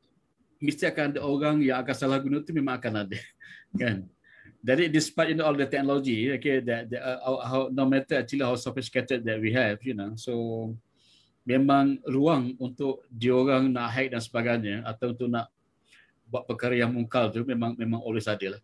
[0.59, 3.19] mesti akan ada orang yang akan salah guna tu memang akan ada
[3.79, 4.03] kan
[4.65, 8.41] jadi despite you know all the technology okay that, that uh, how, no matter actually
[8.41, 10.73] how sophisticated that we have you know so
[11.45, 15.53] memang ruang untuk diorang nak hack dan sebagainya atau untuk nak
[16.25, 18.61] buat perkara yang mungkal tu memang memang always ada lah.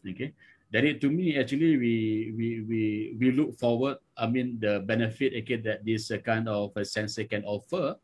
[0.00, 0.32] Okay.
[0.72, 1.94] Jadi to me actually we
[2.32, 2.82] we we
[3.20, 7.44] we look forward I mean the benefit okay, that this kind of a sensor can
[7.44, 8.00] offer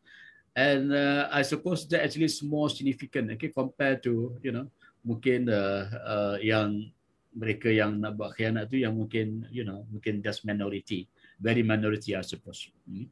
[0.53, 4.69] and uh, I suppose that actually is more significant okay compared to you know
[5.01, 6.93] mungkin uh, uh, yang
[7.33, 11.05] mereka yang nak buat khianat tu yang mungkin you know mungkin just minority.
[11.37, 12.69] Very minority I suppose.
[12.83, 13.07] Hmm.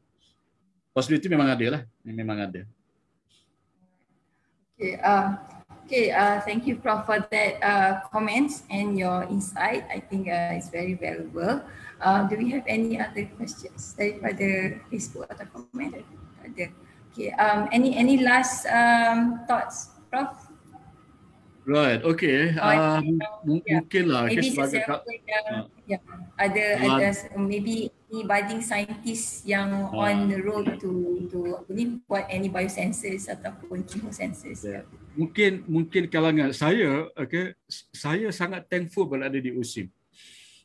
[0.91, 1.81] Possibility memang ada lah.
[2.01, 2.61] Memang ada.
[4.77, 5.37] Okay uh,
[5.85, 9.85] okay uh, thank you prof for that uh, comments and your insight.
[9.89, 11.61] I think uh, it's very valuable.
[11.97, 15.97] Uh, do we have any other questions daripada facebook atau komen
[16.45, 16.69] ada.
[17.13, 20.46] Okay um any any last um, thoughts prof
[21.67, 22.55] Right, okay.
[22.55, 23.83] Um, uh, yeah.
[23.83, 24.31] Mungkin lah.
[24.31, 26.01] Maybe sebagai kak, yang, uh, yeah.
[26.39, 30.91] ada, ada maybe any budding scientist yang uh, on the road to
[31.27, 34.63] to apa ni buat any biosensors ataupun chemosensors.
[34.63, 34.87] Yeah.
[35.19, 37.51] Mungkin mungkin kalangan saya, okay,
[37.91, 39.91] saya sangat thankful berada di USIM.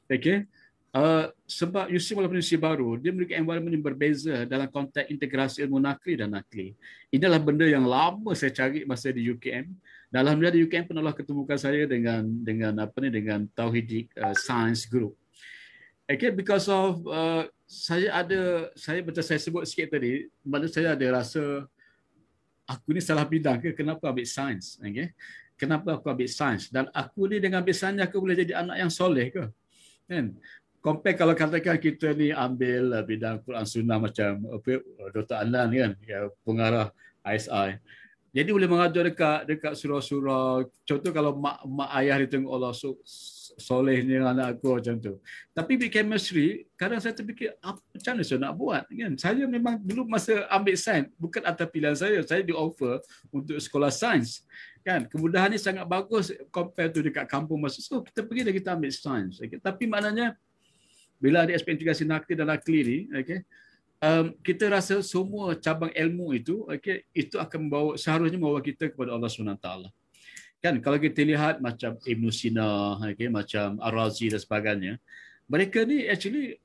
[0.07, 0.47] Okay.
[0.95, 5.83] Uh, sebab USIM walaupun USIM baru, dia memiliki environment yang berbeza dalam konteks integrasi ilmu
[5.83, 6.79] nakli dan nakli.
[7.11, 9.66] Inilah benda yang lama saya cari masa di UKM
[10.12, 14.84] dalam dia di UKM pernahlah ketemukan saya dengan dengan apa ni dengan Tauhidik uh, Science
[14.84, 15.16] Group.
[16.05, 21.06] Okay, because of uh, saya ada saya betul saya sebut sikit tadi, mana saya ada
[21.16, 21.64] rasa
[22.68, 25.16] aku ni salah bidang ke kenapa ambil sains, okay?
[25.56, 28.93] Kenapa aku ambil sains dan aku ni dengan ambil sains aku boleh jadi anak yang
[28.93, 29.48] soleh ke?
[30.05, 30.36] Kan?
[30.84, 34.84] Compare kalau katakan kita ni ambil uh, bidang Quran Sunnah macam apa
[35.16, 35.40] Dr.
[35.40, 36.93] Anand kan, ya, pengarah
[37.24, 37.80] ISI.
[38.33, 40.65] Jadi boleh mengajar dekat dekat surau-surau.
[40.89, 42.97] Contoh kalau mak mak ayah dia tengok Allah so,
[43.61, 45.21] solehnya anak aku macam tu.
[45.53, 49.13] Tapi di chemistry, kadang saya terfikir apa macam mana saya nak buat kan?
[49.21, 53.93] Saya memang dulu masa ambil sains bukan atas pilihan saya, saya di offer untuk sekolah
[53.93, 54.41] sains.
[54.81, 55.05] Kan?
[55.13, 58.91] Kemudahan ni sangat bagus compare tu dekat kampung masa so kita pergi dan kita ambil
[58.97, 59.45] sains.
[59.45, 59.61] Okay?
[59.61, 60.41] Tapi maknanya
[61.21, 63.47] bila ada aspek integrasi nakli dan nakli ni, okay?
[64.03, 69.15] Um, kita rasa semua cabang ilmu itu okay, itu akan membawa seharusnya membawa kita kepada
[69.15, 69.69] Allah SWT.
[70.62, 74.93] Kan kalau kita lihat macam Ibn Sina, okay, macam Ar-Razi dan sebagainya,
[75.51, 76.59] mereka ni actually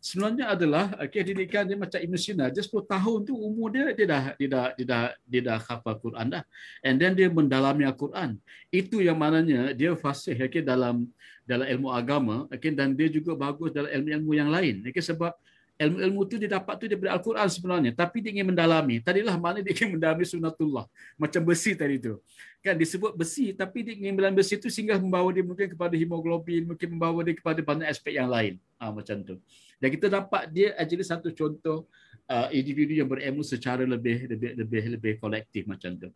[0.00, 4.06] sebenarnya adalah okay, didikan dia macam Ibn Sina, dia 10 tahun tu umur dia dia
[4.08, 6.42] dah dia dah dia dah dia dah hafal Quran dah.
[6.80, 8.40] And then dia mendalami Al-Quran.
[8.72, 11.04] Itu yang maknanya dia fasih okay, dalam
[11.44, 14.88] dalam ilmu agama okay, dan dia juga bagus dalam ilmu-ilmu yang lain.
[14.88, 15.36] Okay, sebab
[15.76, 17.90] ilmu-ilmu tu dia dapat tu daripada Al-Quran sebenarnya.
[17.92, 19.00] Tapi dia ingin mendalami.
[19.04, 20.88] Tadilah mana dia ingin mendalami sunnatullah.
[21.20, 22.16] Macam besi tadi tu.
[22.64, 26.64] Kan disebut besi tapi dia ingin mendalami besi tu sehingga membawa dia mungkin kepada hemoglobin
[26.64, 28.56] mungkin membawa dia kepada banyak aspek yang lain.
[28.80, 29.36] Ha, macam tu.
[29.76, 31.84] Dan kita dapat dia actually satu contoh
[32.28, 36.08] uh, individu yang berilmu secara lebih lebih lebih lebih kolektif macam tu.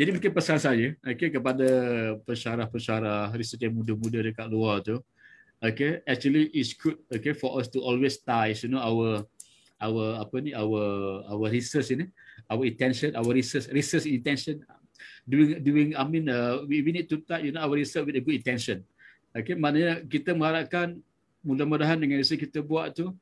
[0.00, 1.66] Jadi mungkin pesan saya okay, kepada
[2.24, 5.00] pensyarah-pensyarah riset yang muda-muda dekat luar tu
[5.64, 9.24] okay actually it's good okay for us to always ties you know our
[9.80, 10.82] our apa ni our
[11.32, 12.06] our research ini
[12.52, 14.60] our intention our research research intention.
[15.24, 18.16] Doing doing i mean uh, we, we need to tie you know our research with
[18.16, 18.84] a good intention.
[19.32, 21.00] Okay maknanya kita mengharapkan
[21.40, 23.12] mudah-mudahan dengan research kita buat tu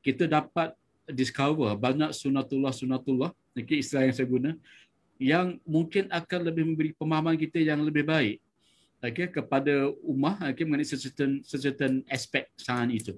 [0.00, 0.72] kita dapat
[1.04, 4.50] discover banyak sunatullah sunatullah okay istilah yang saya guna
[5.20, 8.40] yang mungkin akan lebih memberi pemahaman kita yang lebih baik
[9.00, 13.16] okay, kepada ummah okay, mengenai secertain, secertain aspek sahan itu.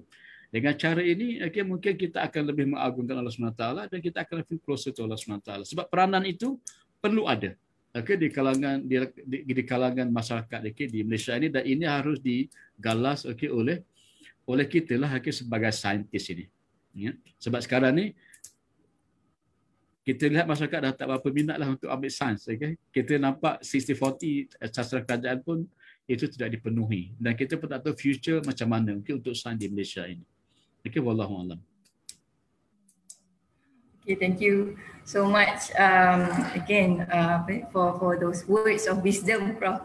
[0.53, 4.61] Dengan cara ini, okay, mungkin kita akan lebih mengagungkan Allah SWT dan kita akan lebih
[4.61, 5.65] closer to Allah SWT.
[5.73, 6.61] Sebab peranan itu
[7.01, 7.57] perlu ada
[7.93, 12.17] okay, di kalangan di, di, di kalangan masyarakat okay, di Malaysia ini dan ini harus
[12.19, 13.85] digalas okay, oleh
[14.49, 16.45] oleh kita lah okay, sebagai saintis ini.
[16.93, 17.13] Ya.
[17.39, 18.05] Sebab sekarang ni
[20.03, 22.43] kita lihat masyarakat dah tak berapa minat lah untuk ambil sains.
[22.43, 22.75] Okay?
[22.91, 25.63] Kita nampak 60-40 eh, sastra kerajaan pun
[26.03, 27.15] itu tidak dipenuhi.
[27.15, 30.27] Dan kita pun tak tahu future macam mana okay, untuk sains di Malaysia ini.
[30.83, 31.63] Okay, Wallahualam.
[34.03, 34.75] Okay, thank you
[35.07, 36.27] so much um,
[36.59, 37.39] again uh,
[37.71, 39.79] for for those words of wisdom, Prof.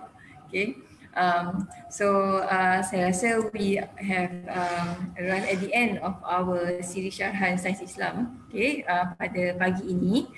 [0.51, 0.88] Okay.
[1.19, 7.19] Um, so uh, saya rasa we have um, arrived at the end of our series
[7.19, 10.31] Syarhan Sains Islam okay, uh, pada pagi ini.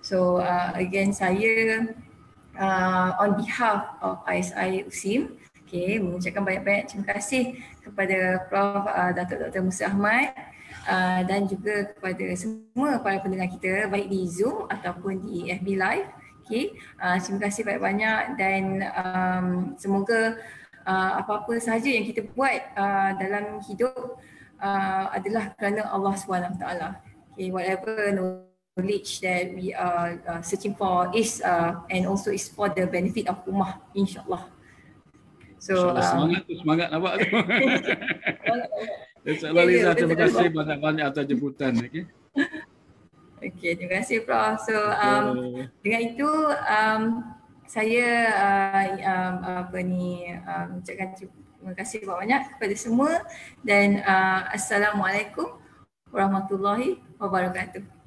[0.00, 1.84] So uh, again saya
[2.56, 5.36] uh, on behalf of ISI USIM
[5.68, 8.88] okay, mengucapkan banyak-banyak terima kasih kepada Prof.
[8.88, 9.62] Uh, Datuk Dr.
[9.68, 10.32] Musa Ahmad
[10.88, 16.21] uh, dan juga kepada semua para pendengar kita baik di Zoom ataupun di FB Live.
[16.42, 16.74] Okay.
[16.98, 18.62] Uh, terima kasih banyak-banyak dan
[18.98, 19.46] um,
[19.78, 20.42] semoga
[20.84, 24.18] uh, apa-apa sahaja yang kita buat uh, dalam hidup
[24.58, 26.64] uh, adalah kerana Allah SWT.
[27.32, 27.48] Okay.
[27.54, 32.90] Whatever knowledge that we are uh, searching for is uh, and also is for the
[32.90, 34.50] benefit of ummah insyaAllah.
[35.62, 37.26] So, um, semangat tu, semangat nampak tu.
[39.30, 41.78] InsyaAllah Liza, terima kasih banyak-banyak atas jemputan.
[41.78, 42.10] Okay.
[43.42, 44.62] Okey, terima kasih Prof.
[44.62, 45.26] So um,
[45.82, 46.30] dengan itu
[46.62, 47.26] um,
[47.66, 49.34] saya uh, um,
[49.66, 53.26] apa ni um, ucapkan terima kasih banyak kepada semua
[53.66, 55.58] dan uh, assalamualaikum
[56.14, 58.01] warahmatullahi wabarakatuh.